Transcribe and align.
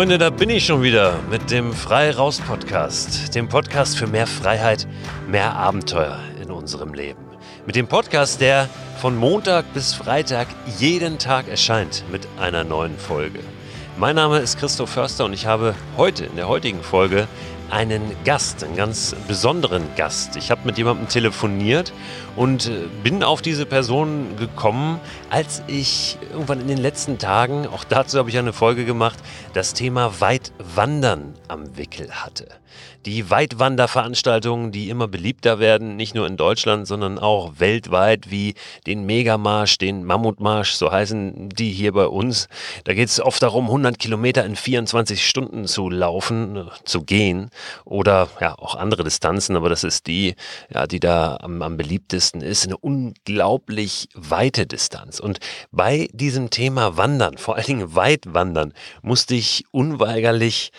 Freunde, 0.00 0.16
da 0.16 0.30
bin 0.30 0.48
ich 0.48 0.64
schon 0.64 0.82
wieder 0.82 1.18
mit 1.28 1.50
dem 1.50 1.74
Frei 1.74 2.10
Raus 2.10 2.40
Podcast, 2.40 3.34
dem 3.34 3.50
Podcast 3.50 3.98
für 3.98 4.06
mehr 4.06 4.26
Freiheit, 4.26 4.88
mehr 5.28 5.54
Abenteuer 5.54 6.18
in 6.42 6.50
unserem 6.50 6.94
Leben. 6.94 7.22
Mit 7.66 7.76
dem 7.76 7.86
Podcast, 7.86 8.40
der 8.40 8.70
von 8.98 9.14
Montag 9.14 9.74
bis 9.74 9.92
Freitag 9.92 10.48
jeden 10.78 11.18
Tag 11.18 11.48
erscheint 11.48 12.02
mit 12.10 12.26
einer 12.38 12.64
neuen 12.64 12.96
Folge. 12.96 13.40
Mein 13.98 14.16
Name 14.16 14.38
ist 14.38 14.58
Christoph 14.58 14.88
Förster 14.88 15.26
und 15.26 15.34
ich 15.34 15.44
habe 15.44 15.74
heute 15.98 16.24
in 16.24 16.36
der 16.36 16.48
heutigen 16.48 16.82
Folge 16.82 17.28
einen 17.70 18.16
Gast, 18.24 18.64
einen 18.64 18.76
ganz 18.76 19.14
besonderen 19.28 19.84
Gast. 19.96 20.36
Ich 20.36 20.50
habe 20.50 20.62
mit 20.64 20.76
jemandem 20.76 21.08
telefoniert 21.08 21.92
und 22.36 22.66
äh, 22.66 22.86
bin 23.02 23.22
auf 23.22 23.42
diese 23.42 23.66
Person 23.66 24.36
gekommen, 24.36 25.00
als 25.30 25.62
ich 25.66 26.18
irgendwann 26.32 26.60
in 26.60 26.68
den 26.68 26.78
letzten 26.78 27.18
Tagen, 27.18 27.66
auch 27.66 27.84
dazu 27.84 28.18
habe 28.18 28.30
ich 28.30 28.38
eine 28.38 28.52
Folge 28.52 28.84
gemacht, 28.84 29.18
das 29.54 29.74
Thema 29.74 30.20
Weitwandern 30.20 31.34
am 31.48 31.76
Wickel 31.76 32.10
hatte. 32.10 32.48
Die 33.06 33.30
Weitwanderveranstaltungen, 33.30 34.72
die 34.72 34.90
immer 34.90 35.08
beliebter 35.08 35.58
werden, 35.58 35.96
nicht 35.96 36.14
nur 36.14 36.26
in 36.26 36.36
Deutschland, 36.36 36.86
sondern 36.86 37.18
auch 37.18 37.54
weltweit, 37.58 38.30
wie 38.30 38.54
den 38.86 39.06
Megamarsch, 39.06 39.78
den 39.78 40.04
Mammutmarsch, 40.04 40.72
so 40.72 40.92
heißen 40.92 41.48
die 41.48 41.72
hier 41.72 41.92
bei 41.92 42.06
uns. 42.06 42.48
Da 42.84 42.92
geht 42.92 43.08
es 43.08 43.20
oft 43.20 43.42
darum, 43.42 43.66
100 43.66 43.98
Kilometer 43.98 44.44
in 44.44 44.54
24 44.54 45.26
Stunden 45.26 45.66
zu 45.66 45.88
laufen, 45.88 46.70
zu 46.84 47.02
gehen 47.02 47.50
oder 47.84 48.28
ja 48.40 48.58
auch 48.58 48.74
andere 48.74 49.04
Distanzen, 49.04 49.56
aber 49.56 49.68
das 49.68 49.84
ist 49.84 50.06
die, 50.06 50.34
ja, 50.72 50.86
die 50.86 51.00
da 51.00 51.38
am, 51.40 51.62
am 51.62 51.76
beliebtesten 51.76 52.40
ist, 52.40 52.66
eine 52.66 52.76
unglaublich 52.76 54.08
weite 54.14 54.66
Distanz. 54.66 55.20
Und 55.20 55.40
bei 55.70 56.08
diesem 56.12 56.50
Thema 56.50 56.96
Wandern, 56.96 57.38
vor 57.38 57.56
allen 57.56 57.66
Dingen 57.66 57.94
Weitwandern, 57.94 58.72
musste 59.02 59.34
ich 59.34 59.64
unweigerlich 59.70 60.72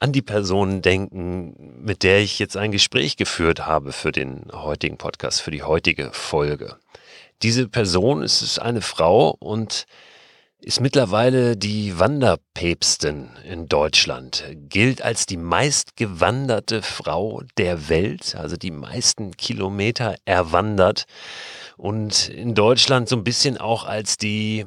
an 0.00 0.12
die 0.12 0.22
Person 0.22 0.82
denken, 0.82 1.54
mit 1.82 2.02
der 2.02 2.20
ich 2.20 2.38
jetzt 2.38 2.56
ein 2.56 2.72
Gespräch 2.72 3.16
geführt 3.16 3.66
habe 3.66 3.92
für 3.92 4.12
den 4.12 4.46
heutigen 4.52 4.98
Podcast, 4.98 5.40
für 5.40 5.50
die 5.50 5.62
heutige 5.62 6.10
Folge. 6.12 6.76
Diese 7.42 7.68
Person 7.68 8.22
ist 8.22 8.58
eine 8.58 8.80
Frau 8.80 9.30
und 9.30 9.86
ist 10.64 10.80
mittlerweile 10.80 11.56
die 11.56 11.98
Wanderpäpstin 11.98 13.28
in 13.46 13.68
Deutschland, 13.68 14.44
gilt 14.68 15.02
als 15.02 15.26
die 15.26 15.36
meistgewanderte 15.36 16.80
Frau 16.80 17.42
der 17.58 17.90
Welt, 17.90 18.34
also 18.34 18.56
die 18.56 18.70
meisten 18.70 19.36
Kilometer 19.36 20.16
erwandert. 20.24 21.04
Und 21.76 22.28
in 22.30 22.54
Deutschland 22.54 23.08
so 23.08 23.16
ein 23.16 23.24
bisschen 23.24 23.58
auch 23.58 23.84
als 23.84 24.16
die 24.16 24.64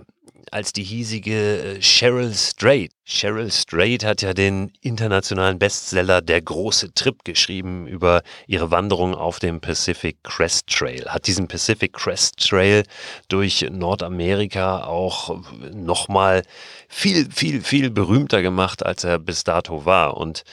als 0.52 0.74
die 0.74 0.84
hiesige 0.84 1.78
Cheryl 1.82 2.32
äh, 2.32 2.34
Strait. 2.34 2.92
Cheryl 3.06 3.52
Strait 3.52 4.04
hat 4.04 4.22
ja 4.22 4.34
den 4.34 4.72
internationalen 4.82 5.60
Bestseller 5.60 6.22
Der 6.22 6.42
große 6.42 6.94
Trip 6.94 7.24
geschrieben 7.24 7.88
über 7.88 8.22
ihre 8.48 8.72
Wanderung 8.72 9.16
auf 9.16 9.40
dem 9.40 9.62
Pacific 9.62 10.18
Crest 10.24 10.68
Trail. 10.68 11.06
Hat 11.08 11.28
diesen 11.28 11.48
Pacific 11.48 11.94
Crest 11.94 12.38
Trail 12.38 12.84
durch 13.30 13.66
Nordamerika 13.70 14.84
auch 14.84 15.42
nochmal 15.74 16.44
viel, 16.90 17.30
viel, 17.32 17.62
viel 17.62 17.90
berühmter 17.90 18.42
gemacht, 18.42 18.86
als 18.86 19.04
er 19.04 19.20
bis 19.20 19.44
dato 19.44 19.86
war. 19.86 20.18
Und 20.18 20.44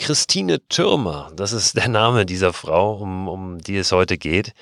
Christine 0.00 0.66
Türmer, 0.66 1.30
das 1.36 1.52
ist 1.52 1.76
der 1.76 1.88
Name 1.88 2.24
dieser 2.24 2.54
Frau, 2.54 2.94
um, 2.94 3.28
um 3.28 3.58
die 3.58 3.76
es 3.76 3.92
heute 3.92 4.16
geht, 4.16 4.54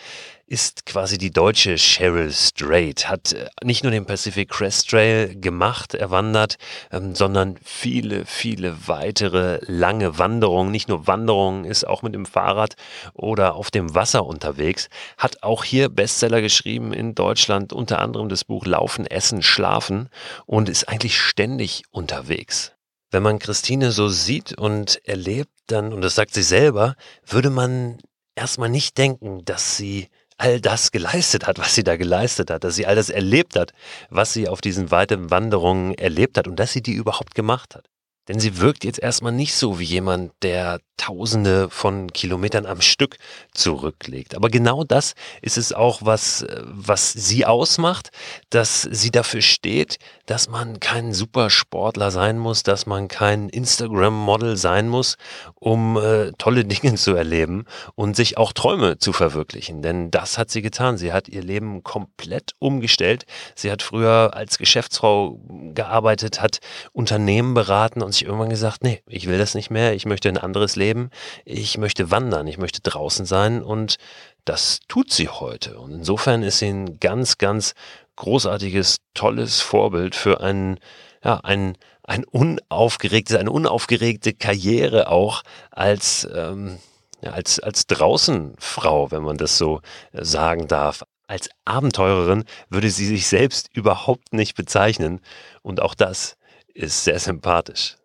ist 0.49 0.84
quasi 0.84 1.16
die 1.16 1.31
deutsche 1.31 1.76
Cheryl 1.76 2.32
Strait, 2.32 3.09
hat 3.09 3.34
äh, 3.34 3.47
nicht 3.62 3.84
nur 3.84 3.93
den 3.93 4.04
Pacific 4.04 4.48
Crest 4.48 4.91
Trail 4.91 5.38
gemacht, 5.41 5.94
erwandert, 5.94 6.56
ähm, 6.91 7.15
sondern 7.15 7.56
viele, 7.62 8.27
viele 8.27 8.88
weitere 8.88 9.60
lange 9.65 10.19
Wanderungen, 10.19 10.72
nicht 10.72 10.88
nur 10.88 11.06
Wanderungen, 11.06 11.65
ist 11.65 11.87
auch 11.87 12.03
mit 12.03 12.15
dem 12.15 12.27
Fahrrad 12.27 12.75
oder 13.15 13.54
auf 13.54 13.71
dem 13.71 13.94
Wasser 13.94 14.27
unterwegs, 14.27 14.88
hat 15.19 15.44
auch 15.44 15.62
hier 15.62 15.88
Bestseller 15.88 16.43
geschrieben 16.43 16.93
in 16.93 17.15
Deutschland, 17.15 17.72
unter 17.72 18.00
anderem 18.00 18.28
das 18.28 18.43
Buch 18.43 18.66
Laufen, 18.66 19.06
Essen, 19.06 19.44
Schlafen 19.44 20.09
und 20.47 20.69
ist 20.69 20.88
eigentlich 20.88 21.16
ständig 21.16 21.84
unterwegs. 21.93 22.72
Wenn 23.10 23.22
man 23.22 23.38
Christine 23.38 23.91
so 23.91 24.08
sieht 24.08 24.56
und 24.58 25.00
erlebt, 25.06 25.50
dann, 25.66 25.92
und 25.92 26.02
das 26.02 26.14
sagt 26.14 26.34
sie 26.34 26.42
selber, 26.42 26.94
würde 27.26 27.50
man 27.50 27.98
erstmal 28.34 28.69
nicht 28.69 28.98
denken, 28.98 29.44
dass 29.44 29.76
sie 29.76 30.08
all 30.36 30.60
das 30.60 30.92
geleistet 30.92 31.47
hat, 31.47 31.58
was 31.58 31.74
sie 31.74 31.82
da 31.82 31.97
geleistet 31.97 32.50
hat, 32.50 32.64
dass 32.64 32.76
sie 32.76 32.86
all 32.86 32.94
das 32.94 33.10
erlebt 33.10 33.56
hat, 33.56 33.72
was 34.08 34.32
sie 34.32 34.48
auf 34.48 34.60
diesen 34.60 34.91
weiten 34.91 35.30
Wanderungen 35.30 35.94
erlebt 35.94 36.38
hat 36.38 36.47
und 36.47 36.56
dass 36.56 36.72
sie 36.72 36.82
die 36.82 36.92
überhaupt 36.92 37.34
gemacht 37.34 37.74
hat. 37.74 37.88
Denn 38.28 38.38
sie 38.38 38.58
wirkt 38.58 38.84
jetzt 38.84 39.00
erstmal 39.00 39.32
nicht 39.32 39.54
so 39.54 39.78
wie 39.78 39.84
jemand, 39.84 40.32
der 40.42 40.80
Tausende 40.98 41.70
von 41.70 42.12
Kilometern 42.12 42.66
am 42.66 42.82
Stück 42.82 43.16
zurücklegt. 43.54 44.34
Aber 44.34 44.50
genau 44.50 44.84
das 44.84 45.14
ist 45.41 45.56
es 45.56 45.72
auch, 45.72 46.00
was, 46.03 46.44
was 46.64 47.12
sie 47.12 47.47
ausmacht, 47.47 48.10
dass 48.50 48.82
sie 48.82 49.10
dafür 49.10 49.41
steht, 49.41 49.98
dass 50.26 50.50
man 50.50 50.81
kein 50.81 51.14
Supersportler 51.14 52.10
sein 52.10 52.38
muss, 52.38 52.64
dass 52.64 52.84
man 52.84 53.09
kein 53.09 53.48
Instagram-Model 53.48 54.56
sein 54.56 54.88
muss, 54.88 55.16
um 55.54 55.97
äh, 55.97 56.32
tolle 56.36 56.64
Dinge 56.66 56.97
zu 56.97 57.15
erleben 57.15 57.65
und 57.94 58.16
sich 58.16 58.36
auch 58.36 58.53
Träume 58.53 58.98
zu 58.98 59.12
verwirklichen. 59.12 59.80
Denn 59.80 60.10
das 60.10 60.36
hat 60.36 60.50
sie 60.50 60.62
getan. 60.62 60.98
Sie 60.98 61.12
hat 61.12 61.28
ihr 61.28 61.42
Leben 61.42 61.82
komplett 61.82 62.53
umgestellt. 62.59 63.25
Sie 63.54 63.70
hat 63.70 63.82
früher 63.82 64.34
als 64.34 64.59
Geschäftsfrau 64.59 65.41
gearbeitet, 65.75 66.42
hat 66.42 66.59
Unternehmen 66.92 67.54
beraten 67.54 68.03
und 68.03 68.12
sich 68.12 68.25
irgendwann 68.25 68.50
gesagt, 68.50 68.82
nee, 68.82 69.00
ich 69.06 69.28
will 69.28 69.38
das 69.38 69.54
nicht 69.54 69.70
mehr, 69.70 69.94
ich 69.94 70.04
möchte 70.04 70.28
ein 70.28 70.38
anderes 70.38 70.76
Leben 70.76 70.88
Leben. 70.88 71.10
Ich 71.44 71.76
möchte 71.76 72.10
wandern, 72.10 72.47
ich 72.47 72.59
möchte 72.59 72.81
draußen 72.81 73.26
sein 73.26 73.62
und 73.62 73.97
das 74.44 74.81
tut 74.88 75.12
sie 75.12 75.28
heute. 75.28 75.78
Und 75.78 75.93
insofern 75.93 76.43
ist 76.43 76.60
sie 76.60 76.69
ein 76.69 76.99
ganz, 76.99 77.37
ganz 77.37 77.75
großartiges, 78.16 78.97
tolles 79.15 79.60
Vorbild 79.60 80.15
für 80.15 80.41
ein, 80.41 80.78
ja, 81.22 81.41
ein, 81.43 81.77
ein 82.03 82.25
unaufgeregtes, 82.25 83.37
eine 83.37 83.50
unaufgeregte 83.50 84.32
Karriere 84.32 85.10
auch 85.10 85.43
als, 85.71 86.27
ähm, 86.34 86.78
ja, 87.22 87.32
als, 87.32 87.60
als 87.60 87.87
Draußenfrau, 87.87 89.10
wenn 89.10 89.22
man 89.22 89.37
das 89.37 89.59
so 89.59 89.81
sagen 90.12 90.66
darf. 90.69 91.04
Als 91.27 91.50
Abenteurerin 91.66 92.44
würde 92.71 92.88
sie 92.88 93.04
sich 93.04 93.27
selbst 93.27 93.69
überhaupt 93.75 94.32
nicht 94.32 94.56
bezeichnen. 94.56 95.21
Und 95.60 95.82
auch 95.82 95.94
das 95.94 96.38
ist 96.72 97.04
sehr 97.04 97.19
sympathisch. 97.19 97.97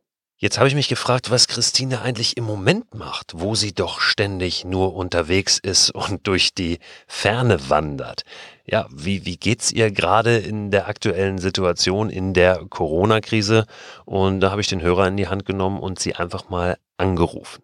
Jetzt 0.44 0.58
habe 0.58 0.68
ich 0.68 0.76
mich 0.76 0.90
gefragt, 0.90 1.32
was 1.32 1.48
Christine 1.48 2.02
eigentlich 2.02 2.36
im 2.36 2.44
Moment 2.44 2.94
macht, 2.94 3.32
wo 3.34 3.56
sie 3.56 3.72
doch 3.72 4.02
ständig 4.02 4.66
nur 4.66 4.94
unterwegs 4.94 5.58
ist 5.58 5.90
und 5.92 6.28
durch 6.28 6.54
die 6.54 6.80
Ferne 7.08 7.70
wandert. 7.70 8.24
Ja, 8.66 8.86
wie, 8.92 9.26
wie 9.26 9.38
geht's 9.38 9.72
ihr 9.72 9.90
gerade 9.90 10.36
in 10.36 10.70
der 10.70 10.90
aktuellen 10.90 11.38
Situation, 11.38 12.10
in 12.10 12.34
der 12.34 12.58
Corona-Krise? 12.70 13.66
Und 14.04 14.42
da 14.42 14.52
habe 14.52 14.60
ich 14.60 14.68
den 14.68 14.82
Hörer 14.82 15.08
in 15.08 15.16
die 15.16 15.30
Hand 15.30 15.46
genommen 15.46 15.80
und 15.80 16.00
sie 16.00 16.14
einfach 16.14 16.50
mal 16.50 16.78
angerufen. 16.98 17.64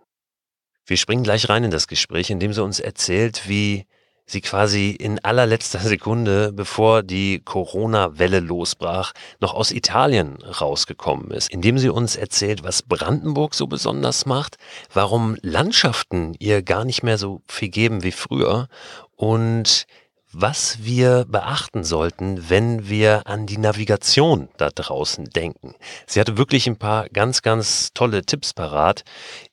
Wir 0.86 0.96
springen 0.96 1.24
gleich 1.24 1.50
rein 1.50 1.66
in 1.66 1.72
das 1.72 1.90
Gespräch, 1.90 2.30
indem 2.30 2.54
sie 2.54 2.64
uns 2.64 2.80
erzählt, 2.80 3.50
wie 3.50 3.88
sie 4.32 4.42
quasi 4.42 4.92
in 4.92 5.20
allerletzter 5.20 5.80
Sekunde, 5.80 6.52
bevor 6.54 7.04
die 7.04 7.42
Corona-Welle 7.44 8.40
losbrach, 8.40 9.14
noch 9.40 9.54
aus 9.54 9.72
Italien 9.72 10.38
rausgekommen 10.44 11.32
ist, 11.32 11.52
indem 11.52 11.78
sie 11.78 11.90
uns 11.90 12.16
erzählt, 12.16 12.64
was 12.64 12.84
Brandenburg 12.84 13.56
so 13.56 13.68
besonders 13.68 14.26
macht, 14.26 14.58
warum 14.94 15.38
Landschaften 15.42 16.36
ihr 16.40 16.62
gar 16.62 16.86
nicht 16.86 17.04
mehr 17.04 17.18
so 17.18 17.42
viel 17.48 17.70
geben 17.70 18.04
wie 18.04 18.12
früher 18.12 18.68
und 19.16 19.86
was 20.32 20.84
wir 20.84 21.26
beachten 21.28 21.84
sollten, 21.84 22.50
wenn 22.50 22.88
wir 22.88 23.26
an 23.26 23.48
die 23.48 23.58
Navigation 23.58 24.50
da 24.58 24.70
draußen 24.70 25.26
denken. 25.26 25.74
Sie 26.06 26.20
hatte 26.20 26.38
wirklich 26.38 26.68
ein 26.68 26.78
paar 26.78 27.10
ganz, 27.10 27.42
ganz 27.42 27.90
tolle 27.94 28.24
Tipps 28.24 28.54
parat 28.54 29.04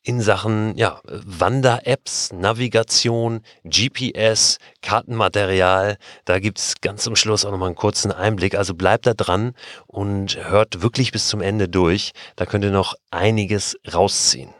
in 0.02 0.20
Sachen 0.20 0.76
ja, 0.76 1.00
Wander-Apps, 1.04 2.32
Navigation, 2.32 3.40
GPS, 3.64 4.58
Kartenmaterial. 4.82 5.96
Da 6.26 6.38
gibt's 6.38 6.74
ganz 6.82 7.04
zum 7.04 7.16
Schluss 7.16 7.44
auch 7.44 7.52
nochmal 7.52 7.68
einen 7.68 7.76
kurzen 7.76 8.12
Einblick. 8.12 8.54
Also 8.54 8.74
bleibt 8.74 9.06
da 9.06 9.14
dran 9.14 9.54
und 9.86 10.36
hört 10.36 10.82
wirklich 10.82 11.10
bis 11.10 11.28
zum 11.28 11.40
Ende 11.40 11.68
durch. 11.68 12.12
Da 12.36 12.44
könnt 12.44 12.64
ihr 12.64 12.70
noch 12.70 12.94
einiges 13.10 13.76
rausziehen. 13.92 14.55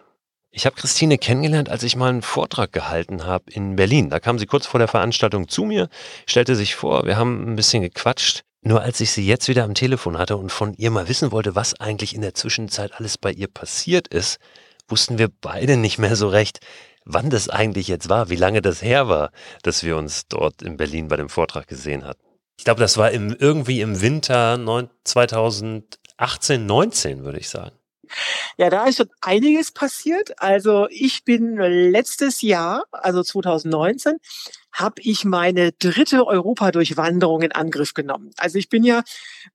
Ich 0.57 0.65
habe 0.65 0.75
Christine 0.75 1.19
kennengelernt, 1.19 1.69
als 1.69 1.83
ich 1.83 1.97
mal 1.97 2.09
einen 2.09 2.23
Vortrag 2.23 2.73
gehalten 2.73 3.27
habe 3.27 3.51
in 3.51 3.77
Berlin. 3.77 4.09
Da 4.09 4.21
kam 4.21 4.39
sie 4.39 4.47
kurz 4.47 4.65
vor 4.65 4.79
der 4.79 4.89
Veranstaltung 4.89 5.49
zu 5.49 5.65
mir, 5.65 5.91
stellte 6.27 6.57
sich 6.57 6.77
vor, 6.77 7.05
wir 7.05 7.19
haben 7.19 7.53
ein 7.53 7.57
bisschen 7.57 7.83
gequatscht. 7.83 8.43
Nur 8.63 8.81
als 8.81 8.99
ich 9.03 9.11
sie 9.11 9.27
jetzt 9.27 9.49
wieder 9.49 9.65
am 9.65 9.75
Telefon 9.75 10.17
hatte 10.17 10.39
und 10.39 10.51
von 10.51 10.73
ihr 10.73 10.91
mal 10.91 11.11
wissen 11.11 11.31
wollte, 11.31 11.55
was 11.55 11.79
eigentlich 11.79 12.15
in 12.15 12.23
der 12.23 12.33
Zwischenzeit 12.33 12.95
alles 12.95 13.19
bei 13.19 13.33
ihr 13.33 13.49
passiert 13.49 14.09
ist, 14.09 14.39
wussten 14.89 15.19
wir 15.19 15.29
beide 15.29 15.77
nicht 15.77 15.99
mehr 15.99 16.17
so 16.17 16.27
recht, 16.27 16.61
wann 17.05 17.29
das 17.29 17.51
eigentlich 17.51 17.89
jetzt 17.89 18.09
war, 18.09 18.31
wie 18.31 18.37
lange 18.37 18.63
das 18.63 18.81
her 18.81 19.09
war, 19.09 19.33
dass 19.63 19.85
wir 19.85 19.99
uns 19.99 20.27
dort 20.27 20.63
in 20.63 20.79
Berlin 20.79 21.09
bei 21.09 21.17
dem 21.17 21.29
Vortrag 21.29 21.67
gesehen 21.67 22.07
hatten. 22.07 22.25
Ich 22.57 22.65
glaube, 22.65 22.81
das 22.81 22.97
war 22.97 23.11
im, 23.11 23.37
irgendwie 23.39 23.83
im 23.83 24.01
Winter 24.01 24.89
2018, 25.05 26.65
19, 26.65 27.25
würde 27.25 27.41
ich 27.41 27.51
sagen. 27.51 27.76
Ja, 28.59 28.71
da 28.71 28.87
ist 28.87 28.97
schon 28.99 29.11
einiges 29.21 29.73
passiert. 29.73 30.41
Also 30.41 30.87
ich 30.91 31.25
bin 31.25 31.57
letztes 31.57 32.43
Jahr, 32.43 32.85
also 32.93 33.23
2019, 33.23 34.17
habe 34.73 35.01
ich 35.03 35.25
meine 35.25 35.73
dritte 35.73 36.27
Europa-Durchwanderung 36.27 37.43
in 37.43 37.53
Angriff 37.53 37.95
genommen. 37.95 38.31
Also 38.37 38.59
ich 38.59 38.69
bin 38.69 38.85
ja 38.85 39.03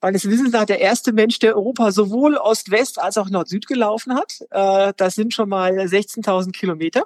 meines 0.01 0.27
Wissens 0.27 0.51
nach 0.51 0.65
der 0.65 0.79
erste 0.79 1.13
Mensch, 1.13 1.37
der 1.39 1.55
Europa 1.55 1.91
sowohl 1.91 2.37
Ost-West 2.37 2.99
als 2.99 3.17
auch 3.17 3.29
Nord-Süd 3.29 3.67
gelaufen 3.67 4.15
hat. 4.15 4.39
Äh, 4.49 4.93
das 4.97 5.15
sind 5.15 5.33
schon 5.33 5.49
mal 5.49 5.73
16.000 5.77 6.51
Kilometer. 6.51 7.05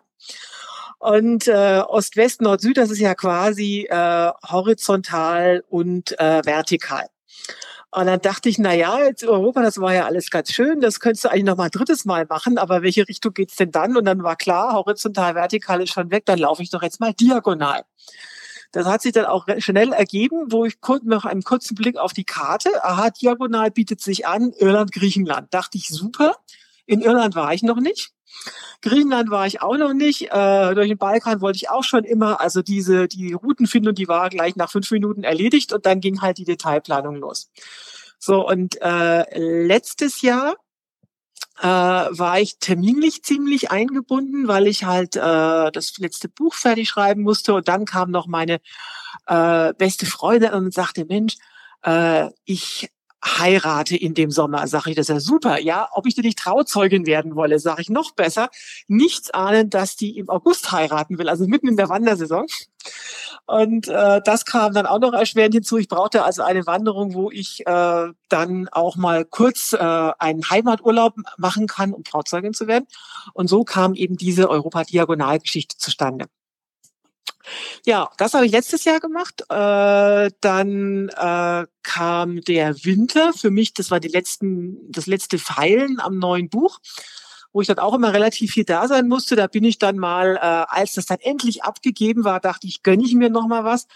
Und 1.00 1.48
äh, 1.48 1.82
Ost-West, 1.86 2.42
Nord-Süd, 2.42 2.78
das 2.78 2.90
ist 2.90 3.00
ja 3.00 3.16
quasi 3.16 3.86
äh, 3.90 4.32
horizontal 4.50 5.64
und 5.70 6.18
äh, 6.20 6.42
vertikal. 6.46 7.08
Und 7.96 8.08
dann 8.08 8.20
dachte 8.20 8.50
ich, 8.50 8.58
na 8.60 8.74
ja, 8.74 9.00
jetzt 9.00 9.24
Europa, 9.24 9.62
das 9.62 9.80
war 9.80 9.94
ja 9.94 10.06
alles 10.06 10.30
ganz 10.30 10.52
schön, 10.52 10.82
das 10.82 11.00
könntest 11.00 11.24
du 11.24 11.30
eigentlich 11.30 11.46
noch 11.46 11.56
mal 11.56 11.66
ein 11.66 11.72
drittes 11.72 12.04
Mal 12.04 12.26
machen, 12.26 12.58
aber 12.58 12.82
welche 12.82 13.08
Richtung 13.08 13.34
geht's 13.34 13.56
denn 13.56 13.72
dann? 13.72 13.96
Und 13.96 14.04
dann 14.04 14.22
war 14.22 14.36
klar, 14.36 14.74
horizontal, 14.74 15.34
vertikal 15.34 15.82
ist 15.82 15.94
schon 15.94 16.12
weg, 16.12 16.26
dann 16.26 16.40
laufe 16.40 16.62
ich 16.62 16.70
doch 16.70 16.84
jetzt 16.84 17.00
mal 17.00 17.14
diagonal. 17.14 17.84
Das 18.74 18.86
hat 18.86 19.02
sich 19.02 19.14
dann 19.14 19.24
auch 19.24 19.48
schnell 19.60 19.94
ergeben, 19.94 20.52
wo 20.52 20.66
ich 20.66 20.76
nach 21.04 21.24
einem 21.24 21.44
kurzen 21.44 21.76
Blick 21.76 21.98
auf 21.98 22.12
die 22.12 22.26
Karte, 22.26 22.84
aha, 22.84 23.12
diagonal 23.12 23.72
bietet 23.72 24.02
sich 24.02 24.28
an, 24.28 24.52
Irland, 24.58 24.92
Griechenland. 24.92 25.54
Dachte 25.54 25.78
ich, 25.78 25.88
super. 25.88 26.36
In 26.86 27.02
Irland 27.02 27.36
war 27.36 27.54
ich 27.54 27.64
noch 27.64 27.80
nicht. 27.80 28.12
Griechenland 28.82 29.30
war 29.30 29.48
ich 29.48 29.62
auch 29.62 29.78
noch 29.78 29.94
nicht. 29.94 30.32
Äh, 30.32 30.76
durch 30.76 30.88
den 30.88 30.98
Balkan 30.98 31.42
wollte 31.42 31.58
ich 31.58 31.70
auch 31.70 31.84
schon 31.84 32.04
immer. 32.04 32.42
Also 32.42 32.62
diese 32.62 33.08
die 33.08 33.34
Routenfindung, 33.34 33.96
die 33.96 34.08
war 34.08 34.30
gleich 34.30 34.56
nach 34.56 34.72
fünf 34.72 34.92
Minuten 34.92 35.24
erledigt 35.24 35.74
und 35.74 35.86
dann 35.86 36.02
ging 36.02 36.22
halt 36.22 36.38
die 36.38 36.46
Detailplanung 36.46 37.16
los. 37.16 37.50
So 38.20 38.48
und 38.48 38.82
äh, 38.82 39.26
letztes 39.38 40.22
Jahr 40.22 40.56
äh, 41.62 41.68
war 41.68 42.40
ich 42.40 42.60
terminlich 42.60 43.24
ziemlich 43.24 43.72
eingebunden, 43.72 44.48
weil 44.48 44.68
ich 44.68 44.84
halt 44.84 45.16
äh, 45.16 45.72
das 45.72 45.98
letzte 45.98 46.30
Buch 46.30 46.54
fertig 46.54 46.90
schreiben 46.90 47.22
musste 47.22 47.54
und 47.54 47.68
dann 47.68 47.86
kam 47.86 48.12
noch 48.12 48.28
meine 48.28 48.60
äh, 49.28 49.74
beste 49.74 50.06
Freundin 50.06 50.54
und 50.54 50.74
sagte, 50.74 51.06
Mensch, 51.06 51.38
äh, 51.84 52.30
ich 52.46 52.90
heirate 53.26 53.96
in 53.96 54.14
dem 54.14 54.32
Sommer. 54.32 54.68
Sag 54.68 54.88
ich, 54.88 54.96
das 54.96 55.10
ist 55.10 55.14
ja 55.14 55.20
super. 55.20 55.60
Ja, 55.60 55.90
ob 55.92 56.06
ich 56.06 56.16
denn 56.16 56.26
nicht 56.26 56.40
Trauzeugin 56.40 57.06
werden 57.06 57.36
wolle, 57.36 57.60
sage 57.60 57.82
ich 57.82 57.90
noch 57.90 58.12
besser. 58.14 58.50
Nichts 58.88 59.32
ahnen, 59.32 59.70
dass 59.70 59.96
die 59.96 60.18
im 60.18 60.30
August 60.30 60.72
heiraten 60.72 61.18
will, 61.18 61.30
also 61.30 61.48
mitten 61.48 61.68
in 61.68 61.78
der 61.78 61.90
Wandersaison. 61.90 62.46
Und 63.48 63.88
äh, 63.88 64.22
das 64.24 64.46
kam 64.46 64.74
dann 64.74 64.86
auch 64.86 65.00
noch 65.00 65.14
erschwerend 65.14 65.54
hinzu. 65.54 65.78
Ich 65.78 65.88
brauchte 65.88 66.24
also 66.24 66.44
eine 66.44 66.66
Wanderung, 66.66 67.14
wo 67.14 67.32
ich 67.32 67.66
äh, 67.66 68.08
dann 68.30 68.68
auch 68.70 68.96
mal 68.96 69.26
kurz 69.26 69.74
äh, 69.74 69.78
einen 69.78 70.50
Heimaturlaub 70.50 71.16
machen 71.38 71.68
kann, 71.68 71.94
um 71.94 72.04
Trauzeugin 72.04 72.54
zu 72.54 72.68
werden. 72.68 72.86
Und 73.34 73.48
so 73.48 73.64
kam 73.64 73.94
eben 73.94 74.18
diese 74.18 74.50
Europa-Diagonalgeschichte 74.50 75.78
zustande. 75.78 76.26
Ja, 77.86 78.10
das 78.18 78.34
habe 78.34 78.46
ich 78.46 78.52
letztes 78.52 78.84
Jahr 78.86 79.00
gemacht. 79.00 79.42
Äh, 79.50 80.32
dann 80.42 81.10
äh, 81.10 81.66
kam 81.84 82.42
der 82.42 82.76
Winter. 82.84 83.34
Für 83.34 83.52
mich, 83.52 83.74
das 83.74 83.92
war 83.92 84.00
die 84.00 84.08
letzten, 84.08 84.92
das 84.92 85.06
letzte 85.06 85.38
Feilen 85.38 86.00
am 86.00 86.18
neuen 86.18 86.50
Buch, 86.50 86.80
wo 87.54 87.62
ich 87.62 87.68
dann 87.68 87.80
auch 87.80 87.94
immer 87.94 88.14
relativ 88.14 88.52
viel 88.52 88.66
da 88.66 88.88
sein 88.88 89.08
musste. 89.08 89.36
Da 89.36 89.48
bin 89.48 89.64
ich 89.64 89.80
dann 89.80 89.98
mal, 89.98 90.38
äh, 90.38 90.40
als 90.40 90.94
das 90.94 91.06
dann 91.06 91.20
endlich 91.20 91.64
abgegeben 91.64 92.24
war, 92.24 92.40
dachte 92.40 92.68
ich, 92.68 92.84
gönne 92.84 93.04
ich 93.04 93.14
mir 93.16 93.30
noch 93.30 93.48
mal 93.48 93.64
was. 93.64 93.88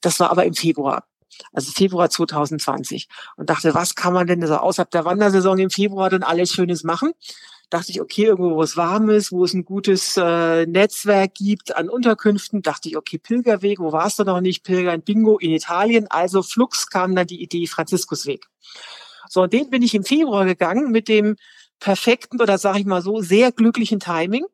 Das 0.00 0.20
war 0.20 0.30
aber 0.30 0.44
im 0.44 0.54
Februar. 0.54 1.04
Also 1.52 1.72
Februar 1.72 2.08
2020. 2.10 3.08
Und 3.36 3.50
dachte, 3.50 3.74
was 3.74 3.94
kann 3.94 4.12
man 4.12 4.26
denn 4.26 4.46
so 4.46 4.56
außerhalb 4.56 4.90
der 4.90 5.04
Wandersaison 5.04 5.58
im 5.58 5.70
Februar 5.70 6.10
dann 6.10 6.22
alles 6.22 6.52
Schönes 6.52 6.84
machen? 6.84 7.12
Dachte 7.70 7.90
ich, 7.90 8.00
okay, 8.00 8.26
irgendwo, 8.26 8.54
wo 8.54 8.62
es 8.62 8.76
warm 8.76 9.10
ist, 9.10 9.32
wo 9.32 9.44
es 9.44 9.52
ein 9.52 9.64
gutes 9.64 10.16
äh, 10.16 10.66
Netzwerk 10.66 11.34
gibt 11.34 11.76
an 11.76 11.88
Unterkünften, 11.88 12.62
dachte 12.62 12.88
ich, 12.88 12.96
okay, 12.96 13.18
Pilgerweg, 13.18 13.80
wo 13.80 13.92
warst 13.92 14.18
du 14.18 14.24
noch 14.24 14.40
nicht? 14.40 14.62
Pilger 14.62 14.94
in 14.94 15.02
Bingo 15.02 15.38
in 15.38 15.50
Italien. 15.50 16.06
Also 16.08 16.42
flux 16.42 16.88
kam 16.88 17.14
dann 17.16 17.26
die 17.26 17.42
Idee 17.42 17.66
Franziskusweg. 17.66 18.46
So, 19.28 19.42
und 19.42 19.52
den 19.52 19.70
bin 19.70 19.82
ich 19.82 19.94
im 19.94 20.04
Februar 20.04 20.44
gegangen 20.44 20.92
mit 20.92 21.08
dem 21.08 21.36
perfekten 21.80 22.40
oder 22.40 22.58
sage 22.58 22.80
ich 22.80 22.86
mal 22.86 23.02
so, 23.02 23.20
sehr 23.20 23.50
glücklichen 23.50 24.00
Timing. 24.00 24.44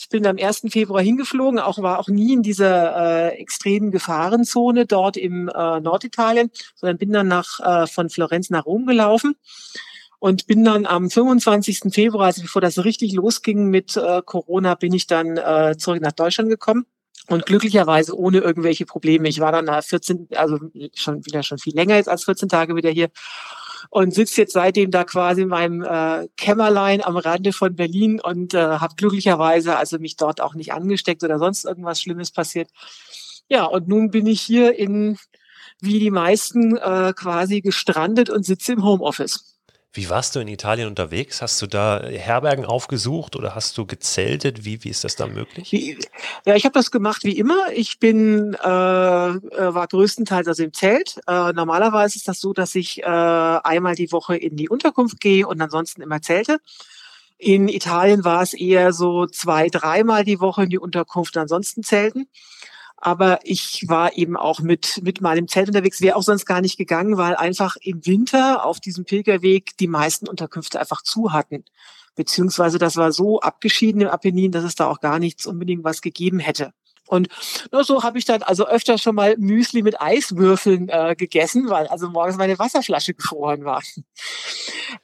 Ich 0.00 0.08
bin 0.08 0.24
am 0.28 0.38
1. 0.38 0.66
Februar 0.70 1.02
hingeflogen, 1.02 1.58
auch 1.58 1.82
war 1.82 1.98
auch 1.98 2.06
nie 2.06 2.32
in 2.32 2.42
dieser 2.42 3.32
äh, 3.32 3.38
extremen 3.40 3.90
Gefahrenzone 3.90 4.86
dort 4.86 5.16
im 5.16 5.48
äh, 5.48 5.80
Norditalien, 5.80 6.52
sondern 6.76 6.98
bin 6.98 7.12
dann 7.12 7.26
nach 7.26 7.58
äh, 7.58 7.88
von 7.88 8.08
Florenz 8.08 8.48
nach 8.50 8.64
Rom 8.64 8.86
gelaufen 8.86 9.34
und 10.18 10.46
bin 10.46 10.64
dann 10.64 10.86
am 10.86 11.10
25. 11.10 11.92
Februar, 11.92 12.26
also 12.26 12.42
bevor 12.42 12.60
das 12.60 12.84
richtig 12.84 13.12
losging 13.12 13.66
mit 13.66 13.96
äh, 13.96 14.22
Corona, 14.24 14.74
bin 14.74 14.92
ich 14.92 15.06
dann 15.06 15.36
äh, 15.36 15.76
zurück 15.78 16.00
nach 16.00 16.12
Deutschland 16.12 16.50
gekommen. 16.50 16.86
Und 17.28 17.44
glücklicherweise 17.44 18.16
ohne 18.16 18.38
irgendwelche 18.38 18.86
Probleme. 18.86 19.28
Ich 19.28 19.38
war 19.38 19.52
dann 19.52 19.66
nach 19.66 19.84
14, 19.84 20.28
also 20.34 20.58
schon 20.94 21.26
wieder 21.26 21.42
schon 21.42 21.58
viel 21.58 21.74
länger 21.74 21.96
jetzt 21.96 22.08
als 22.08 22.24
14 22.24 22.48
Tage 22.48 22.74
wieder 22.74 22.88
hier 22.88 23.10
und 23.90 24.14
sitze 24.14 24.42
jetzt 24.42 24.52
seitdem 24.52 24.90
da 24.90 25.04
quasi 25.04 25.42
in 25.42 25.48
meinem 25.48 25.82
äh, 25.82 26.28
Kämmerlein 26.36 27.04
am 27.04 27.16
Rande 27.16 27.52
von 27.52 27.74
Berlin 27.74 28.20
und 28.20 28.54
äh, 28.54 28.58
habe 28.58 28.94
glücklicherweise 28.96 29.76
also 29.76 29.98
mich 29.98 30.16
dort 30.16 30.40
auch 30.40 30.54
nicht 30.54 30.72
angesteckt 30.72 31.22
oder 31.22 31.38
sonst 31.38 31.64
irgendwas 31.64 32.00
Schlimmes 32.00 32.30
passiert. 32.30 32.70
Ja, 33.48 33.64
und 33.64 33.88
nun 33.88 34.10
bin 34.10 34.26
ich 34.26 34.40
hier 34.40 34.78
in, 34.78 35.18
wie 35.80 35.98
die 35.98 36.10
meisten, 36.10 36.76
äh, 36.76 37.12
quasi 37.14 37.60
gestrandet 37.60 38.30
und 38.30 38.44
sitze 38.44 38.72
im 38.72 38.84
Homeoffice. 38.84 39.57
Wie 39.92 40.10
warst 40.10 40.36
du 40.36 40.40
in 40.40 40.48
Italien 40.48 40.86
unterwegs? 40.86 41.40
Hast 41.40 41.62
du 41.62 41.66
da 41.66 42.02
Herbergen 42.02 42.66
aufgesucht 42.66 43.36
oder 43.36 43.54
hast 43.54 43.78
du 43.78 43.86
gezeltet? 43.86 44.64
Wie, 44.66 44.84
wie 44.84 44.90
ist 44.90 45.02
das 45.02 45.16
da 45.16 45.26
möglich? 45.26 45.72
Ja, 46.44 46.54
ich 46.56 46.64
habe 46.64 46.74
das 46.74 46.90
gemacht 46.90 47.24
wie 47.24 47.38
immer. 47.38 47.72
Ich 47.72 47.98
bin 47.98 48.54
äh, 48.54 48.66
äh, 48.68 49.74
war 49.74 49.86
größtenteils 49.86 50.46
also 50.46 50.62
im 50.62 50.74
Zelt. 50.74 51.18
Äh, 51.26 51.52
normalerweise 51.52 52.16
ist 52.16 52.28
das 52.28 52.38
so, 52.38 52.52
dass 52.52 52.74
ich 52.74 53.02
äh, 53.02 53.06
einmal 53.06 53.94
die 53.94 54.12
Woche 54.12 54.36
in 54.36 54.56
die 54.56 54.68
Unterkunft 54.68 55.20
gehe 55.20 55.46
und 55.46 55.60
ansonsten 55.60 56.02
immer 56.02 56.20
zelte. 56.20 56.58
In 57.38 57.68
Italien 57.68 58.24
war 58.24 58.42
es 58.42 58.52
eher 58.52 58.92
so 58.92 59.26
zwei, 59.26 59.68
dreimal 59.68 60.24
die 60.24 60.40
Woche 60.40 60.64
in 60.64 60.70
die 60.70 60.78
Unterkunft, 60.78 61.36
ansonsten 61.36 61.82
zelten. 61.82 62.28
Aber 63.00 63.38
ich 63.44 63.84
war 63.86 64.16
eben 64.16 64.36
auch 64.36 64.60
mit, 64.60 65.00
mit 65.02 65.20
meinem 65.20 65.46
Zelt 65.46 65.68
unterwegs, 65.68 66.00
wäre 66.00 66.16
auch 66.16 66.22
sonst 66.22 66.46
gar 66.46 66.60
nicht 66.60 66.76
gegangen, 66.76 67.16
weil 67.16 67.36
einfach 67.36 67.76
im 67.80 68.04
Winter 68.04 68.64
auf 68.64 68.80
diesem 68.80 69.04
Pilgerweg 69.04 69.76
die 69.78 69.86
meisten 69.86 70.28
Unterkünfte 70.28 70.80
einfach 70.80 71.02
zu 71.02 71.32
hatten. 71.32 71.64
Beziehungsweise 72.16 72.78
das 72.78 72.96
war 72.96 73.12
so 73.12 73.40
abgeschieden 73.40 74.00
im 74.00 74.08
Apennin, 74.08 74.50
dass 74.50 74.64
es 74.64 74.74
da 74.74 74.88
auch 74.88 75.00
gar 75.00 75.20
nichts 75.20 75.46
unbedingt 75.46 75.84
was 75.84 76.02
gegeben 76.02 76.40
hätte. 76.40 76.72
Und 77.08 77.28
nur 77.72 77.84
so 77.84 78.02
habe 78.02 78.18
ich 78.18 78.26
dann 78.26 78.42
also 78.42 78.66
öfter 78.66 78.98
schon 78.98 79.14
mal 79.14 79.34
Müsli 79.38 79.82
mit 79.82 80.00
Eiswürfeln 80.00 80.88
äh, 80.90 81.14
gegessen, 81.16 81.70
weil 81.70 81.86
also 81.86 82.10
morgens 82.10 82.36
meine 82.36 82.58
Wasserflasche 82.58 83.14
gefroren 83.14 83.64
war. 83.64 83.82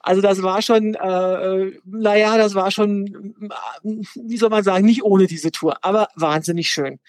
Also 0.01 0.21
das 0.21 0.43
war 0.43 0.61
schon, 0.61 0.95
äh, 0.95 1.73
naja, 1.85 2.37
das 2.37 2.55
war 2.55 2.71
schon, 2.71 3.35
wie 3.83 4.37
soll 4.37 4.51
man 4.51 4.65
sagen, 4.65 4.85
nicht 4.85 5.03
ohne 5.03 5.27
diese 5.27 5.51
Tour, 5.51 5.79
aber 5.83 6.09
wahnsinnig 6.15 6.71
schön. 6.71 7.01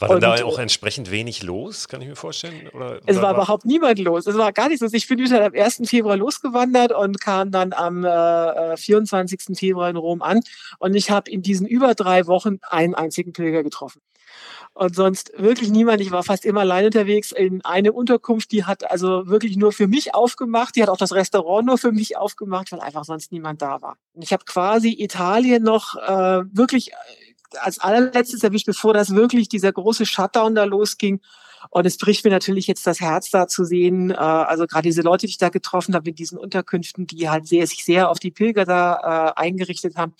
War 0.00 0.08
denn 0.08 0.20
da 0.20 0.44
auch 0.44 0.58
entsprechend 0.58 1.10
wenig 1.10 1.42
los, 1.42 1.88
kann 1.88 2.00
ich 2.00 2.08
mir 2.08 2.16
vorstellen? 2.16 2.68
Oder, 2.68 3.00
es 3.06 3.16
war, 3.16 3.22
war 3.24 3.34
überhaupt 3.34 3.64
niemand 3.64 3.98
los. 3.98 4.26
Es 4.26 4.36
war 4.36 4.52
gar 4.52 4.68
nichts 4.68 4.80
los. 4.80 4.92
Ich 4.92 5.08
bin 5.08 5.18
wieder 5.18 5.44
am 5.44 5.52
1. 5.52 5.82
Februar 5.84 6.16
losgewandert 6.16 6.92
und 6.92 7.20
kam 7.20 7.50
dann 7.50 7.72
am 7.72 8.04
äh, 8.04 8.76
24. 8.76 9.40
Äh, 9.40 9.54
Februar 9.56 9.90
in 9.90 9.96
Rom 9.96 10.22
an. 10.22 10.40
Und 10.78 10.94
ich 10.94 11.10
habe 11.10 11.30
in 11.30 11.42
diesen 11.42 11.66
über 11.66 11.94
drei 11.94 12.26
Wochen 12.26 12.58
einen 12.68 12.94
einzigen 12.94 13.32
Pilger 13.32 13.62
getroffen. 13.62 14.00
Und 14.74 14.94
sonst 14.94 15.32
wirklich 15.36 15.70
niemand. 15.70 16.00
Ich 16.00 16.12
war 16.12 16.22
fast 16.22 16.44
immer 16.44 16.60
allein 16.60 16.84
unterwegs 16.84 17.32
in 17.32 17.64
eine 17.64 17.92
Unterkunft, 17.92 18.52
die 18.52 18.64
hat 18.64 18.88
also 18.88 19.26
wirklich 19.26 19.56
nur 19.56 19.72
für 19.72 19.88
mich 19.88 20.14
aufgemacht. 20.14 20.76
Die 20.76 20.82
hat 20.82 20.88
auch 20.88 20.96
das 20.96 21.12
Restaurant 21.12 21.66
nur 21.66 21.78
für 21.78 21.90
mich 21.90 22.16
aufgemacht, 22.16 22.70
weil 22.70 22.80
einfach 22.80 23.04
sonst 23.04 23.32
niemand 23.32 23.60
da 23.60 23.82
war. 23.82 23.96
Und 24.12 24.22
ich 24.22 24.32
habe 24.32 24.44
quasi 24.44 24.94
Italien 24.96 25.64
noch 25.64 25.96
äh, 25.96 26.44
wirklich 26.52 26.92
als 27.60 27.78
allerletztes 27.78 28.42
erwischt, 28.42 28.66
bevor 28.66 28.94
das 28.94 29.14
wirklich 29.14 29.48
dieser 29.48 29.72
große 29.72 30.06
Shutdown 30.06 30.54
da 30.54 30.64
losging. 30.64 31.20
Und 31.70 31.86
es 31.86 31.98
bricht 31.98 32.24
mir 32.24 32.30
natürlich 32.30 32.66
jetzt 32.66 32.86
das 32.86 33.00
Herz 33.00 33.30
da 33.30 33.48
zu 33.48 33.64
sehen. 33.64 34.10
Äh, 34.10 34.14
also 34.14 34.66
gerade 34.66 34.88
diese 34.88 35.02
Leute, 35.02 35.26
die 35.26 35.30
ich 35.30 35.38
da 35.38 35.48
getroffen 35.48 35.94
habe 35.94 36.10
in 36.10 36.14
diesen 36.14 36.38
Unterkünften, 36.38 37.06
die 37.06 37.28
halt 37.28 37.46
sehr, 37.46 37.66
sich 37.66 37.84
sehr 37.84 38.10
auf 38.10 38.18
die 38.18 38.30
Pilger 38.30 38.64
da 38.64 39.34
äh, 39.36 39.40
eingerichtet 39.40 39.96
haben, 39.96 40.14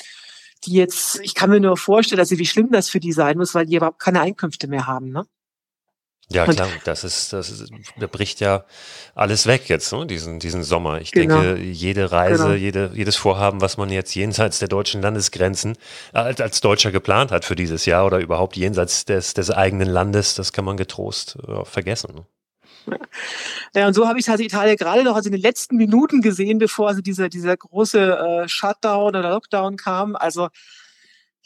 die 0.65 0.73
jetzt, 0.73 1.21
ich 1.23 1.35
kann 1.35 1.51
mir 1.51 1.61
nur 1.61 1.77
vorstellen, 1.77 2.21
also 2.21 2.39
wie 2.39 2.47
schlimm 2.47 2.71
das 2.73 2.91
für 2.91 3.01
die 3.01 3.13
sein 3.13 3.39
muss, 3.39 3.55
weil 3.55 3.67
die 3.67 3.77
überhaupt 3.77 4.01
keine 4.01 4.21
Einkünfte 4.21 4.67
mehr 4.67 4.87
haben. 4.87 5.11
Ne? 5.11 5.25
Ja, 6.31 6.45
klar, 6.45 6.69
das 6.85 7.05
ist, 7.05 7.33
das 7.33 7.49
ist, 7.49 7.73
da 7.99 8.07
bricht 8.07 8.41
ja 8.41 8.65
alles 9.15 9.47
weg 9.47 9.69
jetzt, 9.69 9.91
ne? 9.93 10.07
diesen, 10.07 10.39
diesen 10.41 10.63
Sommer. 10.63 11.01
Ich 11.01 11.11
genau. 11.11 11.41
denke, 11.41 11.63
jede 11.63 12.13
Reise, 12.13 12.45
genau. 12.45 12.55
jede, 12.55 12.91
jedes 12.95 13.17
Vorhaben, 13.17 13.63
was 13.63 13.79
man 13.79 13.89
jetzt 13.89 14.15
jenseits 14.15 14.59
der 14.59 14.69
deutschen 14.69 15.01
Landesgrenzen 15.01 15.77
äh, 16.13 16.19
als, 16.19 16.41
als 16.43 16.61
Deutscher 16.61 16.93
geplant 16.93 17.31
hat 17.31 17.47
für 17.47 17.57
dieses 17.57 17.87
Jahr 17.87 18.05
oder 18.05 18.19
überhaupt 18.19 18.57
jenseits 18.57 19.07
des, 19.07 19.33
des 19.33 19.51
eigenen 19.51 19.89
Landes, 19.89 20.35
das 20.35 20.53
kann 20.53 20.67
man 20.67 20.77
getrost 20.77 21.39
äh, 21.49 21.65
vergessen. 21.65 22.15
Ne? 22.15 22.27
Ja, 23.75 23.87
und 23.87 23.95
so 23.95 24.09
habe 24.09 24.19
ich 24.19 24.29
also 24.29 24.43
Italien 24.43 24.77
gerade 24.77 25.05
noch 25.05 25.15
also 25.15 25.29
in 25.29 25.33
den 25.33 25.43
letzten 25.43 25.77
Minuten 25.77 26.23
gesehen, 26.23 26.59
bevor 26.59 26.89
also 26.89 27.01
dieser, 27.01 27.29
dieser 27.29 27.57
große 27.57 28.19
äh, 28.45 28.49
Shutdown 28.49 29.09
oder 29.09 29.31
Lockdown 29.31 29.77
kam. 29.77 30.17
Also 30.17 30.49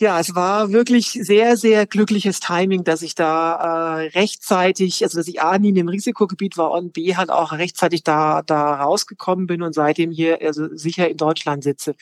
ja, 0.02 0.20
es 0.20 0.34
war 0.34 0.72
wirklich 0.72 1.12
sehr, 1.12 1.56
sehr 1.56 1.86
glückliches 1.86 2.40
Timing, 2.40 2.84
dass 2.84 3.00
ich 3.00 3.14
da 3.14 4.00
äh, 4.00 4.08
rechtzeitig, 4.08 5.02
also 5.02 5.18
dass 5.18 5.28
ich 5.28 5.40
A 5.40 5.58
nie 5.58 5.70
in 5.70 5.76
dem 5.76 5.88
Risikogebiet 5.88 6.58
war 6.58 6.72
und 6.72 6.92
B 6.92 7.16
halt 7.16 7.30
auch 7.30 7.52
rechtzeitig 7.52 8.02
da, 8.02 8.42
da 8.42 8.74
rausgekommen 8.82 9.46
bin 9.46 9.62
und 9.62 9.74
seitdem 9.74 10.10
hier 10.10 10.38
also 10.42 10.68
sicher 10.76 11.08
in 11.08 11.16
Deutschland 11.16 11.64
sitze. 11.64 11.94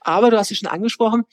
Aber 0.00 0.30
du 0.30 0.38
hast 0.38 0.50
es 0.50 0.58
schon 0.58 0.68
angesprochen, 0.68 1.24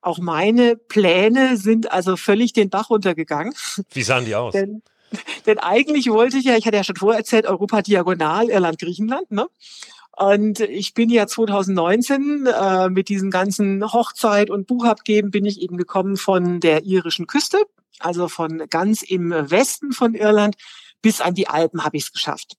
auch 0.00 0.18
meine 0.18 0.76
Pläne 0.76 1.56
sind 1.56 1.92
also 1.92 2.16
völlig 2.16 2.52
den 2.52 2.70
Bach 2.70 2.90
runtergegangen. 2.90 3.54
Wie 3.92 4.02
sahen 4.02 4.24
die 4.24 4.34
aus? 4.34 4.52
denn, 4.52 4.82
denn 5.46 5.58
eigentlich 5.58 6.08
wollte 6.08 6.38
ich 6.38 6.44
ja, 6.44 6.56
ich 6.56 6.66
hatte 6.66 6.76
ja 6.76 6.84
schon 6.84 6.96
vorher 6.96 7.18
erzählt, 7.18 7.46
Europa 7.46 7.82
diagonal, 7.82 8.48
Irland, 8.48 8.78
Griechenland, 8.78 9.30
ne? 9.30 9.46
Und 10.16 10.60
ich 10.60 10.94
bin 10.94 11.10
ja 11.10 11.26
2019 11.26 12.46
äh, 12.46 12.88
mit 12.88 13.10
diesen 13.10 13.30
ganzen 13.30 13.92
Hochzeit 13.92 14.48
und 14.48 14.66
Buchabgeben 14.66 15.30
bin 15.30 15.44
ich 15.44 15.60
eben 15.60 15.76
gekommen 15.76 16.16
von 16.16 16.58
der 16.60 16.84
irischen 16.84 17.26
Küste, 17.26 17.58
also 17.98 18.28
von 18.28 18.64
ganz 18.70 19.02
im 19.02 19.30
Westen 19.30 19.92
von 19.92 20.14
Irland 20.14 20.56
bis 21.02 21.20
an 21.20 21.34
die 21.34 21.48
Alpen 21.48 21.84
habe 21.84 21.98
ich 21.98 22.04
es 22.04 22.12
geschafft. 22.12 22.56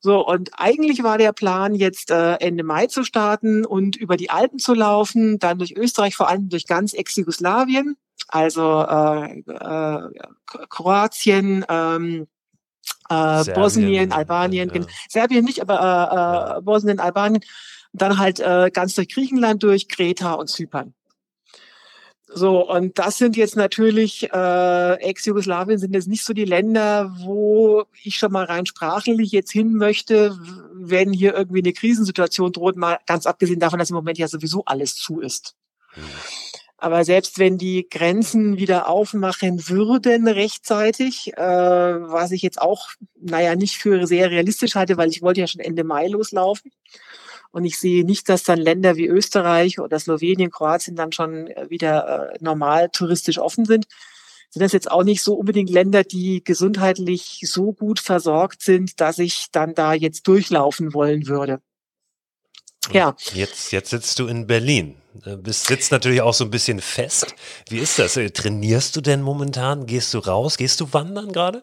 So, 0.00 0.26
und 0.26 0.50
eigentlich 0.58 1.02
war 1.02 1.16
der 1.16 1.32
Plan, 1.32 1.74
jetzt 1.74 2.10
äh, 2.10 2.34
Ende 2.34 2.64
Mai 2.64 2.88
zu 2.88 3.04
starten 3.04 3.64
und 3.64 3.96
über 3.96 4.16
die 4.16 4.30
Alpen 4.30 4.58
zu 4.58 4.74
laufen, 4.74 5.38
dann 5.38 5.58
durch 5.58 5.76
Österreich, 5.76 6.16
vor 6.16 6.28
allem 6.28 6.48
durch 6.48 6.66
ganz 6.66 6.92
Ex-Jugoslawien, 6.92 7.96
also 8.28 8.82
äh, 8.82 9.38
äh, 9.46 10.10
Kroatien, 10.68 11.64
ähm, 11.68 12.26
äh, 13.08 13.44
Bosnien, 13.52 14.12
Albanien, 14.12 14.70
ja. 14.74 14.82
Serbien 15.08 15.44
nicht, 15.44 15.60
aber 15.60 16.56
äh, 16.56 16.58
äh, 16.58 16.62
Bosnien, 16.62 17.00
Albanien, 17.00 17.42
dann 17.92 18.18
halt 18.18 18.40
äh, 18.40 18.70
ganz 18.72 18.94
durch 18.94 19.08
Griechenland 19.08 19.62
durch, 19.62 19.88
Kreta 19.88 20.32
und 20.34 20.48
Zypern. 20.48 20.94
So, 22.34 22.66
und 22.66 22.98
das 22.98 23.18
sind 23.18 23.36
jetzt 23.36 23.56
natürlich, 23.56 24.32
äh, 24.32 24.94
Ex-Jugoslawien 24.94 25.78
sind 25.78 25.92
jetzt 25.92 26.08
nicht 26.08 26.24
so 26.24 26.32
die 26.32 26.46
Länder, 26.46 27.14
wo 27.18 27.84
ich 28.02 28.16
schon 28.16 28.32
mal 28.32 28.44
rein 28.44 28.64
sprachlich 28.64 29.32
jetzt 29.32 29.52
hin 29.52 29.74
möchte, 29.74 30.38
wenn 30.72 31.12
hier 31.12 31.34
irgendwie 31.34 31.60
eine 31.60 31.74
Krisensituation 31.74 32.52
droht, 32.52 32.76
mal 32.76 32.98
ganz 33.06 33.26
abgesehen 33.26 33.60
davon, 33.60 33.78
dass 33.78 33.90
im 33.90 33.96
Moment 33.96 34.16
ja 34.16 34.28
sowieso 34.28 34.64
alles 34.64 34.94
zu 34.96 35.20
ist. 35.20 35.56
Mhm. 35.94 36.02
Aber 36.82 37.04
selbst 37.04 37.38
wenn 37.38 37.58
die 37.58 37.86
Grenzen 37.88 38.56
wieder 38.56 38.88
aufmachen 38.88 39.68
würden 39.68 40.26
rechtzeitig, 40.26 41.32
äh, 41.36 41.40
was 41.40 42.32
ich 42.32 42.42
jetzt 42.42 42.60
auch, 42.60 42.88
naja, 43.20 43.54
nicht 43.54 43.76
für 43.76 44.04
sehr 44.08 44.32
realistisch 44.32 44.74
halte, 44.74 44.96
weil 44.96 45.08
ich 45.08 45.22
wollte 45.22 45.38
ja 45.38 45.46
schon 45.46 45.60
Ende 45.60 45.84
Mai 45.84 46.08
loslaufen. 46.08 46.72
Und 47.52 47.64
ich 47.64 47.78
sehe 47.78 48.04
nicht, 48.04 48.28
dass 48.28 48.42
dann 48.42 48.58
Länder 48.58 48.96
wie 48.96 49.06
Österreich 49.06 49.78
oder 49.78 49.96
Slowenien, 50.00 50.50
Kroatien 50.50 50.96
dann 50.96 51.12
schon 51.12 51.46
äh, 51.46 51.70
wieder 51.70 52.32
äh, 52.32 52.38
normal 52.40 52.88
touristisch 52.88 53.38
offen 53.38 53.64
sind. 53.64 53.86
Sind 54.50 54.62
das 54.62 54.72
jetzt 54.72 54.90
auch 54.90 55.04
nicht 55.04 55.22
so 55.22 55.34
unbedingt 55.34 55.70
Länder, 55.70 56.02
die 56.02 56.42
gesundheitlich 56.42 57.42
so 57.44 57.72
gut 57.72 58.00
versorgt 58.00 58.60
sind, 58.60 59.00
dass 59.00 59.20
ich 59.20 59.46
dann 59.52 59.76
da 59.76 59.94
jetzt 59.94 60.26
durchlaufen 60.26 60.94
wollen 60.94 61.28
würde. 61.28 61.60
Ja. 62.90 63.14
Jetzt, 63.34 63.70
jetzt 63.70 63.90
sitzt 63.90 64.18
du 64.18 64.26
in 64.26 64.48
Berlin. 64.48 64.96
Bist, 65.14 65.66
sitzt 65.66 65.92
natürlich 65.92 66.22
auch 66.22 66.34
so 66.34 66.44
ein 66.44 66.50
bisschen 66.50 66.80
fest. 66.80 67.34
Wie 67.68 67.78
ist 67.78 67.98
das? 67.98 68.14
Trainierst 68.14 68.96
du 68.96 69.00
denn 69.00 69.22
momentan? 69.22 69.86
Gehst 69.86 70.14
du 70.14 70.18
raus? 70.18 70.56
Gehst 70.56 70.80
du 70.80 70.92
wandern 70.92 71.32
gerade? 71.32 71.62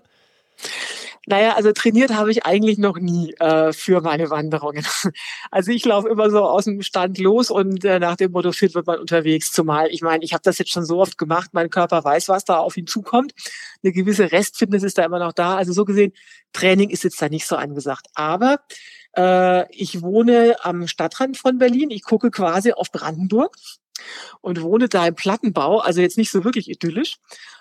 Naja, 1.25 1.55
also 1.55 1.71
trainiert 1.71 2.11
habe 2.11 2.31
ich 2.31 2.45
eigentlich 2.45 2.79
noch 2.79 2.97
nie 2.97 3.33
äh, 3.39 3.71
für 3.71 4.01
meine 4.01 4.29
Wanderungen. 4.29 4.85
Also 5.51 5.71
ich 5.71 5.83
laufe 5.85 6.07
immer 6.07 6.29
so 6.29 6.43
aus 6.43 6.65
dem 6.65 6.81
Stand 6.81 7.17
los 7.17 7.49
und 7.49 7.83
äh, 7.83 7.99
nach 7.99 8.15
dem 8.15 8.31
Motto 8.31 8.51
fit 8.51 8.75
wird 8.75 8.87
man 8.87 8.99
unterwegs. 8.99 9.51
Zumal, 9.51 9.89
ich 9.89 10.01
meine, 10.01 10.23
ich 10.23 10.33
habe 10.33 10.41
das 10.43 10.57
jetzt 10.59 10.71
schon 10.71 10.85
so 10.85 10.99
oft 10.99 11.17
gemacht, 11.17 11.49
mein 11.53 11.69
Körper 11.69 12.03
weiß, 12.03 12.29
was 12.29 12.45
da 12.45 12.57
auf 12.57 12.77
ihn 12.77 12.87
zukommt. 12.87 13.33
Eine 13.83 13.93
gewisse 13.93 14.31
Restfitness 14.31 14.83
ist 14.83 14.97
da 14.97 15.05
immer 15.05 15.19
noch 15.19 15.33
da. 15.33 15.55
Also 15.55 15.73
so 15.73 15.85
gesehen, 15.85 16.13
Training 16.53 16.89
ist 16.89 17.03
jetzt 17.03 17.21
da 17.21 17.29
nicht 17.29 17.47
so 17.47 17.55
angesagt. 17.55 18.07
Aber 18.13 18.59
äh, 19.15 19.71
ich 19.73 20.01
wohne 20.01 20.55
am 20.61 20.87
Stadtrand 20.87 21.37
von 21.37 21.57
Berlin. 21.57 21.91
Ich 21.91 22.03
gucke 22.03 22.31
quasi 22.31 22.73
auf 22.73 22.91
Brandenburg 22.91 23.55
und 24.41 24.61
wohne 24.61 24.89
da 24.89 25.07
im 25.07 25.15
Plattenbau, 25.15 25.79
also 25.79 26.01
jetzt 26.01 26.17
nicht 26.17 26.31
so 26.31 26.43
wirklich 26.43 26.69
idyllisch. 26.69 27.17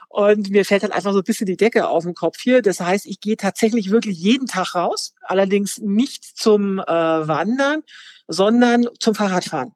Und 0.09 0.51
mir 0.51 0.65
fällt 0.65 0.83
halt 0.83 0.93
einfach 0.93 1.13
so 1.13 1.19
ein 1.19 1.25
bisschen 1.25 1.47
die 1.47 1.57
Decke 1.57 1.89
auf 1.89 2.05
den 2.05 2.15
Kopf 2.15 2.41
hier. 2.41 2.63
Das 2.63 2.81
heißt, 2.81 3.05
ich 3.07 3.21
gehe 3.21 3.37
tatsächlich 3.37 3.91
wirklich 3.91 4.19
jeden 4.19 4.47
Tag 4.47 4.75
raus, 4.75 5.15
allerdings 5.21 5.79
nicht 5.79 6.25
zum 6.25 6.79
äh, 6.79 6.87
Wandern, 6.87 7.83
sondern 8.27 8.89
zum 9.01 9.15
Fahrradfahren. 9.15 9.73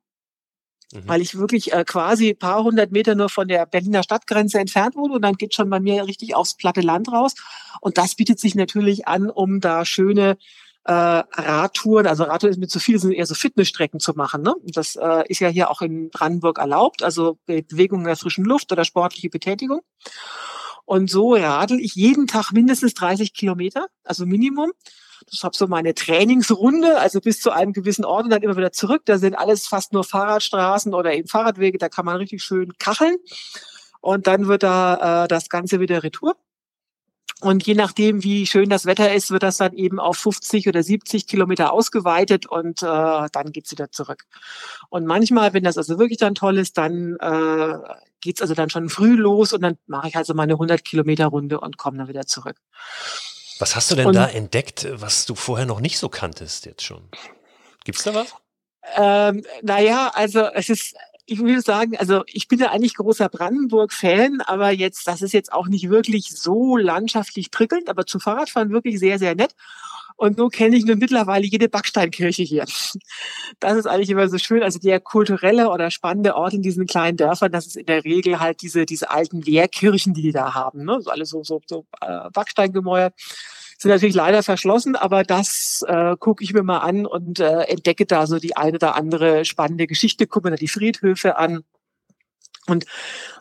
Mhm. 0.92 1.02
Weil 1.06 1.20
ich 1.20 1.36
wirklich 1.36 1.74
äh, 1.74 1.84
quasi 1.84 2.32
paar 2.32 2.64
hundert 2.64 2.92
Meter 2.92 3.14
nur 3.14 3.28
von 3.28 3.46
der 3.46 3.66
Berliner 3.66 4.02
Stadtgrenze 4.02 4.58
entfernt 4.58 4.96
wohne 4.96 5.14
und 5.14 5.22
dann 5.22 5.34
geht 5.34 5.54
schon 5.54 5.68
bei 5.68 5.80
mir 5.80 6.06
richtig 6.06 6.34
aufs 6.34 6.56
platte 6.56 6.80
Land 6.80 7.12
raus. 7.12 7.34
Und 7.82 7.98
das 7.98 8.14
bietet 8.14 8.40
sich 8.40 8.54
natürlich 8.54 9.06
an, 9.06 9.28
um 9.28 9.60
da 9.60 9.84
schöne 9.84 10.38
äh, 10.84 10.92
Radtouren, 10.92 12.06
also 12.06 12.24
Radtouren 12.24 12.52
ist 12.52 12.58
mir 12.58 12.68
zu 12.68 12.80
viel, 12.80 12.98
sind 12.98 13.12
eher 13.12 13.26
so 13.26 13.34
Fitnessstrecken 13.34 14.00
zu 14.00 14.12
machen. 14.14 14.42
Ne? 14.42 14.54
Das 14.64 14.96
äh, 14.96 15.24
ist 15.28 15.40
ja 15.40 15.48
hier 15.48 15.70
auch 15.70 15.80
in 15.80 16.10
Brandenburg 16.10 16.58
erlaubt, 16.58 17.02
also 17.02 17.38
Bewegung 17.46 18.00
in 18.00 18.06
der 18.06 18.16
frischen 18.16 18.44
Luft 18.44 18.72
oder 18.72 18.84
sportliche 18.84 19.28
Betätigung. 19.28 19.80
Und 20.84 21.08
so 21.08 21.34
radel 21.34 21.80
ich 21.80 21.94
jeden 21.94 22.26
Tag 22.26 22.52
mindestens 22.52 22.94
30 22.94 23.32
Kilometer, 23.32 23.86
also 24.04 24.26
Minimum. 24.26 24.72
Das 25.30 25.44
habe 25.44 25.56
so 25.56 25.68
meine 25.68 25.94
Trainingsrunde, 25.94 26.98
also 26.98 27.20
bis 27.20 27.40
zu 27.40 27.52
einem 27.52 27.72
gewissen 27.72 28.04
Ort 28.04 28.24
und 28.24 28.30
dann 28.30 28.42
immer 28.42 28.56
wieder 28.56 28.72
zurück. 28.72 29.02
Da 29.04 29.18
sind 29.18 29.34
alles 29.34 29.68
fast 29.68 29.92
nur 29.92 30.02
Fahrradstraßen 30.02 30.92
oder 30.94 31.14
eben 31.14 31.28
Fahrradwege, 31.28 31.78
da 31.78 31.88
kann 31.88 32.04
man 32.04 32.16
richtig 32.16 32.42
schön 32.42 32.72
kacheln. 32.78 33.16
Und 34.00 34.26
dann 34.26 34.48
wird 34.48 34.64
da 34.64 35.24
äh, 35.24 35.28
das 35.28 35.48
Ganze 35.48 35.78
wieder 35.78 36.02
retour. 36.02 36.36
Und 37.42 37.66
je 37.66 37.74
nachdem, 37.74 38.22
wie 38.22 38.46
schön 38.46 38.70
das 38.70 38.86
Wetter 38.86 39.12
ist, 39.12 39.32
wird 39.32 39.42
das 39.42 39.56
dann 39.56 39.74
eben 39.74 39.98
auf 39.98 40.16
50 40.16 40.68
oder 40.68 40.80
70 40.80 41.26
Kilometer 41.26 41.72
ausgeweitet 41.72 42.46
und 42.46 42.84
äh, 42.84 42.86
dann 43.32 43.50
geht's 43.50 43.72
wieder 43.72 43.90
zurück. 43.90 44.26
Und 44.90 45.06
manchmal, 45.06 45.52
wenn 45.52 45.64
das 45.64 45.76
also 45.76 45.98
wirklich 45.98 46.18
dann 46.18 46.36
toll 46.36 46.56
ist, 46.56 46.78
dann 46.78 47.16
äh, 47.18 47.74
geht's 48.20 48.40
also 48.42 48.54
dann 48.54 48.70
schon 48.70 48.88
früh 48.88 49.16
los 49.16 49.52
und 49.52 49.60
dann 49.62 49.76
mache 49.88 50.06
ich 50.06 50.16
also 50.16 50.34
meine 50.34 50.52
100 50.52 50.84
Kilometer 50.84 51.26
Runde 51.26 51.58
und 51.58 51.78
komme 51.78 51.98
dann 51.98 52.06
wieder 52.06 52.28
zurück. 52.28 52.58
Was 53.58 53.74
hast 53.74 53.90
du 53.90 53.96
denn 53.96 54.06
und, 54.06 54.14
da 54.14 54.28
entdeckt, 54.28 54.86
was 54.92 55.26
du 55.26 55.34
vorher 55.34 55.66
noch 55.66 55.80
nicht 55.80 55.98
so 55.98 56.08
kanntest 56.08 56.64
jetzt 56.64 56.84
schon? 56.84 57.02
Gibt's 57.82 58.04
da 58.04 58.14
was? 58.14 58.36
Ähm, 58.94 59.44
naja, 59.62 60.12
also 60.14 60.42
es 60.54 60.68
ist 60.68 60.94
ich 61.26 61.38
würde 61.38 61.60
sagen, 61.60 61.96
also 61.96 62.22
ich 62.26 62.48
bin 62.48 62.58
ja 62.58 62.70
eigentlich 62.70 62.94
großer 62.94 63.28
Brandenburg-Fan, 63.28 64.40
aber 64.42 64.70
jetzt, 64.70 65.06
das 65.06 65.22
ist 65.22 65.32
jetzt 65.32 65.52
auch 65.52 65.68
nicht 65.68 65.88
wirklich 65.88 66.30
so 66.30 66.76
landschaftlich 66.76 67.50
prickelnd, 67.50 67.88
aber 67.88 68.06
zum 68.06 68.20
Fahrradfahren 68.20 68.70
wirklich 68.70 68.98
sehr, 68.98 69.18
sehr 69.18 69.34
nett. 69.34 69.54
Und 70.16 70.36
so 70.36 70.48
kenne 70.48 70.76
ich 70.76 70.84
nun 70.84 70.98
mittlerweile 70.98 71.46
jede 71.46 71.68
Backsteinkirche 71.68 72.42
hier. 72.42 72.64
Das 73.60 73.76
ist 73.76 73.86
eigentlich 73.86 74.10
immer 74.10 74.28
so 74.28 74.38
schön. 74.38 74.62
Also 74.62 74.78
der 74.78 74.98
kulturelle 74.98 75.70
oder 75.70 75.90
spannende 75.90 76.34
Ort 76.34 76.54
in 76.54 76.62
diesen 76.62 76.86
kleinen 76.86 77.16
Dörfern, 77.16 77.52
das 77.52 77.66
ist 77.66 77.76
in 77.76 77.86
der 77.86 78.04
Regel 78.04 78.40
halt 78.40 78.62
diese, 78.62 78.86
diese 78.86 79.10
alten 79.10 79.46
Wehrkirchen, 79.46 80.14
die 80.14 80.22
die 80.22 80.32
da 80.32 80.54
haben. 80.54 80.84
Ne? 80.84 81.00
So 81.00 81.10
alles 81.10 81.30
so, 81.30 81.44
so, 81.44 81.60
so 81.66 81.86
äh, 82.00 82.30
Backsteingemäuer 82.32 83.12
sind 83.82 83.90
natürlich 83.90 84.14
leider 84.14 84.42
verschlossen, 84.42 84.96
aber 84.96 85.24
das 85.24 85.84
äh, 85.86 86.16
gucke 86.18 86.42
ich 86.42 86.54
mir 86.54 86.62
mal 86.62 86.78
an 86.78 87.06
und 87.06 87.40
äh, 87.40 87.62
entdecke 87.62 88.06
da 88.06 88.26
so 88.26 88.38
die 88.38 88.56
eine 88.56 88.76
oder 88.76 88.94
andere 88.94 89.44
spannende 89.44 89.86
Geschichte, 89.86 90.26
gucke 90.26 90.46
mir 90.46 90.52
da 90.52 90.56
die 90.56 90.68
Friedhöfe 90.68 91.36
an. 91.36 91.64
Und 92.66 92.84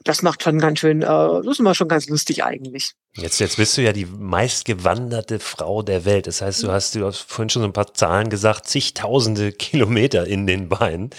das 0.03 0.23
macht 0.23 0.41
schon 0.41 0.57
ganz 0.57 0.79
schön, 0.79 1.03
äh, 1.03 1.05
das 1.05 1.45
ist 1.45 1.59
immer 1.59 1.75
schon 1.75 1.87
ganz 1.87 2.09
lustig 2.09 2.43
eigentlich. 2.43 2.93
Jetzt, 3.13 3.39
jetzt 3.39 3.57
bist 3.57 3.77
du 3.77 3.81
ja 3.81 3.93
die 3.93 4.05
meistgewanderte 4.05 5.39
Frau 5.39 5.83
der 5.83 6.05
Welt. 6.05 6.25
Das 6.25 6.41
heißt, 6.41 6.63
du 6.63 6.71
hast, 6.71 6.95
du 6.95 7.05
hast 7.05 7.19
vorhin 7.19 7.49
schon 7.49 7.61
so 7.61 7.67
ein 7.67 7.73
paar 7.73 7.93
Zahlen 7.93 8.29
gesagt, 8.29 8.67
zigtausende 8.67 9.51
Kilometer 9.51 10.25
in 10.25 10.47
den 10.47 10.69
Beinen 10.69 11.11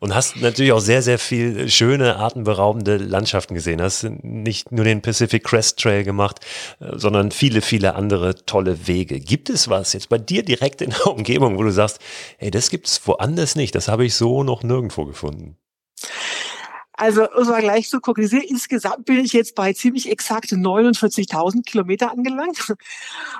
und 0.00 0.14
hast 0.14 0.36
natürlich 0.36 0.72
auch 0.72 0.80
sehr, 0.80 1.02
sehr 1.02 1.18
viel 1.18 1.68
schöne, 1.68 2.16
atemberaubende 2.16 2.96
Landschaften 2.96 3.54
gesehen. 3.54 3.80
Hast 3.80 4.02
nicht 4.02 4.72
nur 4.72 4.84
den 4.84 5.00
Pacific 5.00 5.44
Crest 5.44 5.78
Trail 5.78 6.02
gemacht, 6.02 6.40
äh, 6.80 6.98
sondern 6.98 7.30
viele, 7.30 7.60
viele 7.60 7.94
andere 7.94 8.44
tolle 8.46 8.88
Wege. 8.88 9.20
Gibt 9.20 9.48
es 9.48 9.68
was 9.68 9.92
jetzt 9.92 10.08
bei 10.08 10.18
dir 10.18 10.42
direkt 10.42 10.82
in 10.82 10.90
der 10.90 11.06
Umgebung, 11.14 11.56
wo 11.56 11.62
du 11.62 11.70
sagst, 11.70 12.00
hey, 12.38 12.50
das 12.50 12.68
gibt 12.70 12.88
es 12.88 13.06
woanders 13.06 13.54
nicht, 13.54 13.76
das 13.76 13.86
habe 13.86 14.04
ich 14.04 14.16
so 14.16 14.42
noch 14.42 14.64
nirgendwo 14.64 15.04
gefunden? 15.04 15.56
Also, 16.96 17.28
um 17.32 17.48
mal 17.48 17.60
gleich 17.60 17.88
zu 17.88 18.00
gucken, 18.00 18.24
insgesamt 18.24 19.04
bin 19.04 19.18
ich 19.18 19.32
jetzt 19.32 19.56
bei 19.56 19.72
ziemlich 19.72 20.08
exakt 20.10 20.52
49.000 20.52 21.64
Kilometer 21.64 22.10
angelangt. 22.10 22.74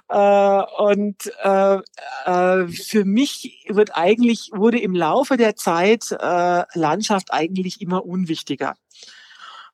Äh, 0.08 0.62
und 0.78 1.16
äh, 1.42 1.78
äh, 2.26 2.68
für 2.68 3.04
mich 3.04 3.64
wird 3.68 3.96
eigentlich, 3.96 4.50
wurde 4.52 4.78
im 4.78 4.94
Laufe 4.94 5.36
der 5.36 5.56
Zeit 5.56 6.10
äh, 6.10 6.64
Landschaft 6.74 7.32
eigentlich 7.32 7.80
immer 7.80 8.04
unwichtiger. 8.04 8.74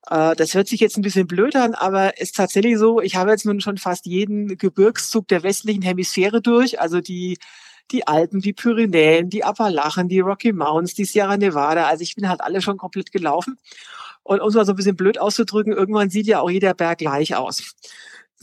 Äh, 0.09 0.37
das 0.37 0.55
hört 0.55 0.69
sich 0.69 0.81
jetzt 0.81 0.97
ein 0.97 1.03
bisschen 1.03 1.27
blöd 1.27 1.57
an, 1.57 1.75
aber 1.75 2.19
ist 2.21 2.37
tatsächlich 2.37 2.79
so, 2.79 3.01
ich 3.01 3.17
habe 3.17 3.31
jetzt 3.31 3.45
nun 3.45 3.61
schon 3.61 3.77
fast 3.79 4.07
jeden 4.07 4.57
Gebirgszug 4.57 5.27
der 5.29 5.43
westlichen 5.43 5.83
Hemisphäre 5.83 6.41
durch, 6.41 6.81
also 6.81 7.01
die 7.01 7.39
die 7.93 8.07
Alpen, 8.07 8.41
die 8.41 8.53
Pyrenäen, 8.53 9.31
die 9.31 9.45
Appalachen, 9.45 10.09
die 10.09 10.21
Rocky 10.21 10.53
Mountains, 10.53 10.95
die 10.95 11.05
Sierra 11.05 11.37
Nevada. 11.37 11.87
Also 11.87 12.03
ich 12.03 12.15
bin 12.15 12.29
halt 12.29 12.41
alle 12.41 12.63
schon 12.63 12.77
komplett 12.77 13.13
gelaufen. 13.13 13.59
Und 14.23 14.41
um 14.41 14.49
es 14.49 14.55
mal 14.55 14.65
so 14.65 14.73
ein 14.73 14.77
bisschen 14.77 14.97
blöd 14.97 15.19
auszudrücken, 15.19 15.73
irgendwann 15.73 16.11
sieht 16.11 16.27
ja 16.27 16.41
auch 16.41 16.51
jeder 16.51 16.75
Berg 16.75 16.99
gleich 16.99 17.35
aus. 17.35 17.75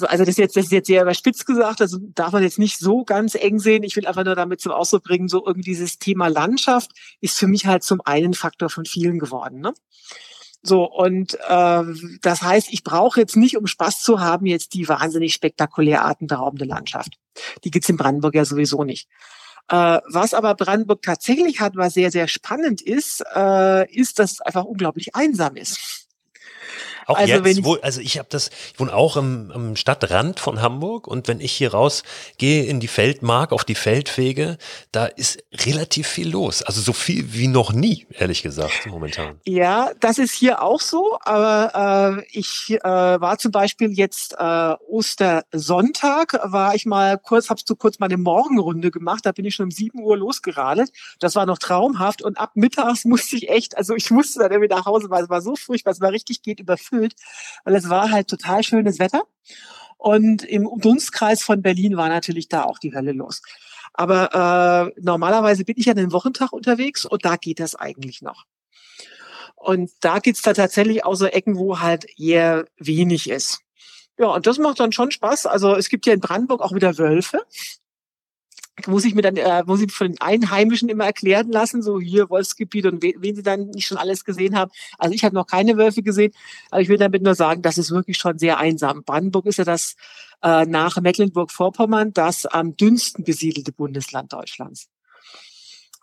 Also 0.01 0.23
das 0.23 0.29
ist 0.29 0.37
jetzt, 0.37 0.55
das 0.55 0.65
ist 0.65 0.71
jetzt 0.71 0.87
sehr 0.87 1.01
überspitzt 1.01 1.45
gesagt, 1.47 1.81
also 1.81 1.97
darf 2.13 2.31
man 2.31 2.43
jetzt 2.43 2.59
nicht 2.59 2.77
so 2.77 3.03
ganz 3.03 3.33
eng 3.33 3.57
sehen. 3.59 3.83
Ich 3.83 3.95
will 3.95 4.05
einfach 4.05 4.25
nur 4.25 4.35
damit 4.35 4.61
zum 4.61 4.71
Ausdruck 4.71 5.03
bringen, 5.03 5.27
so 5.27 5.45
irgendwie 5.45 5.71
dieses 5.71 5.97
Thema 5.97 6.27
Landschaft 6.27 6.91
ist 7.19 7.37
für 7.37 7.47
mich 7.47 7.65
halt 7.65 7.83
zum 7.83 8.01
einen 8.05 8.33
Faktor 8.33 8.69
von 8.69 8.85
vielen 8.85 9.17
geworden. 9.17 9.59
Ne? 9.59 9.73
So, 10.61 10.83
und 10.83 11.35
äh, 11.47 11.83
das 12.21 12.41
heißt, 12.41 12.67
ich 12.71 12.83
brauche 12.83 13.19
jetzt 13.19 13.37
nicht, 13.37 13.57
um 13.57 13.67
Spaß 13.67 14.01
zu 14.01 14.19
haben, 14.19 14.45
jetzt 14.45 14.73
die 14.73 14.87
wahnsinnig 14.87 15.33
spektakulär 15.33 16.05
atemberaubende 16.05 16.65
Landschaft. 16.65 17.17
Die 17.63 17.71
gibt's 17.71 17.89
in 17.89 17.97
Brandenburg 17.97 18.35
ja 18.35 18.45
sowieso 18.45 18.83
nicht. 18.83 19.07
Äh, 19.69 19.99
was 20.05 20.33
aber 20.33 20.55
Brandenburg 20.55 21.01
tatsächlich 21.01 21.59
hat, 21.59 21.75
was 21.75 21.93
sehr, 21.93 22.11
sehr 22.11 22.27
spannend 22.27 22.81
ist, 22.81 23.23
äh, 23.35 23.91
ist, 23.93 24.19
dass 24.19 24.33
es 24.33 24.41
einfach 24.41 24.63
unglaublich 24.63 25.15
einsam 25.15 25.55
ist. 25.57 25.96
Auch 27.07 27.15
also, 27.15 27.33
jetzt, 27.35 27.63
wo, 27.63 27.75
also 27.75 28.01
ich 28.01 28.17
habe 28.17 28.27
das, 28.29 28.49
ich 28.73 28.79
wohne 28.81 28.93
auch 28.93 29.15
im, 29.15 29.49
im 29.51 29.75
Stadtrand 29.77 30.41
von 30.41 30.61
Hamburg 30.61 31.07
und 31.07 31.29
wenn 31.29 31.39
ich 31.39 31.53
hier 31.53 31.71
rausgehe 31.71 32.65
in 32.65 32.81
die 32.81 32.89
Feldmark, 32.89 33.53
auf 33.53 33.63
die 33.63 33.75
Feldwege, 33.75 34.57
da 34.91 35.05
ist 35.05 35.41
relativ 35.65 36.05
viel 36.05 36.29
los. 36.29 36.63
Also 36.63 36.81
so 36.81 36.91
viel 36.91 37.33
wie 37.33 37.47
noch 37.47 37.71
nie, 37.71 38.07
ehrlich 38.11 38.43
gesagt, 38.43 38.87
momentan. 38.87 39.39
Ja, 39.45 39.91
das 40.01 40.17
ist 40.17 40.33
hier 40.33 40.61
auch 40.61 40.81
so, 40.81 41.17
aber 41.21 42.17
äh, 42.19 42.25
ich 42.37 42.71
äh, 42.71 42.83
war 42.83 43.37
zum 43.37 43.53
Beispiel 43.53 43.89
jetzt 43.93 44.35
äh, 44.37 44.73
Ostersonntag, 44.89 46.37
war 46.43 46.75
ich 46.75 46.85
mal 46.85 47.17
kurz, 47.17 47.49
hab's 47.49 47.63
du 47.63 47.77
kurz 47.77 47.99
mal 47.99 48.07
eine 48.07 48.17
Morgenrunde 48.17 48.91
gemacht, 48.91 49.25
da 49.25 49.31
bin 49.31 49.45
ich 49.45 49.55
schon 49.55 49.67
um 49.67 49.71
7 49.71 49.97
Uhr 50.01 50.17
losgeradelt. 50.17 50.91
Das 51.21 51.35
war 51.35 51.45
noch 51.45 51.57
traumhaft 51.57 52.21
und 52.21 52.37
ab 52.37 52.51
mittags 52.55 53.05
musste 53.05 53.37
ich 53.37 53.47
echt, 53.47 53.77
also 53.77 53.95
ich 53.95 54.11
musste 54.11 54.39
dann 54.39 54.51
irgendwie 54.51 54.75
nach 54.75 54.85
Hause, 54.85 55.09
weil 55.09 55.23
es 55.23 55.29
war 55.29 55.41
so 55.41 55.55
furchtbar, 55.55 55.91
es 55.91 56.01
war 56.01 56.11
richtig 56.11 56.41
geht 56.41 56.59
überfüllt 56.59 56.96
gefühlt, 56.97 57.15
weil 57.63 57.75
es 57.75 57.89
war 57.89 58.11
halt 58.11 58.27
total 58.27 58.63
schönes 58.63 58.99
Wetter. 58.99 59.23
Und 59.97 60.43
im 60.43 60.69
Dunstkreis 60.77 61.41
von 61.41 61.61
Berlin 61.61 61.97
war 61.97 62.09
natürlich 62.09 62.49
da 62.49 62.63
auch 62.63 62.77
die 62.77 62.93
Hölle 62.93 63.13
los. 63.13 63.41
Aber 63.93 64.93
äh, 64.95 65.01
normalerweise 65.01 65.65
bin 65.65 65.75
ich 65.77 65.89
an 65.89 65.97
einem 65.97 66.11
Wochentag 66.11 66.53
unterwegs 66.53 67.03
und 67.05 67.25
da 67.25 67.35
geht 67.35 67.59
das 67.59 67.75
eigentlich 67.75 68.21
noch. 68.21 68.45
Und 69.55 69.89
da 70.01 70.19
gibt's 70.19 70.43
da 70.43 70.53
tatsächlich 70.53 71.03
auch 71.03 71.15
so 71.15 71.25
Ecken, 71.25 71.57
wo 71.57 71.79
halt 71.79 72.05
eher 72.19 72.65
wenig 72.77 73.27
ist. 73.27 73.61
Ja, 74.19 74.27
und 74.27 74.45
das 74.45 74.59
macht 74.59 74.79
dann 74.79 74.91
schon 74.91 75.11
Spaß. 75.11 75.47
Also 75.47 75.75
es 75.75 75.89
gibt 75.89 76.05
ja 76.05 76.13
in 76.13 76.19
Brandenburg 76.19 76.61
auch 76.61 76.73
wieder 76.73 76.97
Wölfe 76.99 77.41
muss 78.85 79.05
ich 79.05 79.15
mir 79.15 79.23
dann, 79.23 79.37
äh, 79.37 79.63
muss 79.65 79.81
ich 79.81 79.91
von 79.91 80.07
den 80.07 80.21
Einheimischen 80.21 80.89
immer 80.89 81.05
erklären 81.05 81.51
lassen, 81.51 81.81
so 81.81 81.99
hier 81.99 82.29
Wolfsgebiet 82.29 82.85
und 82.85 83.01
wen, 83.01 83.15
wen 83.17 83.35
sie 83.35 83.41
dann 83.43 83.69
nicht 83.69 83.87
schon 83.87 83.97
alles 83.97 84.23
gesehen 84.23 84.55
haben. 84.55 84.71
Also 84.99 85.15
ich 85.15 85.23
habe 85.23 85.33
noch 85.33 85.47
keine 85.47 85.77
Wölfe 85.77 86.03
gesehen, 86.03 86.31
aber 86.69 86.81
ich 86.81 86.89
will 86.89 86.97
damit 86.97 87.23
nur 87.23 87.33
sagen, 87.33 87.63
das 87.63 87.77
ist 87.77 87.91
wirklich 87.91 88.17
schon 88.17 88.37
sehr 88.37 88.59
einsam. 88.59 89.03
Brandenburg 89.03 89.47
ist 89.47 89.57
ja 89.57 89.63
das 89.63 89.95
äh, 90.43 90.65
nach 90.65 91.01
Mecklenburg-Vorpommern 91.01 92.13
das 92.13 92.45
am 92.45 92.75
dünnsten 92.77 93.23
besiedelte 93.23 93.71
Bundesland 93.71 94.31
Deutschlands. 94.33 94.89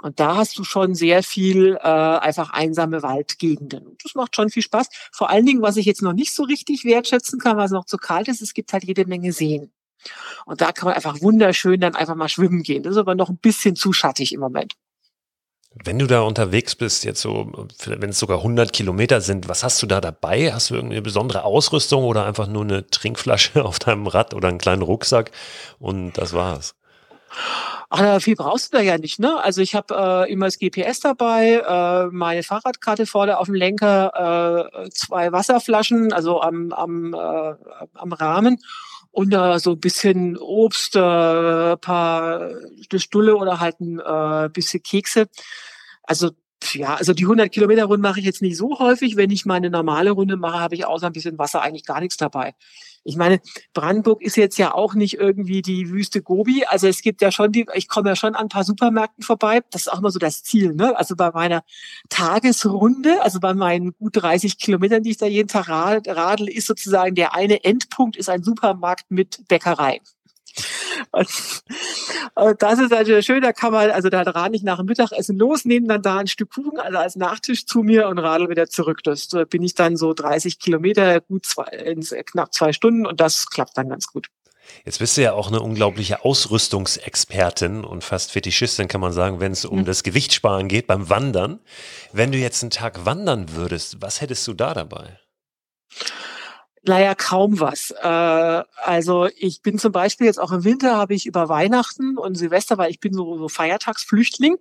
Und 0.02 0.20
da 0.20 0.36
hast 0.36 0.58
du 0.58 0.64
schon 0.64 0.94
sehr 0.94 1.22
viel 1.22 1.76
äh, 1.76 1.88
einfach 1.88 2.50
einsame 2.50 3.02
Waldgegenden. 3.02 3.96
Das 4.02 4.14
macht 4.14 4.36
schon 4.36 4.50
viel 4.50 4.62
Spaß. 4.62 4.88
Vor 5.12 5.30
allen 5.30 5.46
Dingen, 5.46 5.62
was 5.62 5.78
ich 5.78 5.86
jetzt 5.86 6.02
noch 6.02 6.12
nicht 6.12 6.34
so 6.34 6.42
richtig 6.42 6.84
wertschätzen 6.84 7.38
kann, 7.38 7.56
weil 7.56 7.66
es 7.66 7.72
noch 7.72 7.86
zu 7.86 7.96
kalt 7.96 8.28
ist, 8.28 8.42
es 8.42 8.52
gibt 8.52 8.72
halt 8.74 8.84
jede 8.84 9.06
Menge 9.06 9.32
Seen. 9.32 9.72
Und 10.46 10.60
da 10.60 10.72
kann 10.72 10.86
man 10.86 10.94
einfach 10.94 11.20
wunderschön 11.20 11.80
dann 11.80 11.94
einfach 11.94 12.14
mal 12.14 12.28
schwimmen 12.28 12.62
gehen. 12.62 12.82
Das 12.82 12.92
ist 12.92 12.98
aber 12.98 13.14
noch 13.14 13.30
ein 13.30 13.38
bisschen 13.38 13.76
zu 13.76 13.92
schattig 13.92 14.32
im 14.32 14.40
Moment. 14.40 14.74
Wenn 15.82 15.98
du 15.98 16.06
da 16.06 16.20
unterwegs 16.20 16.76
bist, 16.76 17.04
jetzt 17.04 17.20
so, 17.20 17.50
wenn 17.86 18.10
es 18.10 18.18
sogar 18.20 18.38
100 18.38 18.72
Kilometer 18.72 19.20
sind, 19.20 19.48
was 19.48 19.64
hast 19.64 19.82
du 19.82 19.86
da 19.86 20.00
dabei? 20.00 20.52
Hast 20.52 20.70
du 20.70 20.74
irgendeine 20.74 21.02
besondere 21.02 21.42
Ausrüstung 21.42 22.04
oder 22.04 22.24
einfach 22.26 22.46
nur 22.46 22.62
eine 22.62 22.86
Trinkflasche 22.86 23.64
auf 23.64 23.80
deinem 23.80 24.06
Rad 24.06 24.34
oder 24.34 24.48
einen 24.48 24.58
kleinen 24.58 24.82
Rucksack 24.82 25.32
und 25.80 26.12
das 26.12 26.32
war's? 26.32 26.76
Ach, 27.90 28.20
viel 28.20 28.36
brauchst 28.36 28.72
du 28.72 28.78
da 28.78 28.82
ja 28.82 28.98
nicht, 28.98 29.18
ne? 29.18 29.42
Also 29.42 29.60
ich 29.60 29.74
habe 29.74 30.26
äh, 30.28 30.32
immer 30.32 30.46
das 30.46 30.58
GPS 30.58 31.00
dabei, 31.00 31.62
äh, 31.66 32.06
meine 32.12 32.42
Fahrradkarte 32.42 33.06
vorne 33.06 33.38
auf 33.38 33.46
dem 33.46 33.54
Lenker, 33.54 34.70
äh, 34.84 34.90
zwei 34.90 35.32
Wasserflaschen, 35.32 36.12
also 36.12 36.40
am, 36.40 36.72
am, 36.72 37.14
äh, 37.14 37.54
am 37.94 38.12
Rahmen 38.12 38.60
und 39.14 39.32
äh, 39.32 39.58
so 39.60 39.72
ein 39.72 39.80
bisschen 39.80 40.36
Obst, 40.36 40.96
äh, 40.96 41.76
paar 41.76 42.50
Stulle 42.96 43.36
oder 43.36 43.60
halt 43.60 43.80
ein 43.80 44.00
äh, 44.00 44.48
bisschen 44.52 44.82
Kekse. 44.82 45.26
Also 46.02 46.32
ja, 46.72 46.94
also 46.94 47.12
die 47.12 47.24
100 47.24 47.52
Kilometer 47.52 47.84
Runde 47.84 48.02
mache 48.02 48.20
ich 48.20 48.26
jetzt 48.26 48.42
nicht 48.42 48.56
so 48.56 48.78
häufig. 48.78 49.16
Wenn 49.16 49.30
ich 49.30 49.44
meine 49.44 49.70
normale 49.70 50.10
Runde 50.12 50.36
mache, 50.36 50.60
habe 50.60 50.74
ich 50.74 50.86
außer 50.86 51.06
ein 51.06 51.12
bisschen 51.12 51.38
Wasser 51.38 51.62
eigentlich 51.62 51.84
gar 51.84 52.00
nichts 52.00 52.16
dabei. 52.16 52.54
Ich 53.06 53.16
meine, 53.16 53.40
Brandenburg 53.74 54.22
ist 54.22 54.36
jetzt 54.36 54.56
ja 54.56 54.72
auch 54.72 54.94
nicht 54.94 55.18
irgendwie 55.18 55.60
die 55.60 55.90
Wüste 55.90 56.22
Gobi. 56.22 56.64
Also 56.64 56.86
es 56.88 57.02
gibt 57.02 57.20
ja 57.20 57.30
schon 57.30 57.52
die, 57.52 57.66
ich 57.74 57.86
komme 57.86 58.08
ja 58.08 58.16
schon 58.16 58.34
an 58.34 58.44
ein 58.44 58.48
paar 58.48 58.64
Supermärkten 58.64 59.22
vorbei. 59.22 59.60
Das 59.70 59.82
ist 59.82 59.92
auch 59.92 59.98
immer 59.98 60.10
so 60.10 60.18
das 60.18 60.42
Ziel, 60.42 60.74
ne? 60.74 60.96
Also 60.96 61.14
bei 61.14 61.30
meiner 61.30 61.62
Tagesrunde, 62.08 63.22
also 63.22 63.40
bei 63.40 63.52
meinen 63.52 63.92
gut 63.92 64.16
30 64.16 64.58
Kilometern, 64.58 65.02
die 65.02 65.10
ich 65.10 65.18
da 65.18 65.26
jeden 65.26 65.48
Tag 65.48 65.68
radel, 65.68 66.48
ist 66.48 66.66
sozusagen 66.66 67.14
der 67.14 67.34
eine 67.34 67.62
Endpunkt 67.64 68.16
ist 68.16 68.30
ein 68.30 68.42
Supermarkt 68.42 69.10
mit 69.10 69.46
Bäckerei. 69.48 70.00
Und, 71.12 71.28
das 72.62 72.78
ist 72.78 72.92
also 72.92 73.22
schön, 73.22 73.42
da 73.42 73.52
kann 73.52 73.72
man, 73.72 73.90
also 73.90 74.08
da 74.08 74.22
rade 74.22 74.56
ich 74.56 74.62
nach 74.62 74.78
dem 74.78 74.86
Mittagessen 74.86 75.38
los, 75.38 75.64
nehme 75.64 75.86
dann 75.88 76.02
da 76.02 76.18
ein 76.18 76.26
Stück 76.26 76.50
Kuchen, 76.50 76.78
also 76.78 76.98
als 76.98 77.16
Nachtisch 77.16 77.66
zu 77.66 77.80
mir 77.80 78.08
und 78.08 78.18
radel 78.18 78.48
wieder 78.48 78.68
zurück. 78.68 79.02
Das 79.04 79.28
da 79.28 79.44
bin 79.44 79.62
ich 79.62 79.74
dann 79.74 79.96
so 79.96 80.12
30 80.12 80.58
Kilometer, 80.58 81.20
gut 81.20 81.46
zwei, 81.46 81.64
in 81.64 82.00
knapp 82.00 82.52
zwei 82.52 82.72
Stunden 82.72 83.06
und 83.06 83.20
das 83.20 83.48
klappt 83.50 83.76
dann 83.76 83.88
ganz 83.88 84.06
gut. 84.06 84.28
Jetzt 84.84 84.98
bist 84.98 85.16
du 85.16 85.22
ja 85.22 85.32
auch 85.32 85.48
eine 85.48 85.60
unglaubliche 85.60 86.24
Ausrüstungsexpertin 86.24 87.84
und 87.84 88.02
fast 88.02 88.32
Fetischistin, 88.32 88.88
kann 88.88 89.00
man 89.00 89.12
sagen, 89.12 89.40
wenn 89.40 89.52
es 89.52 89.64
um 89.64 89.80
mhm. 89.80 89.84
das 89.84 90.02
Gewichtssparen 90.02 90.68
geht 90.68 90.86
beim 90.86 91.08
Wandern. 91.10 91.60
Wenn 92.12 92.32
du 92.32 92.38
jetzt 92.38 92.62
einen 92.62 92.70
Tag 92.70 93.04
wandern 93.04 93.52
würdest, 93.54 94.00
was 94.00 94.20
hättest 94.20 94.46
du 94.46 94.54
da 94.54 94.74
dabei? 94.74 95.18
Naja, 96.86 97.14
kaum 97.14 97.60
was. 97.60 97.92
Äh, 97.92 98.62
also 98.82 99.28
ich 99.36 99.62
bin 99.62 99.78
zum 99.78 99.92
Beispiel 99.92 100.26
jetzt 100.26 100.38
auch 100.38 100.52
im 100.52 100.64
Winter, 100.64 100.96
habe 100.96 101.14
ich 101.14 101.24
über 101.24 101.48
Weihnachten 101.48 102.18
und 102.18 102.34
Silvester, 102.34 102.76
weil 102.76 102.90
ich 102.90 103.00
bin 103.00 103.14
so, 103.14 103.38
so 103.38 103.48
Feiertagsflüchtling, 103.48 104.56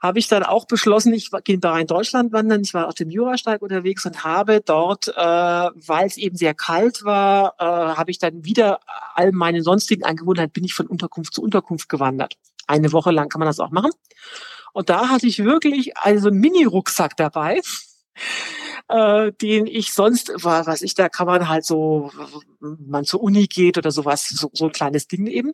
habe 0.00 0.18
ich 0.18 0.26
dann 0.26 0.42
auch 0.42 0.66
beschlossen, 0.66 1.14
ich 1.14 1.30
gehe 1.44 1.58
da 1.58 1.78
in 1.78 1.86
Deutschland 1.86 2.32
wandern. 2.32 2.62
Ich 2.62 2.74
war 2.74 2.88
auf 2.88 2.94
dem 2.94 3.10
Jurasteig 3.10 3.62
unterwegs 3.62 4.04
und 4.04 4.24
habe 4.24 4.60
dort, 4.60 5.08
äh, 5.08 5.12
weil 5.14 6.06
es 6.06 6.16
eben 6.16 6.36
sehr 6.36 6.54
kalt 6.54 7.04
war, 7.04 7.54
äh, 7.58 7.64
habe 7.64 8.10
ich 8.10 8.18
dann 8.18 8.44
wieder 8.44 8.80
all 9.14 9.30
meine 9.30 9.62
sonstigen 9.62 10.04
Angewohnheiten, 10.04 10.52
bin 10.52 10.64
ich 10.64 10.74
von 10.74 10.88
Unterkunft 10.88 11.32
zu 11.32 11.42
Unterkunft 11.42 11.88
gewandert. 11.88 12.34
Eine 12.66 12.92
Woche 12.92 13.12
lang 13.12 13.28
kann 13.28 13.38
man 13.38 13.46
das 13.46 13.60
auch 13.60 13.70
machen. 13.70 13.92
Und 14.72 14.90
da 14.90 15.08
hatte 15.08 15.28
ich 15.28 15.44
wirklich 15.44 15.96
also 15.96 16.28
einen 16.28 16.40
Mini-Rucksack 16.40 17.16
dabei 17.16 17.60
äh, 18.88 19.32
den 19.32 19.66
ich 19.66 19.92
sonst, 19.92 20.32
was 20.36 20.82
ich, 20.82 20.94
da 20.94 21.08
kann 21.08 21.26
man 21.26 21.48
halt 21.48 21.64
so, 21.64 22.10
man 22.60 23.04
zur 23.04 23.22
Uni 23.22 23.46
geht 23.46 23.78
oder 23.78 23.90
sowas, 23.90 24.28
so, 24.28 24.50
so 24.52 24.66
ein 24.66 24.72
kleines 24.72 25.08
Ding 25.08 25.26
eben. 25.26 25.52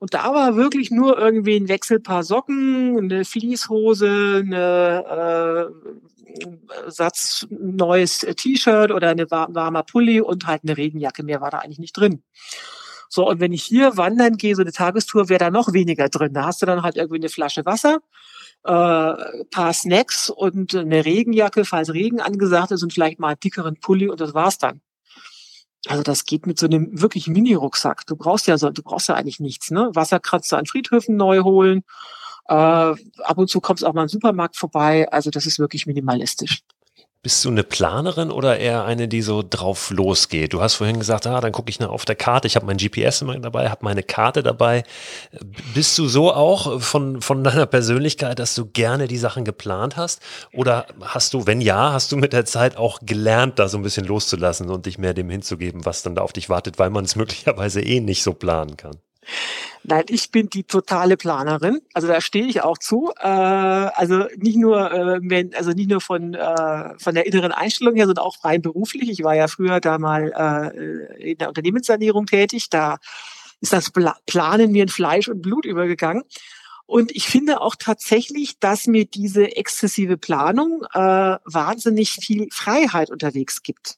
Und 0.00 0.14
da 0.14 0.34
war 0.34 0.56
wirklich 0.56 0.90
nur 0.90 1.18
irgendwie 1.18 1.56
ein 1.56 1.68
Wechselpaar 1.68 2.24
Socken, 2.24 2.98
eine 2.98 3.24
Fließhose, 3.24 4.42
eine 4.44 5.70
äh, 5.70 6.90
Satz 6.90 7.46
neues 7.50 8.20
T-Shirt 8.20 8.90
oder 8.90 9.10
eine 9.10 9.30
warmer 9.30 9.82
Pulli 9.82 10.20
und 10.20 10.46
halt 10.46 10.62
eine 10.64 10.76
Regenjacke. 10.76 11.22
Mehr 11.22 11.40
war 11.40 11.50
da 11.50 11.58
eigentlich 11.58 11.78
nicht 11.78 11.96
drin. 11.96 12.22
So, 13.08 13.28
und 13.28 13.40
wenn 13.40 13.52
ich 13.52 13.62
hier 13.62 13.98
wandern 13.98 14.38
gehe, 14.38 14.56
so 14.56 14.62
eine 14.62 14.72
Tagestour, 14.72 15.28
wäre 15.28 15.38
da 15.38 15.50
noch 15.50 15.74
weniger 15.74 16.08
drin. 16.08 16.32
Da 16.32 16.46
hast 16.46 16.62
du 16.62 16.66
dann 16.66 16.82
halt 16.82 16.96
irgendwie 16.96 17.16
eine 17.16 17.28
Flasche 17.28 17.66
Wasser 17.66 17.98
äh, 18.64 19.44
paar 19.50 19.72
Snacks 19.72 20.30
und 20.30 20.74
eine 20.74 21.04
Regenjacke, 21.04 21.64
falls 21.64 21.92
Regen 21.92 22.20
angesagt 22.20 22.70
ist 22.70 22.82
und 22.82 22.92
vielleicht 22.92 23.18
mal 23.18 23.28
einen 23.28 23.40
dickeren 23.40 23.76
Pulli 23.80 24.08
und 24.08 24.20
das 24.20 24.34
war's 24.34 24.58
dann. 24.58 24.80
Also 25.88 26.02
das 26.04 26.24
geht 26.24 26.46
mit 26.46 26.58
so 26.58 26.66
einem 26.66 27.00
wirklich 27.00 27.26
Mini-Rucksack. 27.26 28.06
Du 28.06 28.14
brauchst 28.14 28.46
ja 28.46 28.56
so, 28.56 28.70
du 28.70 28.82
brauchst 28.82 29.08
ja 29.08 29.16
eigentlich 29.16 29.40
nichts, 29.40 29.72
ne? 29.72 29.90
Wasserkratzer 29.94 30.58
an 30.58 30.66
Friedhöfen 30.66 31.16
neu 31.16 31.42
holen. 31.42 31.82
Äh, 32.48 32.54
ab 32.54 33.36
und 33.36 33.48
zu 33.48 33.60
kommst 33.60 33.84
auch 33.84 33.92
mal 33.92 34.02
im 34.02 34.08
Supermarkt 34.08 34.56
vorbei. 34.56 35.10
Also 35.10 35.30
das 35.30 35.46
ist 35.46 35.58
wirklich 35.58 35.86
minimalistisch. 35.86 36.62
Bist 37.24 37.44
du 37.44 37.50
eine 37.50 37.62
Planerin 37.62 38.32
oder 38.32 38.58
eher 38.58 38.84
eine, 38.84 39.06
die 39.06 39.22
so 39.22 39.44
drauf 39.48 39.90
losgeht? 39.90 40.52
Du 40.52 40.60
hast 40.60 40.74
vorhin 40.74 40.98
gesagt, 40.98 41.24
ah, 41.28 41.40
dann 41.40 41.52
gucke 41.52 41.70
ich 41.70 41.78
nach 41.78 41.90
auf 41.90 42.04
der 42.04 42.16
Karte. 42.16 42.48
Ich 42.48 42.56
habe 42.56 42.66
mein 42.66 42.78
GPS 42.78 43.22
immer 43.22 43.38
dabei, 43.38 43.70
habe 43.70 43.84
meine 43.84 44.02
Karte 44.02 44.42
dabei. 44.42 44.82
Bist 45.72 45.96
du 45.98 46.08
so 46.08 46.32
auch 46.32 46.80
von, 46.80 47.22
von 47.22 47.44
deiner 47.44 47.66
Persönlichkeit, 47.66 48.40
dass 48.40 48.56
du 48.56 48.66
gerne 48.66 49.06
die 49.06 49.18
Sachen 49.18 49.44
geplant 49.44 49.96
hast? 49.96 50.20
Oder 50.52 50.86
hast 51.00 51.32
du, 51.32 51.46
wenn 51.46 51.60
ja, 51.60 51.92
hast 51.92 52.10
du 52.10 52.16
mit 52.16 52.32
der 52.32 52.44
Zeit 52.44 52.76
auch 52.76 52.98
gelernt, 53.02 53.60
da 53.60 53.68
so 53.68 53.78
ein 53.78 53.84
bisschen 53.84 54.04
loszulassen 54.04 54.68
und 54.68 54.86
dich 54.86 54.98
mehr 54.98 55.14
dem 55.14 55.30
hinzugeben, 55.30 55.84
was 55.84 56.02
dann 56.02 56.16
da 56.16 56.22
auf 56.22 56.32
dich 56.32 56.48
wartet, 56.48 56.80
weil 56.80 56.90
man 56.90 57.04
es 57.04 57.14
möglicherweise 57.22 57.82
eh 57.82 58.00
nicht 58.00 58.24
so 58.24 58.32
planen 58.32 58.76
kann? 58.76 58.96
Nein, 59.84 60.04
ich 60.08 60.30
bin 60.30 60.48
die 60.48 60.64
totale 60.64 61.16
Planerin. 61.16 61.80
Also 61.92 62.06
da 62.06 62.20
stehe 62.20 62.46
ich 62.46 62.62
auch 62.62 62.78
zu. 62.78 63.12
Äh, 63.18 63.26
also 63.26 64.26
nicht 64.36 64.56
nur, 64.56 64.92
äh, 64.92 65.20
wenn, 65.22 65.54
also 65.54 65.72
nicht 65.72 65.90
nur 65.90 66.00
von 66.00 66.34
äh, 66.34 66.98
von 66.98 67.14
der 67.14 67.26
inneren 67.26 67.52
Einstellung 67.52 67.96
her, 67.96 68.06
sondern 68.06 68.24
auch 68.24 68.44
rein 68.44 68.62
beruflich. 68.62 69.10
Ich 69.10 69.24
war 69.24 69.34
ja 69.34 69.48
früher 69.48 69.80
da 69.80 69.98
mal 69.98 70.32
äh, 70.76 71.32
in 71.32 71.38
der 71.38 71.48
Unternehmenssanierung 71.48 72.26
tätig. 72.26 72.70
Da 72.70 72.98
ist 73.60 73.72
das 73.72 73.92
Planen 74.26 74.72
mir 74.72 74.82
in 74.84 74.88
Fleisch 74.88 75.28
und 75.28 75.42
Blut 75.42 75.64
übergegangen. 75.64 76.24
Und 76.86 77.10
ich 77.12 77.26
finde 77.26 77.60
auch 77.60 77.76
tatsächlich, 77.76 78.58
dass 78.58 78.86
mir 78.86 79.06
diese 79.06 79.56
exzessive 79.56 80.18
Planung 80.18 80.82
äh, 80.92 80.98
wahnsinnig 80.98 82.10
viel 82.10 82.48
Freiheit 82.52 83.10
unterwegs 83.10 83.62
gibt. 83.62 83.96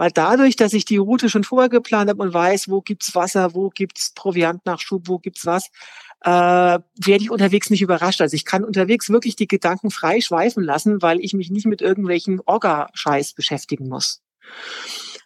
Weil 0.00 0.12
dadurch, 0.12 0.56
dass 0.56 0.72
ich 0.72 0.86
die 0.86 0.96
Route 0.96 1.28
schon 1.28 1.44
vorher 1.44 1.68
geplant 1.68 2.08
habe 2.08 2.22
und 2.22 2.32
weiß, 2.32 2.70
wo 2.70 2.80
gibt's 2.80 3.14
Wasser, 3.14 3.54
wo 3.54 3.68
gibt's 3.68 4.14
Proviantnachschub, 4.14 5.08
wo 5.08 5.18
gibt's 5.18 5.44
was, 5.44 5.66
äh, 6.22 6.30
werde 6.30 7.22
ich 7.22 7.30
unterwegs 7.30 7.68
nicht 7.68 7.82
überrascht. 7.82 8.22
Also 8.22 8.34
ich 8.34 8.46
kann 8.46 8.64
unterwegs 8.64 9.10
wirklich 9.10 9.36
die 9.36 9.46
Gedanken 9.46 9.90
frei 9.90 10.22
schweifen 10.22 10.64
lassen, 10.64 11.02
weil 11.02 11.20
ich 11.20 11.34
mich 11.34 11.50
nicht 11.50 11.66
mit 11.66 11.82
irgendwelchen 11.82 12.40
Orga-Scheiß 12.46 13.34
beschäftigen 13.34 13.90
muss. 13.90 14.22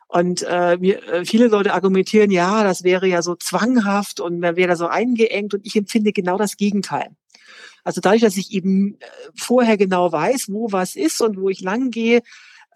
Und 0.09 0.43
äh, 0.43 0.77
mir, 0.77 1.09
äh, 1.09 1.25
viele 1.25 1.47
Leute 1.47 1.73
argumentieren, 1.73 2.33
ja, 2.33 2.65
das 2.65 2.83
wäre 2.83 3.07
ja 3.07 3.23
so 3.23 3.37
zwanghaft 3.37 4.19
und 4.19 4.41
man 4.41 4.57
wäre 4.57 4.71
da 4.71 4.77
so 4.77 4.89
eingeengt 4.89 5.55
und 5.55 5.65
ich 5.65 5.77
empfinde 5.77 6.13
genau 6.13 6.37
das 6.37 6.57
Gegenteil. 6.57 7.11
Also 7.85 8.01
dadurch, 8.01 8.23
dass 8.23 8.37
ich 8.37 8.51
eben 8.51 8.95
äh, 8.99 9.07
vorher 9.37 9.77
genau 9.77 10.11
weiß, 10.11 10.47
wo 10.51 10.73
was 10.73 10.97
ist 10.97 11.21
und 11.21 11.37
wo 11.41 11.49
ich 11.49 11.61
lang 11.61 11.93
gehe, 11.93 12.23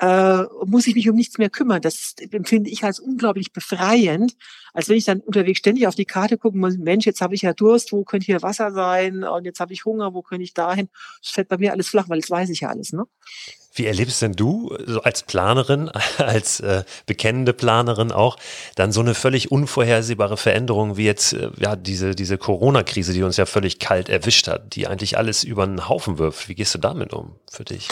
äh, 0.01 0.45
muss 0.65 0.87
ich 0.87 0.95
mich 0.95 1.09
um 1.09 1.17
nichts 1.17 1.39
mehr 1.39 1.51
kümmern. 1.51 1.83
Das 1.83 2.15
empfinde 2.31 2.71
ich 2.71 2.85
als 2.85 3.01
unglaublich 3.01 3.53
befreiend, 3.53 4.37
als 4.73 4.89
wenn 4.89 4.97
ich 4.97 5.05
dann 5.05 5.21
unterwegs 5.21 5.59
ständig 5.59 5.87
auf 5.87 5.95
die 5.95 6.05
Karte 6.05 6.39
gucken 6.39 6.61
muss, 6.61 6.77
Mensch, 6.79 7.07
jetzt 7.07 7.21
habe 7.21 7.35
ich 7.35 7.43
ja 7.43 7.53
Durst, 7.53 7.93
wo 7.93 8.05
könnte 8.05 8.27
hier 8.27 8.43
Wasser 8.43 8.73
sein 8.73 9.25
und 9.25 9.45
jetzt 9.45 9.61
habe 9.61 9.73
ich 9.73 9.85
Hunger, 9.85 10.15
wo 10.15 10.23
könnte 10.23 10.45
ich 10.45 10.55
dahin? 10.55 10.89
Das 11.23 11.33
fällt 11.33 11.49
bei 11.49 11.59
mir 11.59 11.73
alles 11.73 11.89
flach, 11.89 12.09
weil 12.09 12.19
jetzt 12.19 12.31
weiß 12.31 12.49
ich 12.51 12.61
ja 12.61 12.69
alles. 12.69 12.93
Ne? 12.93 13.05
Wie 13.75 13.87
erlebst 13.87 14.23
denn 14.23 14.33
du 14.33 14.77
so 14.87 15.03
als 15.03 15.23
Planerin, 15.23 15.89
als 16.19 16.61
äh, 16.61 16.85
bekennende 17.07 17.53
Planerin 17.53 18.13
auch, 18.13 18.37
dann 18.77 18.93
so 18.93 19.01
eine 19.01 19.15
völlig 19.15 19.51
unvorhersehbare 19.51 20.37
Veränderung 20.37 20.97
wie 20.97 21.05
jetzt 21.05 21.33
äh, 21.33 21.51
ja 21.59 21.75
diese 21.75 22.15
diese 22.15 22.39
Corona-Krise, 22.39 23.13
die 23.13 23.23
uns 23.23 23.37
ja 23.37 23.47
völlig 23.47 23.79
kalt 23.79 24.09
erwischt 24.09 24.49
hat, 24.49 24.77
die 24.77 24.87
eigentlich 24.87 25.19
alles 25.19 25.45
über 25.45 25.67
den 25.67 25.89
Haufen 25.89 26.19
wirft. 26.19 26.49
Wie 26.49 26.55
gehst 26.55 26.75
du 26.75 26.79
damit 26.79 27.13
um 27.13 27.37
für 27.51 27.65
dich? 27.65 27.89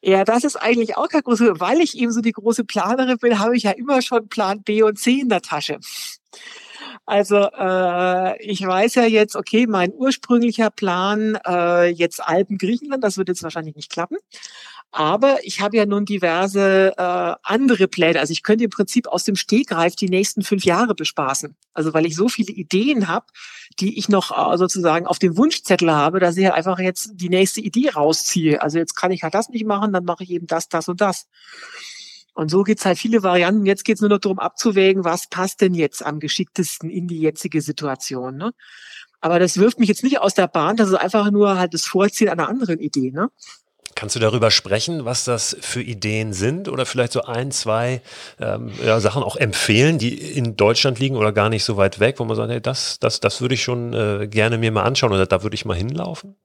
Ja, 0.00 0.24
das 0.24 0.44
ist 0.44 0.56
eigentlich 0.56 0.96
auch 0.96 1.08
kein 1.08 1.22
großes, 1.22 1.60
weil 1.60 1.80
ich 1.80 1.98
eben 1.98 2.12
so 2.12 2.20
die 2.20 2.32
große 2.32 2.64
Planerin 2.64 3.18
bin, 3.18 3.38
habe 3.38 3.56
ich 3.56 3.64
ja 3.64 3.72
immer 3.72 4.00
schon 4.00 4.28
Plan 4.28 4.62
B 4.62 4.82
und 4.82 4.98
C 4.98 5.20
in 5.20 5.28
der 5.28 5.42
Tasche. 5.42 5.78
Also 7.06 7.36
äh, 7.36 8.42
ich 8.44 8.64
weiß 8.64 8.96
ja 8.96 9.04
jetzt, 9.04 9.34
okay, 9.34 9.66
mein 9.66 9.92
ursprünglicher 9.94 10.70
Plan, 10.70 11.38
äh, 11.46 11.86
jetzt 11.86 12.22
Alpen 12.22 12.58
Griechenland, 12.58 13.02
das 13.02 13.16
wird 13.16 13.28
jetzt 13.28 13.42
wahrscheinlich 13.42 13.76
nicht 13.76 13.90
klappen. 13.90 14.18
Aber 14.90 15.36
ich 15.42 15.60
habe 15.60 15.76
ja 15.76 15.84
nun 15.84 16.06
diverse 16.06 16.94
äh, 16.96 17.34
andere 17.42 17.88
Pläne. 17.88 18.20
Also 18.20 18.32
ich 18.32 18.42
könnte 18.42 18.64
im 18.64 18.70
Prinzip 18.70 19.06
aus 19.06 19.24
dem 19.24 19.36
Stegreif 19.36 19.96
die 19.96 20.08
nächsten 20.08 20.42
fünf 20.42 20.64
Jahre 20.64 20.94
bespaßen. 20.94 21.54
Also 21.74 21.92
weil 21.92 22.06
ich 22.06 22.16
so 22.16 22.28
viele 22.28 22.52
Ideen 22.52 23.06
habe, 23.06 23.26
die 23.80 23.98
ich 23.98 24.08
noch 24.08 24.30
äh, 24.30 24.56
sozusagen 24.56 25.06
auf 25.06 25.18
dem 25.18 25.36
Wunschzettel 25.36 25.92
habe, 25.92 26.20
dass 26.20 26.38
ich 26.38 26.46
halt 26.46 26.54
einfach 26.54 26.78
jetzt 26.78 27.10
die 27.14 27.28
nächste 27.28 27.60
Idee 27.60 27.90
rausziehe. 27.90 28.62
Also 28.62 28.78
jetzt 28.78 28.94
kann 28.94 29.10
ich 29.10 29.22
halt 29.22 29.34
das 29.34 29.50
nicht 29.50 29.66
machen, 29.66 29.92
dann 29.92 30.04
mache 30.04 30.24
ich 30.24 30.30
eben 30.30 30.46
das, 30.46 30.68
das 30.68 30.88
und 30.88 31.02
das. 31.02 31.26
Und 32.32 32.50
so 32.50 32.62
gibt's 32.62 32.86
halt 32.86 32.98
viele 32.98 33.22
Varianten. 33.22 33.66
Jetzt 33.66 33.84
geht's 33.84 34.00
nur 34.00 34.10
noch 34.10 34.20
darum 34.20 34.38
abzuwägen, 34.38 35.04
was 35.04 35.26
passt 35.28 35.60
denn 35.60 35.74
jetzt 35.74 36.06
am 36.06 36.18
geschicktesten 36.18 36.88
in 36.88 37.08
die 37.08 37.20
jetzige 37.20 37.60
Situation. 37.60 38.36
Ne? 38.36 38.52
Aber 39.20 39.38
das 39.38 39.58
wirft 39.58 39.80
mich 39.80 39.88
jetzt 39.88 40.04
nicht 40.04 40.20
aus 40.20 40.34
der 40.34 40.46
Bahn, 40.46 40.76
das 40.76 40.88
ist 40.88 40.94
einfach 40.94 41.30
nur 41.30 41.58
halt 41.58 41.74
das 41.74 41.84
Vorziehen 41.84 42.28
einer 42.28 42.48
anderen 42.48 42.78
Idee. 42.78 43.10
Ne? 43.10 43.28
Kannst 43.98 44.14
du 44.14 44.20
darüber 44.20 44.52
sprechen, 44.52 45.06
was 45.06 45.24
das 45.24 45.56
für 45.60 45.82
Ideen 45.82 46.32
sind 46.32 46.68
oder 46.68 46.86
vielleicht 46.86 47.10
so 47.10 47.22
ein, 47.22 47.50
zwei 47.50 48.00
ähm, 48.38 48.70
ja, 48.80 49.00
Sachen 49.00 49.24
auch 49.24 49.34
empfehlen, 49.34 49.98
die 49.98 50.14
in 50.16 50.56
Deutschland 50.56 51.00
liegen 51.00 51.16
oder 51.16 51.32
gar 51.32 51.48
nicht 51.48 51.64
so 51.64 51.76
weit 51.76 51.98
weg, 51.98 52.20
wo 52.20 52.24
man 52.24 52.36
sagt, 52.36 52.48
hey, 52.48 52.60
das, 52.60 53.00
das, 53.00 53.18
das 53.18 53.40
würde 53.40 53.56
ich 53.56 53.62
schon 53.64 53.94
äh, 53.94 54.28
gerne 54.28 54.56
mir 54.56 54.70
mal 54.70 54.84
anschauen 54.84 55.12
oder 55.12 55.26
da 55.26 55.42
würde 55.42 55.54
ich 55.56 55.64
mal 55.64 55.76
hinlaufen? 55.76 56.36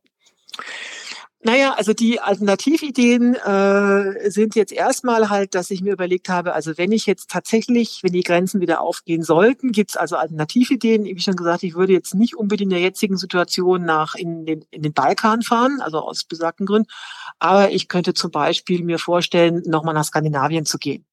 Naja, 1.45 1.73
also 1.73 1.91
die 1.91 2.21
Alternativideen 2.21 3.35
äh, 3.35 4.29
sind 4.31 4.55
jetzt 4.55 4.71
erstmal 4.71 5.29
halt, 5.29 5.55
dass 5.55 5.71
ich 5.71 5.81
mir 5.81 5.91
überlegt 5.91 6.29
habe, 6.29 6.53
also 6.53 6.77
wenn 6.77 6.93
ich 6.93 7.05
jetzt 7.05 7.29
tatsächlich, 7.29 7.99
wenn 8.01 8.13
die 8.13 8.23
Grenzen 8.23 8.61
wieder 8.61 8.79
aufgehen 8.79 9.23
sollten, 9.23 9.73
gibt's 9.73 9.97
also 9.97 10.15
Alternativideen. 10.15 11.03
Wie 11.03 11.19
schon 11.19 11.35
gesagt, 11.35 11.63
ich 11.63 11.75
würde 11.75 11.91
jetzt 11.91 12.15
nicht 12.15 12.37
unbedingt 12.37 12.71
in 12.71 12.77
der 12.77 12.79
jetzigen 12.79 13.17
Situation 13.17 13.83
nach 13.83 14.15
in 14.15 14.45
den, 14.45 14.63
in 14.71 14.83
den 14.83 14.93
Balkan 14.93 15.41
fahren, 15.41 15.81
also 15.81 15.99
aus 15.99 16.23
besagten 16.23 16.65
Gründen, 16.65 16.89
aber 17.39 17.71
ich 17.71 17.89
könnte 17.89 18.13
zum 18.13 18.31
Beispiel 18.31 18.81
mir 18.81 18.97
vorstellen, 18.97 19.63
nochmal 19.65 19.93
nach 19.93 20.05
Skandinavien 20.05 20.65
zu 20.65 20.77
gehen. 20.77 21.05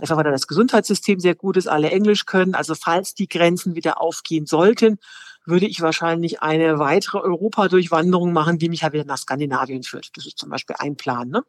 Einfach 0.00 0.18
weil 0.18 0.24
da 0.24 0.30
das 0.30 0.46
Gesundheitssystem 0.46 1.18
sehr 1.18 1.34
gut 1.34 1.56
ist, 1.56 1.66
alle 1.66 1.90
Englisch 1.90 2.26
können. 2.26 2.54
Also 2.54 2.74
falls 2.74 3.14
die 3.14 3.26
Grenzen 3.26 3.74
wieder 3.74 4.02
aufgehen 4.02 4.44
sollten, 4.44 4.98
würde 5.48 5.66
ich 5.66 5.80
wahrscheinlich 5.80 6.42
eine 6.42 6.78
weitere 6.78 7.18
Europa-Durchwanderung 7.18 8.32
machen, 8.32 8.58
die 8.58 8.68
mich 8.68 8.82
halt 8.82 8.92
wieder 8.92 9.04
nach 9.04 9.18
Skandinavien 9.18 9.82
führt. 9.82 10.10
Das 10.16 10.26
ist 10.26 10.38
zum 10.38 10.50
Beispiel 10.50 10.76
ein 10.78 10.96
Plan. 10.96 11.28
Ne? 11.28 11.42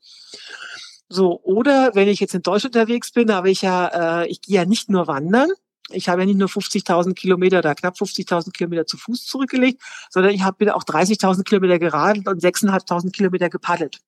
So, 1.09 1.41
oder 1.43 1.91
wenn 1.95 2.07
ich 2.07 2.19
jetzt 2.19 2.35
in 2.35 2.41
Deutschland 2.41 2.75
unterwegs 2.75 3.11
bin, 3.11 3.33
habe 3.33 3.49
ich 3.49 3.61
ja, 3.61 4.21
äh, 4.21 4.27
ich 4.27 4.41
gehe 4.41 4.55
ja 4.55 4.65
nicht 4.65 4.89
nur 4.89 5.07
wandern, 5.07 5.49
ich 5.91 6.07
habe 6.07 6.21
ja 6.21 6.27
nicht 6.27 6.37
nur 6.37 6.47
50.000 6.47 7.13
Kilometer 7.13 7.59
oder 7.59 7.75
knapp 7.75 7.95
50.000 7.95 8.51
Kilometer 8.51 8.85
zu 8.85 8.97
Fuß 8.97 9.25
zurückgelegt, 9.25 9.81
sondern 10.09 10.33
ich 10.33 10.43
habe 10.43 10.75
auch 10.75 10.83
30.000 10.83 11.43
Kilometer 11.43 11.79
geradelt 11.79 12.27
und 12.27 12.41
6.500 12.41 13.11
Kilometer 13.11 13.49
gepaddelt. 13.49 13.99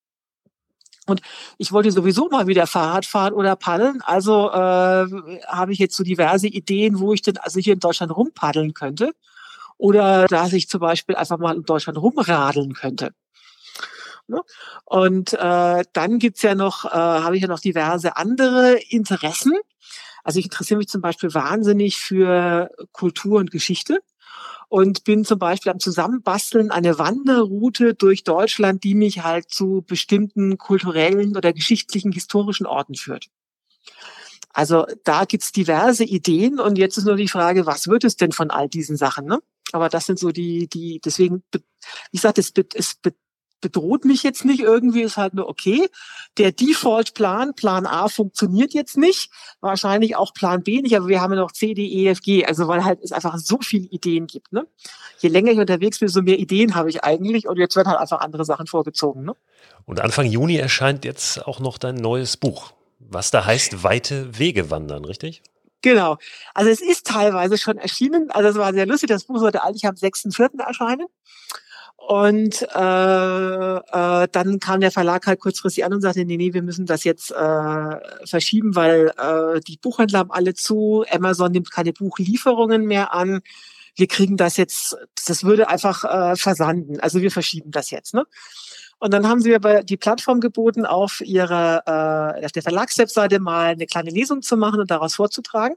Und 1.07 1.21
ich 1.57 1.71
wollte 1.71 1.91
sowieso 1.91 2.29
mal 2.29 2.45
wieder 2.45 2.67
Fahrrad 2.67 3.05
fahren 3.05 3.33
oder 3.33 3.55
paddeln. 3.55 4.01
Also 4.03 4.51
äh, 4.51 5.07
habe 5.47 5.73
ich 5.73 5.79
jetzt 5.79 5.95
so 5.95 6.03
diverse 6.03 6.47
Ideen, 6.47 6.99
wo 6.99 7.13
ich 7.13 7.23
denn 7.23 7.37
also 7.37 7.59
hier 7.59 7.73
in 7.73 7.79
Deutschland 7.79 8.15
rumpaddeln 8.15 8.73
könnte. 8.73 9.11
Oder 9.81 10.27
dass 10.27 10.53
ich 10.53 10.69
zum 10.69 10.79
Beispiel 10.79 11.15
einfach 11.15 11.39
mal 11.39 11.55
in 11.55 11.63
Deutschland 11.63 11.97
rumradeln 11.97 12.73
könnte. 12.73 13.15
Ne? 14.27 14.43
Und 14.85 15.33
äh, 15.33 15.83
dann 15.91 16.19
gibt's 16.19 16.43
ja 16.43 16.53
noch, 16.53 16.85
äh, 16.85 16.89
habe 16.89 17.35
ich 17.35 17.41
ja 17.41 17.47
noch 17.47 17.59
diverse 17.59 18.15
andere 18.15 18.73
Interessen. 18.89 19.53
Also 20.23 20.37
ich 20.37 20.45
interessiere 20.45 20.77
mich 20.77 20.87
zum 20.87 21.01
Beispiel 21.01 21.33
wahnsinnig 21.33 21.97
für 21.97 22.69
Kultur 22.91 23.39
und 23.39 23.49
Geschichte 23.49 24.03
und 24.69 25.03
bin 25.03 25.25
zum 25.25 25.39
Beispiel 25.39 25.71
am 25.71 25.79
Zusammenbasteln 25.79 26.69
eine 26.69 26.99
Wanderroute 26.99 27.95
durch 27.95 28.23
Deutschland, 28.23 28.83
die 28.83 28.93
mich 28.93 29.23
halt 29.23 29.49
zu 29.49 29.83
bestimmten 29.87 30.59
kulturellen 30.59 31.35
oder 31.35 31.53
geschichtlichen, 31.53 32.11
historischen 32.11 32.67
Orten 32.67 32.93
führt. 32.93 33.29
Also 34.53 34.85
da 35.05 35.25
gibt's 35.25 35.51
diverse 35.51 36.03
Ideen 36.03 36.59
und 36.59 36.77
jetzt 36.77 36.99
ist 36.99 37.05
nur 37.05 37.15
die 37.15 37.27
Frage, 37.27 37.65
was 37.65 37.87
wird 37.87 38.03
es 38.03 38.15
denn 38.15 38.31
von 38.31 38.51
all 38.51 38.69
diesen 38.69 38.95
Sachen? 38.95 39.25
Ne? 39.25 39.39
Aber 39.71 39.89
das 39.89 40.05
sind 40.05 40.19
so 40.19 40.31
die, 40.31 40.67
die, 40.67 40.99
deswegen, 41.03 41.43
wie 41.53 41.61
gesagt, 42.17 42.37
es, 42.37 42.53
es 42.75 42.97
bedroht 43.61 44.05
mich 44.05 44.23
jetzt 44.23 44.43
nicht 44.43 44.59
irgendwie, 44.59 45.03
ist 45.03 45.17
halt 45.17 45.33
nur 45.33 45.47
okay. 45.47 45.87
Der 46.37 46.51
Default-Plan, 46.51 47.53
Plan 47.53 47.85
A 47.85 48.09
funktioniert 48.09 48.73
jetzt 48.73 48.97
nicht, 48.97 49.31
wahrscheinlich 49.61 50.15
auch 50.15 50.33
Plan 50.33 50.63
B 50.63 50.81
nicht, 50.81 50.97
aber 50.97 51.07
wir 51.07 51.21
haben 51.21 51.33
ja 51.33 51.39
noch 51.39 51.51
C, 51.51 51.73
D, 51.73 51.85
E, 51.85 52.07
F, 52.07 52.21
G, 52.21 52.43
also 52.45 52.67
weil 52.67 52.83
halt 52.83 52.99
es 53.01 53.11
einfach 53.11 53.37
so 53.37 53.59
viele 53.61 53.85
Ideen 53.85 54.27
gibt. 54.27 54.51
Ne? 54.51 54.65
Je 55.19 55.29
länger 55.29 55.51
ich 55.51 55.59
unterwegs 55.59 55.99
bin, 55.99 56.09
so 56.09 56.21
mehr 56.21 56.39
Ideen 56.39 56.75
habe 56.75 56.89
ich 56.89 57.03
eigentlich 57.03 57.47
und 57.47 57.57
jetzt 57.57 57.75
werden 57.75 57.87
halt 57.87 57.99
einfach 57.99 58.19
andere 58.19 58.43
Sachen 58.43 58.67
vorgezogen. 58.67 59.23
Ne? 59.23 59.35
Und 59.85 60.01
Anfang 60.01 60.25
Juni 60.25 60.57
erscheint 60.57 61.05
jetzt 61.05 61.45
auch 61.45 61.59
noch 61.59 61.77
dein 61.77 61.95
neues 61.95 62.37
Buch, 62.37 62.73
was 62.99 63.31
da 63.31 63.45
heißt 63.45 63.83
Weite 63.83 64.37
Wege 64.37 64.71
wandern, 64.71 65.05
richtig? 65.05 65.43
Genau. 65.81 66.17
Also 66.53 66.69
es 66.69 66.81
ist 66.81 67.07
teilweise 67.07 67.57
schon 67.57 67.77
erschienen. 67.77 68.29
Also 68.31 68.49
es 68.49 68.55
war 68.55 68.73
sehr 68.73 68.85
lustig. 68.85 69.09
Das 69.09 69.23
Buch 69.23 69.39
sollte 69.39 69.63
eigentlich 69.63 69.85
am 69.85 69.95
6.4. 69.95 70.59
erscheinen. 70.61 71.07
Und 72.07 72.63
äh, 72.63 73.75
äh, 73.75 74.27
dann 74.31 74.59
kam 74.59 74.81
der 74.81 74.91
Verlag 74.91 75.27
halt 75.27 75.39
kurzfristig 75.39 75.85
an 75.85 75.93
und 75.93 76.01
sagte, 76.01 76.25
nee, 76.25 76.35
nee, 76.35 76.53
wir 76.53 76.63
müssen 76.63 76.87
das 76.87 77.03
jetzt 77.03 77.31
äh, 77.31 78.25
verschieben, 78.25 78.75
weil 78.75 79.13
äh, 79.17 79.61
die 79.61 79.77
Buchhändler 79.77 80.19
haben 80.19 80.31
alle 80.31 80.55
zu, 80.55 81.05
Amazon 81.11 81.51
nimmt 81.51 81.71
keine 81.71 81.93
Buchlieferungen 81.93 82.85
mehr 82.85 83.13
an. 83.13 83.41
Wir 83.95 84.07
kriegen 84.07 84.35
das 84.35 84.57
jetzt, 84.57 84.97
das 85.27 85.43
würde 85.43 85.69
einfach 85.69 86.03
äh, 86.03 86.35
versanden. 86.35 86.99
Also 86.99 87.21
wir 87.21 87.31
verschieben 87.31 87.69
das 87.71 87.91
jetzt. 87.91 88.15
Ne? 88.15 88.25
Und 89.01 89.11
dann 89.11 89.27
haben 89.27 89.41
sie 89.41 89.49
mir 89.49 89.83
die 89.83 89.97
Plattform 89.97 90.39
geboten, 90.41 90.85
auf 90.85 91.21
ihrer, 91.21 92.35
äh, 92.37 92.45
auf 92.45 92.51
der 92.51 92.61
Verlagswebseite 92.61 93.39
mal 93.39 93.69
eine 93.69 93.87
kleine 93.87 94.11
Lesung 94.11 94.43
zu 94.43 94.55
machen 94.55 94.79
und 94.79 94.91
daraus 94.91 95.15
vorzutragen. 95.15 95.75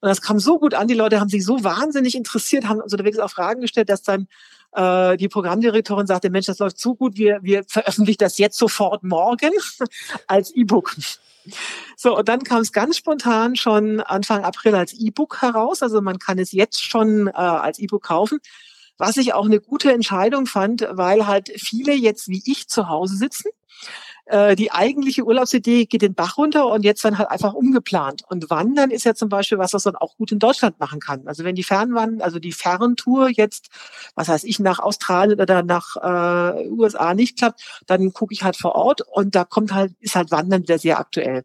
Und 0.00 0.08
das 0.08 0.22
kam 0.22 0.38
so 0.38 0.58
gut 0.58 0.72
an, 0.72 0.88
die 0.88 0.94
Leute 0.94 1.20
haben 1.20 1.28
sich 1.28 1.44
so 1.44 1.62
wahnsinnig 1.64 2.14
interessiert, 2.14 2.66
haben 2.66 2.80
unterwegs 2.80 3.18
auch 3.18 3.30
Fragen 3.30 3.60
gestellt, 3.60 3.90
dass 3.90 4.02
dann 4.02 4.26
äh, 4.72 5.18
die 5.18 5.28
Programmdirektorin 5.28 6.06
sagte, 6.06 6.30
Mensch, 6.30 6.46
das 6.46 6.58
läuft 6.58 6.78
so 6.78 6.94
gut, 6.94 7.18
wir, 7.18 7.40
wir 7.42 7.62
veröffentlichen 7.68 8.20
das 8.20 8.38
jetzt 8.38 8.56
sofort 8.56 9.02
morgen 9.02 9.52
als 10.26 10.50
E-Book. 10.54 10.96
So, 11.94 12.16
und 12.16 12.26
dann 12.26 12.42
kam 12.42 12.62
es 12.62 12.72
ganz 12.72 12.96
spontan 12.96 13.54
schon 13.56 14.00
Anfang 14.00 14.44
April 14.44 14.76
als 14.76 14.94
E-Book 14.94 15.42
heraus. 15.42 15.82
Also 15.82 16.00
man 16.00 16.18
kann 16.18 16.38
es 16.38 16.52
jetzt 16.52 16.82
schon 16.82 17.26
äh, 17.26 17.32
als 17.32 17.78
E-Book 17.78 18.04
kaufen. 18.04 18.40
Was 18.98 19.16
ich 19.16 19.34
auch 19.34 19.46
eine 19.46 19.60
gute 19.60 19.92
Entscheidung 19.92 20.46
fand, 20.46 20.86
weil 20.90 21.26
halt 21.26 21.50
viele 21.56 21.94
jetzt 21.94 22.28
wie 22.28 22.42
ich 22.46 22.68
zu 22.68 22.88
Hause 22.88 23.16
sitzen. 23.16 23.50
Äh, 24.26 24.56
die 24.56 24.72
eigentliche 24.72 25.24
Urlaubsidee 25.24 25.86
geht 25.86 26.02
den 26.02 26.14
Bach 26.14 26.36
runter 26.36 26.66
und 26.66 26.84
jetzt 26.84 27.04
dann 27.04 27.16
halt 27.16 27.30
einfach 27.30 27.54
umgeplant. 27.54 28.22
Und 28.28 28.50
Wandern 28.50 28.90
ist 28.90 29.04
ja 29.04 29.14
zum 29.14 29.28
Beispiel 29.28 29.58
was, 29.58 29.72
was 29.72 29.84
man 29.84 29.94
auch 29.94 30.16
gut 30.16 30.32
in 30.32 30.40
Deutschland 30.40 30.80
machen 30.80 30.98
kann. 30.98 31.28
Also 31.28 31.44
wenn 31.44 31.54
die 31.54 31.62
Fernwandern, 31.62 32.22
also 32.22 32.40
die 32.40 32.52
Ferntour 32.52 33.28
jetzt, 33.28 33.68
was 34.16 34.28
heißt 34.28 34.44
ich, 34.44 34.58
nach 34.58 34.80
Australien 34.80 35.40
oder 35.40 35.62
nach 35.62 35.94
äh, 35.96 36.68
USA 36.68 37.14
nicht 37.14 37.38
klappt, 37.38 37.62
dann 37.86 38.12
gucke 38.12 38.34
ich 38.34 38.42
halt 38.42 38.56
vor 38.56 38.74
Ort 38.74 39.02
und 39.02 39.36
da 39.36 39.44
kommt 39.44 39.72
halt, 39.72 39.94
ist 40.00 40.16
halt 40.16 40.32
Wandern 40.32 40.62
wieder 40.62 40.78
sehr 40.78 40.98
aktuell. 40.98 41.44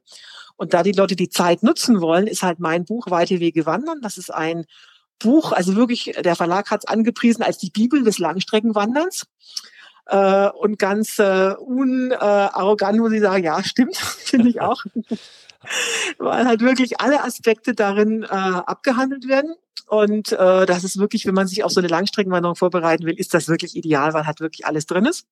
Und 0.56 0.74
da 0.74 0.84
die 0.84 0.92
Leute 0.92 1.16
die 1.16 1.30
Zeit 1.30 1.64
nutzen 1.64 2.02
wollen, 2.02 2.28
ist 2.28 2.44
halt 2.44 2.60
mein 2.60 2.86
Buch 2.86 3.10
Weite 3.10 3.40
Wege 3.40 3.66
wandern. 3.66 4.02
Das 4.02 4.18
ist 4.18 4.32
ein 4.34 4.66
Buch, 5.24 5.52
also 5.52 5.76
wirklich, 5.76 6.16
der 6.24 6.36
Verlag 6.36 6.72
hat 6.72 6.82
es 6.84 6.88
angepriesen 6.88 7.44
als 7.44 7.58
die 7.58 7.70
Bibel 7.70 8.04
des 8.04 8.20
Langstreckenwanderns. 8.20 9.26
Äh, 10.08 10.50
und 10.50 10.80
ganz 10.80 11.20
äh, 11.20 11.54
unarrogant 11.58 13.00
muss 13.00 13.14
ich 13.14 13.22
sagen, 13.22 13.44
ja, 13.44 13.64
stimmt, 13.64 13.96
finde 13.98 14.50
ich 14.50 14.62
auch. 14.62 14.84
Weil 16.18 16.48
halt 16.48 16.62
wirklich 16.62 17.00
alle 17.00 17.24
Aspekte 17.24 17.76
darin 17.76 18.24
äh, 18.24 18.28
abgehandelt 18.28 19.28
werden. 19.28 19.56
Und 19.88 20.32
äh, 20.32 20.66
das 20.66 20.84
ist 20.84 20.98
wirklich, 20.98 21.26
wenn 21.26 21.36
man 21.36 21.48
sich 21.48 21.64
auf 21.64 21.72
so 21.72 21.80
eine 21.80 21.88
Langstreckenwanderung 21.88 22.56
vorbereiten 22.56 23.06
will, 23.06 23.20
ist 23.20 23.34
das 23.34 23.48
wirklich 23.48 23.76
ideal, 23.76 24.14
weil 24.14 24.26
halt 24.26 24.40
wirklich 24.40 24.66
alles 24.66 24.86
drin 24.86 25.06
ist. 25.06 25.26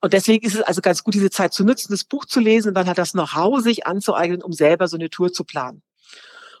Und 0.00 0.12
deswegen 0.12 0.46
ist 0.46 0.54
es 0.54 0.62
also 0.62 0.80
ganz 0.80 1.04
gut, 1.04 1.14
diese 1.14 1.30
Zeit 1.30 1.52
zu 1.52 1.64
nutzen, 1.64 1.92
das 1.92 2.04
Buch 2.04 2.24
zu 2.24 2.40
lesen 2.40 2.68
und 2.68 2.74
dann 2.74 2.86
halt 2.86 2.98
das 2.98 3.12
Know-how 3.12 3.60
sich 3.60 3.86
anzueignen, 3.86 4.42
um 4.42 4.52
selber 4.52 4.88
so 4.88 4.96
eine 4.96 5.10
Tour 5.10 5.32
zu 5.32 5.44
planen 5.44 5.82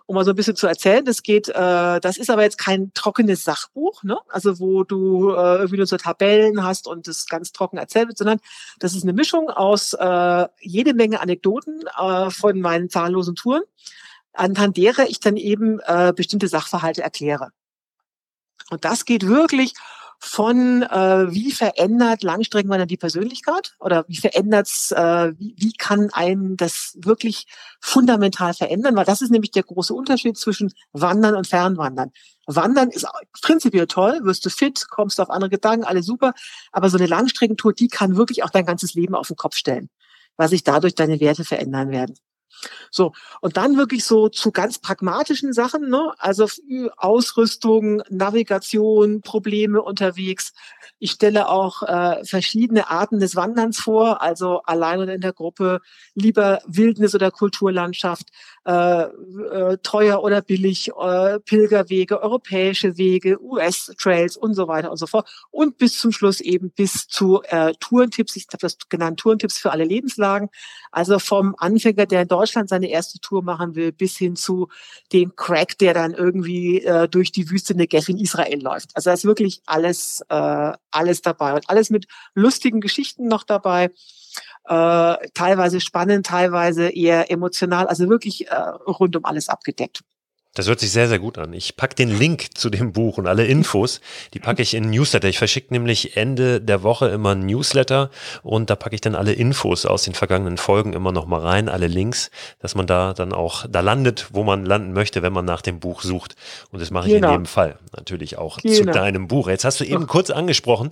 um 0.08 0.14
mal 0.14 0.24
so 0.24 0.30
ein 0.30 0.36
bisschen 0.36 0.56
zu 0.56 0.66
erzählen. 0.66 1.04
Das 1.04 1.22
geht, 1.22 1.50
äh, 1.50 2.00
das 2.00 2.16
ist 2.16 2.30
aber 2.30 2.42
jetzt 2.42 2.56
kein 2.56 2.92
trockenes 2.94 3.44
Sachbuch, 3.44 4.02
ne? 4.02 4.18
Also 4.30 4.58
wo 4.58 4.82
du 4.82 5.32
äh, 5.32 5.56
irgendwie 5.56 5.76
nur 5.76 5.86
so 5.86 5.98
Tabellen 5.98 6.64
hast 6.64 6.86
und 6.88 7.06
das 7.06 7.26
ganz 7.26 7.52
trocken 7.52 7.76
erzählt 7.76 8.08
wird, 8.08 8.16
sondern 8.16 8.40
das 8.78 8.94
ist 8.94 9.02
eine 9.02 9.12
Mischung 9.12 9.50
aus 9.50 9.92
äh, 9.92 10.48
jede 10.60 10.94
Menge 10.94 11.20
Anekdoten 11.20 11.84
äh, 11.98 12.30
von 12.30 12.58
meinen 12.58 12.88
zahllosen 12.88 13.34
Touren, 13.34 13.62
anhand 14.32 14.78
derer 14.78 15.10
ich 15.10 15.20
dann 15.20 15.36
eben 15.36 15.78
äh, 15.80 16.14
bestimmte 16.16 16.48
Sachverhalte 16.48 17.02
erkläre. 17.02 17.50
Und 18.70 18.86
das 18.86 19.04
geht 19.04 19.26
wirklich 19.26 19.74
von 20.20 20.82
äh, 20.82 21.32
wie 21.32 21.52
verändert 21.52 22.22
Langstreckenwandern 22.22 22.88
die 22.88 22.96
Persönlichkeit 22.96 23.74
oder 23.78 24.04
wie 24.08 24.16
verändert's, 24.16 24.90
äh, 24.90 25.32
wie, 25.38 25.54
wie 25.56 25.72
kann 25.72 26.10
einen 26.12 26.56
das 26.56 26.96
wirklich 27.00 27.46
fundamental 27.80 28.52
verändern, 28.52 28.96
weil 28.96 29.04
das 29.04 29.22
ist 29.22 29.30
nämlich 29.30 29.52
der 29.52 29.62
große 29.62 29.94
Unterschied 29.94 30.36
zwischen 30.36 30.72
Wandern 30.92 31.36
und 31.36 31.46
Fernwandern. 31.46 32.10
Wandern 32.46 32.90
ist 32.90 33.06
prinzipiell 33.42 33.86
toll, 33.86 34.20
wirst 34.22 34.44
du 34.44 34.50
fit, 34.50 34.86
kommst 34.90 35.20
auf 35.20 35.30
andere 35.30 35.50
Gedanken, 35.50 35.84
alles 35.84 36.06
super, 36.06 36.32
aber 36.72 36.90
so 36.90 36.98
eine 36.98 37.06
Langstreckentour, 37.06 37.72
die 37.72 37.88
kann 37.88 38.16
wirklich 38.16 38.42
auch 38.42 38.50
dein 38.50 38.66
ganzes 38.66 38.94
Leben 38.94 39.14
auf 39.14 39.28
den 39.28 39.36
Kopf 39.36 39.54
stellen, 39.54 39.88
weil 40.36 40.48
sich 40.48 40.64
dadurch 40.64 40.94
deine 40.94 41.20
Werte 41.20 41.44
verändern 41.44 41.90
werden. 41.90 42.14
So, 42.90 43.12
und 43.40 43.56
dann 43.56 43.76
wirklich 43.76 44.04
so 44.04 44.28
zu 44.28 44.50
ganz 44.50 44.78
pragmatischen 44.78 45.52
Sachen, 45.52 45.88
ne? 45.88 46.12
also 46.18 46.46
Ausrüstung, 46.96 48.02
Navigation, 48.08 49.20
Probleme 49.20 49.82
unterwegs. 49.82 50.52
Ich 50.98 51.12
stelle 51.12 51.48
auch 51.48 51.82
äh, 51.82 52.24
verschiedene 52.24 52.90
Arten 52.90 53.20
des 53.20 53.36
Wanderns 53.36 53.78
vor, 53.78 54.22
also 54.22 54.62
allein 54.62 55.00
oder 55.00 55.14
in 55.14 55.20
der 55.20 55.32
Gruppe, 55.32 55.80
lieber 56.14 56.60
Wildnis 56.66 57.14
oder 57.14 57.30
Kulturlandschaft, 57.30 58.30
äh, 58.68 59.04
äh, 59.04 59.78
teuer 59.82 60.22
oder 60.22 60.42
billig, 60.42 60.90
äh, 60.90 61.40
Pilgerwege, 61.40 62.20
europäische 62.20 62.98
Wege, 62.98 63.42
US-Trails 63.42 64.36
und 64.36 64.52
so 64.52 64.68
weiter 64.68 64.90
und 64.90 64.98
so 64.98 65.06
fort. 65.06 65.26
Und 65.50 65.78
bis 65.78 65.98
zum 65.98 66.12
Schluss 66.12 66.42
eben 66.42 66.70
bis 66.70 67.08
zu 67.08 67.40
äh, 67.44 67.72
Tourentipps, 67.80 68.36
ich 68.36 68.46
habe 68.48 68.58
das 68.60 68.76
genannt, 68.90 69.20
Tourentipps 69.20 69.56
für 69.56 69.72
alle 69.72 69.84
Lebenslagen. 69.84 70.50
Also 70.92 71.18
vom 71.18 71.54
Anfänger, 71.56 72.04
der 72.04 72.22
in 72.22 72.28
Deutschland 72.28 72.68
seine 72.68 72.90
erste 72.90 73.18
Tour 73.20 73.42
machen 73.42 73.74
will, 73.74 73.90
bis 73.90 74.18
hin 74.18 74.36
zu 74.36 74.68
dem 75.14 75.34
Crack, 75.34 75.78
der 75.78 75.94
dann 75.94 76.12
irgendwie 76.12 76.82
äh, 76.82 77.08
durch 77.08 77.32
die 77.32 77.48
Wüste 77.48 77.74
Negev 77.74 78.10
in 78.10 78.18
Israel 78.18 78.60
läuft. 78.60 78.90
Also 78.92 79.08
da 79.08 79.14
ist 79.14 79.24
wirklich 79.24 79.62
alles, 79.64 80.22
äh, 80.28 80.72
alles 80.90 81.22
dabei 81.22 81.54
und 81.54 81.70
alles 81.70 81.88
mit 81.88 82.06
lustigen 82.34 82.82
Geschichten 82.82 83.28
noch 83.28 83.44
dabei 83.44 83.90
äh, 84.64 85.28
teilweise 85.34 85.80
spannend, 85.80 86.26
teilweise 86.26 86.88
eher 86.88 87.30
emotional, 87.30 87.86
also 87.86 88.08
wirklich 88.08 88.48
äh, 88.48 88.54
rund 88.54 89.16
um 89.16 89.24
alles 89.24 89.48
abgedeckt. 89.48 90.02
Das 90.54 90.66
hört 90.66 90.80
sich 90.80 90.90
sehr, 90.90 91.08
sehr 91.08 91.18
gut 91.18 91.38
an. 91.38 91.52
Ich 91.52 91.76
packe 91.76 91.94
den 91.94 92.18
Link 92.18 92.56
zu 92.58 92.68
dem 92.68 92.92
Buch 92.92 93.18
und 93.18 93.28
alle 93.28 93.44
Infos, 93.44 94.00
die 94.34 94.40
packe 94.40 94.62
ich 94.62 94.74
in 94.74 94.90
Newsletter. 94.90 95.28
Ich 95.28 95.38
verschicke 95.38 95.72
nämlich 95.72 96.16
Ende 96.16 96.60
der 96.60 96.82
Woche 96.82 97.08
immer 97.08 97.34
ein 97.34 97.46
Newsletter 97.46 98.10
und 98.42 98.68
da 98.68 98.74
packe 98.74 98.94
ich 98.94 99.00
dann 99.00 99.14
alle 99.14 99.32
Infos 99.32 99.86
aus 99.86 100.02
den 100.02 100.14
vergangenen 100.14 100.56
Folgen 100.56 100.94
immer 100.94 101.12
noch 101.12 101.26
mal 101.26 101.40
rein, 101.40 101.68
alle 101.68 101.86
Links, 101.86 102.30
dass 102.58 102.74
man 102.74 102.86
da 102.86 103.14
dann 103.14 103.32
auch 103.32 103.66
da 103.68 103.80
landet, 103.80 104.28
wo 104.32 104.42
man 104.42 104.64
landen 104.64 104.92
möchte, 104.92 105.22
wenn 105.22 105.32
man 105.32 105.44
nach 105.44 105.62
dem 105.62 105.78
Buch 105.78 106.02
sucht. 106.02 106.34
Und 106.72 106.80
das 106.80 106.90
mache 106.90 107.06
ich 107.06 107.14
genau. 107.14 107.28
in 107.28 107.32
jedem 107.34 107.46
Fall 107.46 107.78
natürlich 107.96 108.38
auch 108.38 108.58
genau. 108.58 108.74
zu 108.74 108.84
deinem 108.86 109.28
Buch. 109.28 109.48
Jetzt 109.48 109.64
hast 109.64 109.78
du 109.78 109.84
eben 109.84 110.06
kurz 110.08 110.30
angesprochen, 110.30 110.90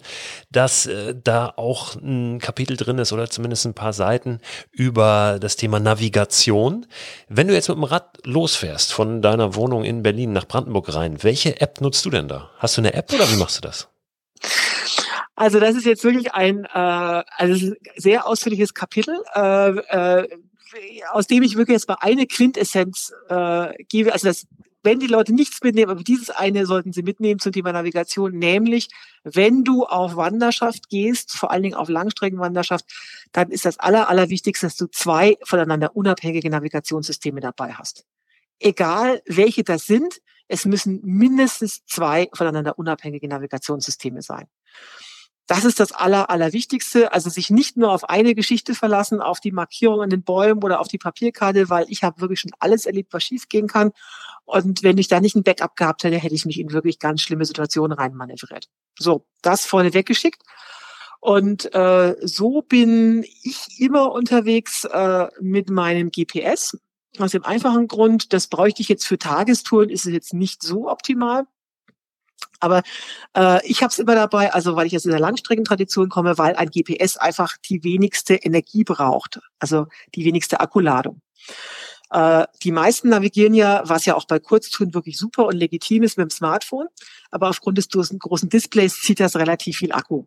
dass 0.52 0.86
äh, 0.86 1.14
da 1.24 1.52
auch 1.56 1.96
ein 1.96 2.38
Kapitel 2.38 2.76
drin 2.76 2.98
ist 2.98 3.12
oder 3.12 3.28
zumindest 3.30 3.66
ein 3.66 3.74
paar 3.74 3.92
Seiten 3.92 4.40
über 4.70 5.38
das 5.40 5.56
Thema 5.56 5.80
Navigation. 5.80 6.86
Wenn 7.28 7.48
du 7.48 7.54
jetzt 7.54 7.68
mit 7.68 7.78
dem 7.78 7.84
Rad 7.84 8.18
losfährst 8.24 8.92
von 8.92 9.22
deiner 9.22 9.45
Wohnung 9.54 9.84
in 9.84 10.02
Berlin 10.02 10.32
nach 10.32 10.46
Brandenburg 10.46 10.94
rein. 10.94 11.22
Welche 11.22 11.60
App 11.60 11.80
nutzt 11.80 12.04
du 12.04 12.10
denn 12.10 12.28
da? 12.28 12.50
Hast 12.58 12.76
du 12.76 12.80
eine 12.80 12.94
App 12.94 13.12
oder 13.12 13.30
wie 13.30 13.36
machst 13.36 13.58
du 13.58 13.60
das? 13.62 13.88
Also 15.36 15.60
das 15.60 15.76
ist 15.76 15.84
jetzt 15.84 16.02
wirklich 16.02 16.32
ein 16.32 16.64
äh, 16.64 16.68
also 17.36 17.74
sehr 17.96 18.26
ausführliches 18.26 18.72
Kapitel, 18.72 19.14
äh, 19.34 19.68
äh, 19.70 20.28
aus 21.12 21.26
dem 21.26 21.42
ich 21.42 21.56
wirklich 21.56 21.74
jetzt 21.74 21.88
mal 21.88 21.98
eine 22.00 22.26
Quintessenz 22.26 23.12
äh, 23.28 23.74
gebe. 23.84 24.14
Also 24.14 24.28
das, 24.28 24.46
wenn 24.82 24.98
die 24.98 25.06
Leute 25.06 25.34
nichts 25.34 25.62
mitnehmen, 25.62 25.90
aber 25.90 26.02
dieses 26.02 26.30
eine 26.30 26.64
sollten 26.64 26.94
sie 26.94 27.02
mitnehmen 27.02 27.38
zum 27.38 27.52
Thema 27.52 27.72
Navigation, 27.72 28.38
nämlich 28.38 28.88
wenn 29.24 29.62
du 29.62 29.84
auf 29.84 30.16
Wanderschaft 30.16 30.88
gehst, 30.88 31.32
vor 31.32 31.50
allen 31.50 31.64
Dingen 31.64 31.74
auf 31.74 31.90
Langstreckenwanderschaft, 31.90 32.86
dann 33.32 33.50
ist 33.50 33.66
das 33.66 33.78
aller, 33.78 34.08
allerwichtigste, 34.08 34.66
dass 34.66 34.76
du 34.76 34.86
zwei 34.86 35.36
voneinander 35.44 35.94
unabhängige 35.94 36.48
Navigationssysteme 36.48 37.40
dabei 37.40 37.74
hast 37.74 38.06
egal 38.60 39.22
welche 39.26 39.64
das 39.64 39.86
sind, 39.86 40.20
es 40.48 40.64
müssen 40.64 41.00
mindestens 41.02 41.84
zwei 41.86 42.28
voneinander 42.32 42.78
unabhängige 42.78 43.28
Navigationssysteme 43.28 44.22
sein. 44.22 44.46
Das 45.48 45.64
ist 45.64 45.78
das 45.78 45.92
Aller, 45.92 46.28
Allerwichtigste. 46.28 47.12
Also 47.12 47.30
sich 47.30 47.50
nicht 47.50 47.76
nur 47.76 47.92
auf 47.92 48.08
eine 48.08 48.34
Geschichte 48.34 48.74
verlassen, 48.74 49.20
auf 49.20 49.38
die 49.38 49.52
Markierung 49.52 50.02
an 50.02 50.10
den 50.10 50.24
Bäumen 50.24 50.62
oder 50.62 50.80
auf 50.80 50.88
die 50.88 50.98
Papierkarte, 50.98 51.70
weil 51.70 51.86
ich 51.88 52.02
habe 52.02 52.20
wirklich 52.20 52.40
schon 52.40 52.50
alles 52.58 52.84
erlebt, 52.84 53.12
was 53.12 53.22
schiefgehen 53.22 53.68
kann. 53.68 53.92
Und 54.44 54.82
wenn 54.82 54.98
ich 54.98 55.08
da 55.08 55.20
nicht 55.20 55.36
ein 55.36 55.44
Backup 55.44 55.76
gehabt 55.76 56.02
hätte, 56.04 56.16
hätte 56.16 56.34
ich 56.34 56.46
mich 56.46 56.58
in 56.58 56.72
wirklich 56.72 56.98
ganz 56.98 57.20
schlimme 57.22 57.44
Situationen 57.44 57.96
reinmanövriert. 57.96 58.68
So, 58.98 59.26
das 59.42 59.66
vorne 59.66 59.94
weggeschickt. 59.94 60.42
Und 61.20 61.72
äh, 61.74 62.16
so 62.22 62.62
bin 62.62 63.24
ich 63.42 63.80
immer 63.80 64.12
unterwegs 64.12 64.84
äh, 64.84 65.26
mit 65.40 65.70
meinem 65.70 66.10
GPS. 66.10 66.76
Aus 67.22 67.32
dem 67.32 67.44
einfachen 67.44 67.88
Grund, 67.88 68.32
das 68.32 68.46
bräuchte 68.46 68.82
ich 68.82 68.88
jetzt 68.88 69.06
für 69.06 69.18
Tagestouren, 69.18 69.90
ist 69.90 70.06
es 70.06 70.12
jetzt 70.12 70.34
nicht 70.34 70.62
so 70.62 70.90
optimal. 70.90 71.46
Aber 72.60 72.82
äh, 73.36 73.66
ich 73.66 73.82
habe 73.82 73.90
es 73.90 73.98
immer 73.98 74.14
dabei, 74.14 74.52
also 74.52 74.76
weil 74.76 74.86
ich 74.86 74.96
aus 74.96 75.02
dieser 75.02 75.18
Langstreckentradition 75.18 76.08
komme, 76.08 76.38
weil 76.38 76.56
ein 76.56 76.70
GPS 76.70 77.16
einfach 77.16 77.56
die 77.68 77.84
wenigste 77.84 78.34
Energie 78.34 78.84
braucht, 78.84 79.40
also 79.58 79.86
die 80.14 80.24
wenigste 80.24 80.60
Akkuladung. 80.60 81.20
Äh, 82.10 82.46
die 82.62 82.72
meisten 82.72 83.08
navigieren 83.08 83.54
ja, 83.54 83.82
was 83.84 84.04
ja 84.04 84.14
auch 84.14 84.26
bei 84.26 84.38
Kurztouren 84.38 84.94
wirklich 84.94 85.18
super 85.18 85.46
und 85.46 85.56
legitim 85.56 86.02
ist, 86.02 86.18
mit 86.18 86.30
dem 86.30 86.30
Smartphone. 86.30 86.86
Aber 87.30 87.48
aufgrund 87.48 87.78
des 87.78 87.88
großen 87.88 88.48
Displays 88.48 89.00
zieht 89.00 89.20
das 89.20 89.36
relativ 89.36 89.78
viel 89.78 89.92
Akku. 89.92 90.24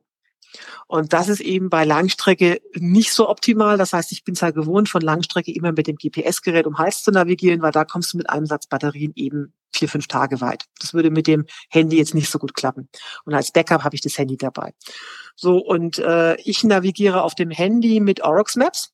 Und 0.87 1.13
das 1.13 1.29
ist 1.29 1.41
eben 1.41 1.69
bei 1.69 1.85
Langstrecke 1.85 2.61
nicht 2.75 3.13
so 3.13 3.29
optimal. 3.29 3.77
Das 3.77 3.93
heißt, 3.93 4.11
ich 4.11 4.23
bin 4.23 4.35
zwar 4.35 4.51
gewohnt, 4.51 4.89
von 4.89 5.01
Langstrecke 5.01 5.53
immer 5.53 5.71
mit 5.71 5.87
dem 5.87 5.97
GPS-Gerät 5.97 6.65
um 6.65 6.77
Hals 6.77 7.03
zu 7.03 7.11
navigieren, 7.11 7.61
weil 7.61 7.71
da 7.71 7.85
kommst 7.85 8.13
du 8.13 8.17
mit 8.17 8.29
einem 8.29 8.45
Satz 8.45 8.67
Batterien 8.67 9.13
eben 9.15 9.53
vier, 9.73 9.87
fünf 9.87 10.07
Tage 10.07 10.41
weit. 10.41 10.65
Das 10.79 10.93
würde 10.93 11.11
mit 11.11 11.27
dem 11.27 11.45
Handy 11.69 11.97
jetzt 11.97 12.15
nicht 12.15 12.29
so 12.29 12.39
gut 12.39 12.55
klappen. 12.55 12.89
Und 13.25 13.33
als 13.33 13.51
Backup 13.51 13.83
habe 13.83 13.95
ich 13.95 14.01
das 14.01 14.17
Handy 14.17 14.37
dabei. 14.37 14.73
So, 15.35 15.57
und 15.57 15.99
äh, 15.99 16.35
ich 16.41 16.63
navigiere 16.63 17.23
auf 17.23 17.35
dem 17.35 17.51
Handy 17.51 17.99
mit 17.99 18.23
Orox 18.23 18.55
Maps. 18.55 18.91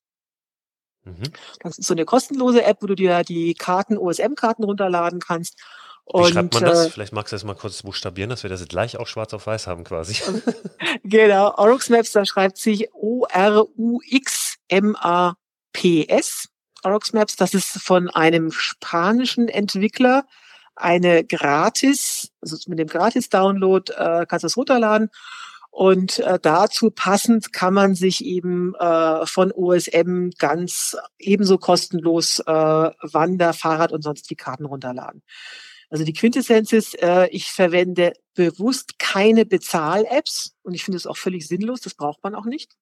Mhm. 1.05 1.23
Das 1.61 1.77
ist 1.77 1.87
so 1.87 1.93
eine 1.93 2.05
kostenlose 2.05 2.63
App, 2.63 2.81
wo 2.81 2.87
du 2.87 2.95
dir 2.95 3.23
die 3.23 3.53
Karten, 3.53 3.97
OSM-Karten 3.97 4.63
runterladen 4.63 5.19
kannst. 5.19 5.61
Wie 6.13 6.31
schreibt 6.31 6.53
man 6.53 6.63
das? 6.63 6.87
Äh, 6.87 6.89
Vielleicht 6.91 7.13
magst 7.13 7.31
du 7.31 7.35
das 7.35 7.43
mal 7.43 7.55
kurz 7.55 7.81
buchstabieren, 7.83 8.29
dass 8.29 8.43
wir 8.43 8.49
das 8.49 8.67
gleich 8.67 8.97
auch 8.97 9.07
schwarz 9.07 9.33
auf 9.33 9.47
weiß 9.47 9.67
haben 9.67 9.83
quasi. 9.83 10.21
genau, 11.03 11.55
Orux 11.55 11.89
Maps, 11.89 12.11
da 12.11 12.25
schreibt 12.25 12.57
sich 12.57 12.89
O-R-U-X-M-A-P-S. 12.93 13.29
Orux 16.83 17.13
Maps, 17.13 17.35
das 17.35 17.55
ist 17.55 17.81
von 17.81 18.09
einem 18.09 18.51
spanischen 18.51 19.47
Entwickler 19.47 20.25
eine 20.75 21.23
gratis, 21.23 22.31
also 22.41 22.57
mit 22.67 22.79
dem 22.79 22.87
Gratis-Download 22.87 23.91
äh, 23.93 24.25
kannst 24.27 24.43
du 24.43 24.47
es 24.47 24.57
runterladen 24.57 25.09
und 25.75 26.19
äh, 26.19 26.39
dazu 26.41 26.89
passend 26.89 27.51
kann 27.51 27.73
man 27.73 27.95
sich 27.95 28.23
eben 28.23 28.75
äh, 28.75 29.25
von 29.25 29.51
OSM 29.51 30.29
ganz 30.37 30.95
ebenso 31.19 31.57
kostenlos 31.57 32.39
äh, 32.39 32.43
Wander, 32.45 33.51
Fahrrad 33.51 33.91
und 33.91 34.01
sonst 34.01 34.29
die 34.29 34.37
Karten 34.37 34.63
runterladen. 34.63 35.21
Also 35.89 36.03
die 36.03 36.13
Quintessenz 36.13 36.71
ist, 36.73 37.01
äh, 37.01 37.27
ich 37.27 37.51
verwende 37.51 38.13
bewusst 38.33 38.99
keine 38.99 39.45
Bezahl-Apps 39.45 40.55
und 40.63 40.73
ich 40.73 40.83
finde 40.83 40.97
es 40.97 41.07
auch 41.07 41.17
völlig 41.17 41.47
sinnlos, 41.47 41.81
das 41.81 41.93
braucht 41.93 42.23
man 42.23 42.35
auch 42.35 42.45
nicht. 42.45 42.75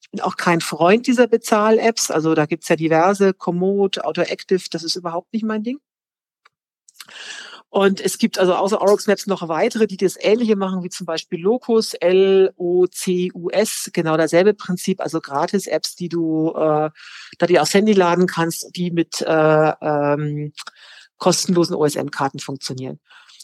Ich 0.00 0.10
bin 0.10 0.20
auch 0.20 0.36
kein 0.36 0.60
Freund 0.60 1.06
dieser 1.06 1.26
Bezahl-Apps, 1.26 2.10
also 2.10 2.34
da 2.34 2.46
gibt's 2.46 2.68
ja 2.68 2.76
diverse, 2.76 3.34
Komoot, 3.34 3.98
AutoActive, 4.04 4.64
das 4.70 4.84
ist 4.84 4.96
überhaupt 4.96 5.32
nicht 5.32 5.44
mein 5.44 5.64
Ding. 5.64 5.80
Und 7.70 8.00
es 8.00 8.16
gibt 8.16 8.38
also 8.38 8.54
außer 8.54 8.80
Orox 8.80 9.06
Maps 9.06 9.26
noch 9.26 9.46
weitere, 9.48 9.86
die 9.86 9.98
das 9.98 10.16
Ähnliche 10.18 10.56
machen, 10.56 10.82
wie 10.82 10.88
zum 10.88 11.04
Beispiel 11.04 11.40
Locus, 11.40 11.92
L-O-C-U-S, 11.94 13.90
genau 13.92 14.16
dasselbe 14.16 14.54
Prinzip, 14.54 15.02
also 15.02 15.20
Gratis-Apps, 15.20 15.94
die 15.94 16.08
du 16.08 16.52
äh, 16.56 16.90
da 17.38 17.46
die 17.46 17.60
aufs 17.60 17.74
Handy 17.74 17.92
laden 17.92 18.26
kannst, 18.26 18.74
die 18.74 18.90
mit 18.90 19.20
äh, 19.20 19.72
ähm, 19.82 20.52
kostenlosen 21.18 21.76
OSM-Karten 21.76 22.38
funktionieren. 22.38 23.00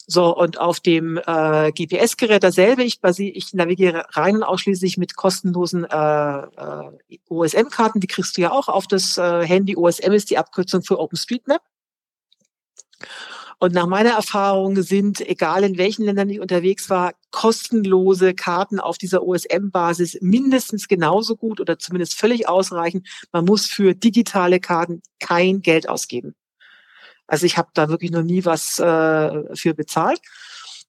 So, 0.07 0.37
und 0.37 0.61
auf 0.61 0.81
dem 0.81 1.17
äh, 1.17 1.73
GPS-Gerät 1.73 2.43
dasselbe, 2.43 2.85
ich, 2.85 3.01
ich 3.03 3.55
navigiere 3.55 4.05
rein 4.11 4.37
und 4.37 4.43
ausschließlich 4.43 4.99
mit 4.99 5.17
kostenlosen 5.17 5.85
äh, 5.85 6.39
äh, 6.39 7.19
OSM-Karten, 7.29 8.01
die 8.01 8.07
kriegst 8.07 8.37
du 8.37 8.43
ja 8.43 8.53
auch 8.53 8.69
auf 8.69 8.87
das 8.87 9.17
äh, 9.17 9.47
Handy. 9.47 9.77
OSM 9.77 10.13
ist 10.13 10.29
die 10.29 10.37
Abkürzung 10.37 10.83
für 10.83 10.99
OpenStreetMap. 10.99 11.63
Und 13.59 13.73
nach 13.73 13.87
meiner 13.87 14.11
Erfahrung 14.11 14.83
sind, 14.83 15.21
egal 15.27 15.65
in 15.65 15.79
welchen 15.79 16.05
Ländern 16.05 16.29
ich 16.29 16.41
unterwegs 16.41 16.91
war, 16.91 17.15
kostenlose 17.31 18.35
Karten 18.35 18.81
auf 18.81 18.99
dieser 18.99 19.23
OSM-Basis 19.23 20.19
mindestens 20.21 20.87
genauso 20.87 21.35
gut 21.37 21.61
oder 21.61 21.79
zumindest 21.79 22.15
völlig 22.15 22.47
ausreichend. 22.47 23.09
Man 23.33 23.47
muss 23.47 23.67
für 23.67 23.95
digitale 23.95 24.61
Karten 24.61 25.03
kein 25.19 25.63
Geld 25.63 25.89
ausgeben. 25.89 26.35
Also 27.27 27.47
ich 27.47 27.57
habe 27.57 27.69
da 27.75 27.89
wirklich 27.89 28.11
noch 28.11 28.23
nie 28.23 28.45
was 28.45 28.79
äh, 28.79 29.57
für 29.57 29.75
bezahlt. 29.75 30.21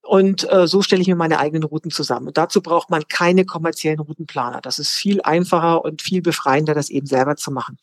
Und 0.02 0.52
äh, 0.52 0.68
so 0.68 0.84
stelle 0.84 1.02
ich 1.02 1.08
mir 1.08 1.16
meine 1.16 1.40
eigenen 1.40 1.64
Routen 1.64 1.90
zusammen. 1.90 2.28
Und 2.28 2.38
dazu 2.38 2.62
braucht 2.62 2.92
man 2.92 3.08
keine 3.08 3.44
kommerziellen 3.44 4.00
Routenplaner. 4.00 4.62
Das 4.62 4.78
ist 4.78 4.92
viel 4.92 5.22
einfacher 5.22 5.84
und 5.84 6.02
viel 6.04 6.22
befreiender, 6.22 6.76
das 6.76 6.90
eben 6.90 7.08
selber 7.08 7.36
zu 7.38 7.52
machen. 7.52 7.80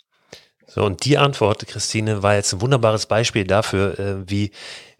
So, 0.68 0.84
und 0.84 1.04
die 1.04 1.18
Antwort, 1.18 1.66
Christine, 1.66 2.22
war 2.22 2.36
jetzt 2.36 2.52
ein 2.52 2.60
wunderbares 2.60 3.06
Beispiel 3.06 3.44
dafür, 3.44 3.98
äh, 3.98 4.30
wie 4.30 4.52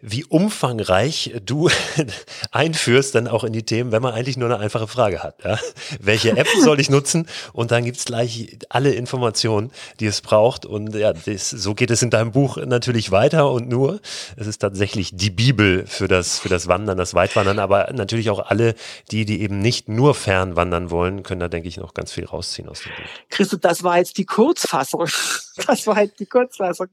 wie 0.05 0.25
umfangreich 0.25 1.33
du 1.45 1.69
einführst 2.51 3.15
dann 3.15 3.29
auch 3.29 3.45
in 3.45 3.53
die 3.53 3.63
Themen, 3.63 3.93
wenn 3.93 4.01
man 4.01 4.13
eigentlich 4.13 4.35
nur 4.35 4.49
eine 4.49 4.59
einfache 4.59 4.87
Frage 4.87 5.23
hat. 5.23 5.41
Ja? 5.45 5.57
Welche 6.01 6.35
App 6.35 6.47
soll 6.59 6.81
ich 6.81 6.89
nutzen? 6.89 7.25
Und 7.53 7.71
dann 7.71 7.85
gibt's 7.85 8.03
gleich 8.03 8.57
alle 8.67 8.91
Informationen, 8.91 9.71
die 10.01 10.05
es 10.05 10.19
braucht. 10.19 10.65
Und 10.65 10.93
ja, 10.93 11.13
das, 11.13 11.49
so 11.49 11.73
geht 11.73 11.89
es 11.89 12.01
in 12.01 12.09
deinem 12.09 12.33
Buch 12.33 12.57
natürlich 12.57 13.11
weiter 13.11 13.49
und 13.49 13.69
nur. 13.69 14.01
Es 14.35 14.45
ist 14.45 14.57
tatsächlich 14.57 15.11
die 15.13 15.29
Bibel 15.29 15.85
für 15.87 16.09
das, 16.09 16.37
für 16.37 16.49
das 16.49 16.67
Wandern, 16.67 16.97
das 16.97 17.13
Weitwandern, 17.13 17.59
aber 17.59 17.89
natürlich 17.93 18.29
auch 18.29 18.49
alle, 18.49 18.75
die, 19.11 19.23
die 19.23 19.41
eben 19.41 19.59
nicht 19.59 19.87
nur 19.87 20.15
fern 20.15 20.57
wandern 20.57 20.91
wollen, 20.91 21.23
können 21.23 21.39
da, 21.39 21.47
denke 21.47 21.69
ich, 21.69 21.77
noch 21.77 21.93
ganz 21.93 22.11
viel 22.11 22.25
rausziehen 22.25 22.67
aus 22.67 22.81
dem 22.81 22.91
Buch. 22.91 23.09
Christoph, 23.29 23.61
das 23.61 23.83
war 23.83 23.99
jetzt 23.99 24.17
die 24.17 24.25
Kurzfassung. 24.25 25.07
Das 25.67 25.85
war 25.85 26.01
jetzt 26.01 26.19
die 26.19 26.25
Kurzfassung. 26.25 26.87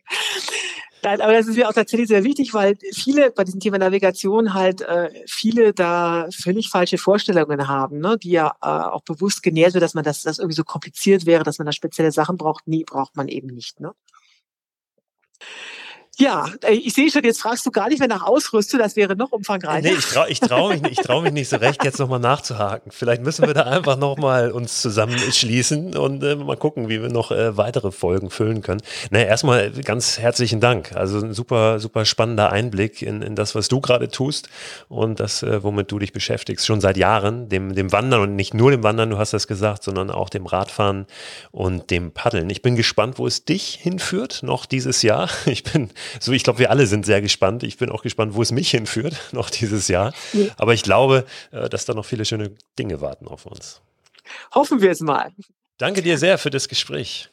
Nein, 1.03 1.21
aber 1.21 1.33
das 1.33 1.47
ist 1.47 1.57
mir 1.57 1.69
auch 1.69 1.73
tatsächlich 1.73 2.09
sehr 2.09 2.25
wichtig, 2.25 2.53
weil 2.53 2.77
viele 2.93 3.31
bei 3.31 3.45
diesem 3.45 3.61
Thema 3.61 3.79
Navigation 3.79 4.55
halt 4.55 4.83
äh, 4.83 5.11
viele 5.27 5.73
da 5.73 6.29
völlig 6.31 6.69
falsche 6.69 6.99
Vorstellungen 6.99 7.69
haben, 7.69 8.01
ne? 8.01 8.19
die 8.19 8.31
ja 8.31 8.55
äh, 8.63 8.67
auch 8.67 9.03
bewusst 9.03 9.43
genährt 9.43 9.75
wird, 9.75 9.83
dass 9.83 9.95
man 9.95 10.05
das, 10.05 10.23
das 10.23 10.39
irgendwie 10.39 10.57
so 10.57 10.65
kompliziert 10.65 11.27
wäre, 11.27 11.43
dass 11.43 11.59
man 11.59 11.67
da 11.67 11.73
spezielle 11.73 12.13
Sachen 12.13 12.37
braucht. 12.37 12.67
Nee, 12.67 12.85
braucht 12.85 13.17
man 13.17 13.29
eben 13.29 13.49
nicht. 13.49 13.81
Ne? 13.81 13.93
Ja, 16.21 16.51
äh, 16.65 16.75
ich 16.75 16.93
sehe 16.93 17.11
schon, 17.11 17.25
jetzt 17.25 17.41
fragst 17.41 17.65
du 17.65 17.71
gar 17.71 17.89
nicht 17.89 17.99
mehr 17.99 18.09
nach 18.09 18.23
Ausrüstung, 18.23 18.79
das 18.79 18.95
wäre 18.95 19.17
noch 19.17 19.33
umfangreicher. 19.33 19.89
Nee, 19.89 19.95
ich 19.99 20.05
traue 20.05 20.29
ich 20.29 20.41
trau 20.41 20.69
mich, 20.69 20.83
ich 20.91 20.99
trau 20.99 21.23
mich 21.23 21.33
nicht 21.33 21.49
so 21.49 21.57
recht, 21.57 21.83
jetzt 21.83 21.99
nochmal 21.99 22.21
nachzuhaken. 22.21 22.93
Vielleicht 22.93 23.23
müssen 23.23 23.47
wir 23.47 23.55
da 23.55 23.63
einfach 23.63 23.97
nochmal 23.97 24.53
uns 24.53 24.83
zusammenschließen 24.83 25.97
und 25.97 26.23
äh, 26.23 26.37
mal 26.37 26.59
gucken, 26.59 26.91
wie 26.91 27.01
wir 27.01 27.09
noch 27.09 27.31
äh, 27.31 27.57
weitere 27.57 27.91
Folgen 27.91 28.29
füllen 28.29 28.61
können. 28.61 28.83
Naja, 29.11 29.27
erstmal 29.27 29.71
ganz 29.71 30.19
herzlichen 30.19 30.61
Dank. 30.61 30.93
Also 30.95 31.21
ein 31.21 31.33
super, 31.33 31.81
super 31.81 32.05
spannender 32.05 32.53
Einblick 32.53 33.01
in, 33.01 33.23
in 33.23 33.35
das, 33.35 33.55
was 33.55 33.69
du 33.69 33.81
gerade 33.81 34.09
tust 34.09 34.51
und 34.89 35.21
das, 35.21 35.43
äh, 35.43 35.63
womit 35.63 35.91
du 35.91 35.99
dich 35.99 36.13
beschäftigst, 36.13 36.67
schon 36.67 36.83
seit 36.83 36.99
Jahren, 36.99 37.49
dem, 37.49 37.75
dem 37.75 37.93
Wandern 37.93 38.21
und 38.21 38.37
nicht 38.37 38.53
nur 38.53 38.71
dem 38.71 38.83
Wandern, 38.83 39.09
du 39.09 39.17
hast 39.17 39.33
das 39.33 39.47
gesagt, 39.47 39.85
sondern 39.85 40.11
auch 40.11 40.29
dem 40.29 40.45
Radfahren 40.45 41.07
und 41.51 41.91
dem 41.91 42.13
Paddeln. 42.13 42.51
Ich 42.51 42.61
bin 42.61 42.77
gespannt, 42.77 43.19
wo 43.19 43.27
es 43.27 43.47
dich 43.47 43.79
hinführt, 43.81 44.43
noch 44.43 44.67
dieses 44.67 45.01
Jahr. 45.01 45.31
Ich 45.47 45.65
bin 45.65 45.91
so, 46.19 46.33
ich 46.33 46.43
glaube, 46.43 46.59
wir 46.59 46.71
alle 46.71 46.87
sind 46.87 47.07
sehr 47.07 47.21
gespannt. 47.21 47.63
Ich 47.63 47.77
bin 47.77 47.91
auch 47.91 48.03
gespannt, 48.03 48.35
wo 48.35 48.43
es 48.43 48.53
mich 48.53 48.71
hinführt, 48.71 49.15
noch 49.33 49.51
dieses 49.51 49.89
Jahr. 49.89 50.13
Ja. 50.33 50.47
Aber 50.57 50.75
ich 50.75 50.83
glaube, 50.83 51.27
äh, 51.51 51.69
dass 51.69 51.85
da 51.85 51.95
noch 51.95 52.05
viele 52.05 52.25
schöne 52.25 52.53
Dinge 52.79 53.01
warten 53.01 53.29
auf 53.29 53.47
uns. 53.47 53.81
Hoffen 54.55 54.81
wir 54.81 54.91
es 54.91 55.01
mal. 55.01 55.33
Danke 55.79 56.03
dir 56.03 56.19
sehr 56.19 56.39
für 56.39 56.51
das 56.51 56.69
Gespräch. 56.69 57.31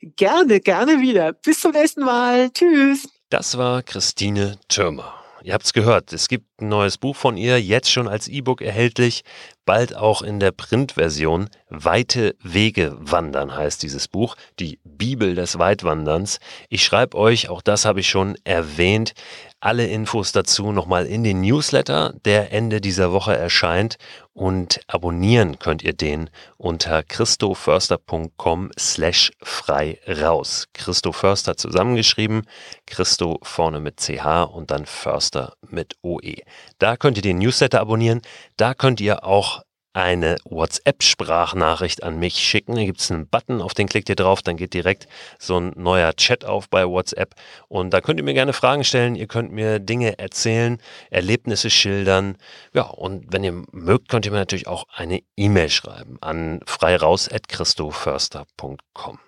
Gerne, 0.00 0.60
gerne 0.60 1.00
wieder. 1.00 1.32
Bis 1.32 1.60
zum 1.60 1.72
nächsten 1.72 2.02
Mal. 2.02 2.50
Tschüss. 2.50 3.08
Das 3.30 3.56
war 3.56 3.82
Christine 3.82 4.58
Türmer. 4.68 5.14
Ihr 5.42 5.54
habt 5.54 5.64
es 5.64 5.72
gehört, 5.72 6.12
es 6.12 6.28
gibt 6.28 6.55
ein 6.60 6.68
neues 6.68 6.98
Buch 6.98 7.16
von 7.16 7.36
ihr, 7.36 7.60
jetzt 7.60 7.90
schon 7.90 8.08
als 8.08 8.28
E-Book 8.28 8.62
erhältlich, 8.62 9.24
bald 9.66 9.94
auch 9.94 10.22
in 10.22 10.40
der 10.40 10.52
Printversion. 10.52 11.48
Weite 11.68 12.36
Wege 12.42 12.96
wandern 12.98 13.54
heißt 13.54 13.82
dieses 13.82 14.08
Buch, 14.08 14.36
die 14.58 14.78
Bibel 14.84 15.34
des 15.34 15.58
Weitwanderns. 15.58 16.38
Ich 16.68 16.84
schreibe 16.84 17.16
euch, 17.18 17.48
auch 17.50 17.60
das 17.60 17.84
habe 17.84 18.00
ich 18.00 18.08
schon 18.08 18.36
erwähnt, 18.44 19.14
alle 19.60 19.86
Infos 19.86 20.32
dazu 20.32 20.70
nochmal 20.70 21.06
in 21.06 21.24
den 21.24 21.40
Newsletter, 21.40 22.14
der 22.24 22.52
Ende 22.52 22.80
dieser 22.80 23.12
Woche 23.12 23.36
erscheint. 23.36 23.96
Und 24.32 24.80
abonnieren 24.86 25.58
könnt 25.58 25.82
ihr 25.82 25.94
den 25.94 26.28
unter 26.58 27.02
christoförster.com 27.02 28.70
slash 28.78 29.32
frei 29.42 29.98
raus. 30.06 30.68
Christo 30.74 31.10
Förster 31.10 31.56
zusammengeschrieben, 31.56 32.46
Christo 32.86 33.38
vorne 33.42 33.80
mit 33.80 33.98
CH 33.98 34.44
und 34.52 34.70
dann 34.70 34.84
Förster 34.84 35.54
mit 35.68 35.96
OE. 36.02 36.42
Da 36.78 36.96
könnt 36.96 37.16
ihr 37.16 37.22
den 37.22 37.38
Newsletter 37.38 37.80
abonnieren. 37.80 38.22
Da 38.56 38.74
könnt 38.74 39.00
ihr 39.00 39.24
auch 39.24 39.62
eine 39.96 40.36
WhatsApp-Sprachnachricht 40.44 42.02
an 42.02 42.18
mich 42.18 42.34
schicken. 42.34 42.74
Da 42.74 42.84
gibt 42.84 43.00
es 43.00 43.10
einen 43.10 43.28
Button, 43.28 43.62
auf 43.62 43.72
den 43.72 43.88
klickt 43.88 44.10
ihr 44.10 44.14
drauf, 44.14 44.42
dann 44.42 44.58
geht 44.58 44.74
direkt 44.74 45.08
so 45.38 45.58
ein 45.58 45.72
neuer 45.74 46.14
Chat 46.14 46.44
auf 46.44 46.68
bei 46.68 46.86
WhatsApp. 46.86 47.34
Und 47.68 47.94
da 47.94 48.02
könnt 48.02 48.20
ihr 48.20 48.24
mir 48.24 48.34
gerne 48.34 48.52
Fragen 48.52 48.84
stellen, 48.84 49.14
ihr 49.14 49.26
könnt 49.26 49.52
mir 49.52 49.78
Dinge 49.78 50.18
erzählen, 50.18 50.76
Erlebnisse 51.10 51.70
schildern. 51.70 52.36
Ja, 52.74 52.82
und 52.82 53.32
wenn 53.32 53.42
ihr 53.42 53.64
mögt, 53.72 54.10
könnt 54.10 54.26
ihr 54.26 54.32
mir 54.32 54.38
natürlich 54.38 54.66
auch 54.66 54.84
eine 54.92 55.22
E-Mail 55.34 55.70
schreiben 55.70 56.18
an 56.20 56.60
freiraus.christoförster.com. 56.66 59.18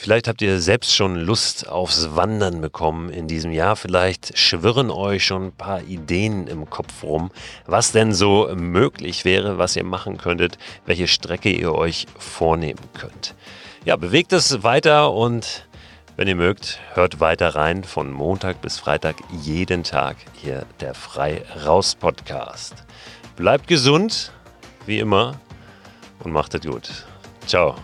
Vielleicht 0.00 0.28
habt 0.28 0.42
ihr 0.42 0.60
selbst 0.60 0.94
schon 0.94 1.16
Lust 1.16 1.68
aufs 1.68 2.14
Wandern 2.14 2.60
bekommen 2.60 3.10
in 3.10 3.26
diesem 3.26 3.50
Jahr. 3.50 3.74
Vielleicht 3.74 4.38
schwirren 4.38 4.92
euch 4.92 5.26
schon 5.26 5.46
ein 5.46 5.52
paar 5.52 5.82
Ideen 5.82 6.46
im 6.46 6.70
Kopf 6.70 7.02
rum, 7.02 7.32
was 7.66 7.90
denn 7.90 8.14
so 8.14 8.48
möglich 8.54 9.24
wäre, 9.24 9.58
was 9.58 9.74
ihr 9.74 9.82
machen 9.82 10.16
könntet, 10.16 10.56
welche 10.86 11.08
Strecke 11.08 11.50
ihr 11.50 11.74
euch 11.74 12.06
vornehmen 12.16 12.78
könnt. 12.96 13.34
Ja, 13.84 13.96
bewegt 13.96 14.32
es 14.32 14.62
weiter 14.62 15.12
und 15.12 15.66
wenn 16.16 16.28
ihr 16.28 16.36
mögt, 16.36 16.78
hört 16.94 17.18
weiter 17.18 17.56
rein 17.56 17.82
von 17.82 18.12
Montag 18.12 18.62
bis 18.62 18.78
Freitag 18.78 19.16
jeden 19.42 19.82
Tag 19.82 20.16
hier 20.32 20.64
der 20.78 20.94
Frei 20.94 21.42
Raus 21.66 21.96
Podcast. 21.96 22.84
Bleibt 23.34 23.66
gesund, 23.66 24.30
wie 24.86 25.00
immer, 25.00 25.40
und 26.20 26.30
macht 26.30 26.54
es 26.54 26.60
gut. 26.60 26.88
Ciao. 27.48 27.74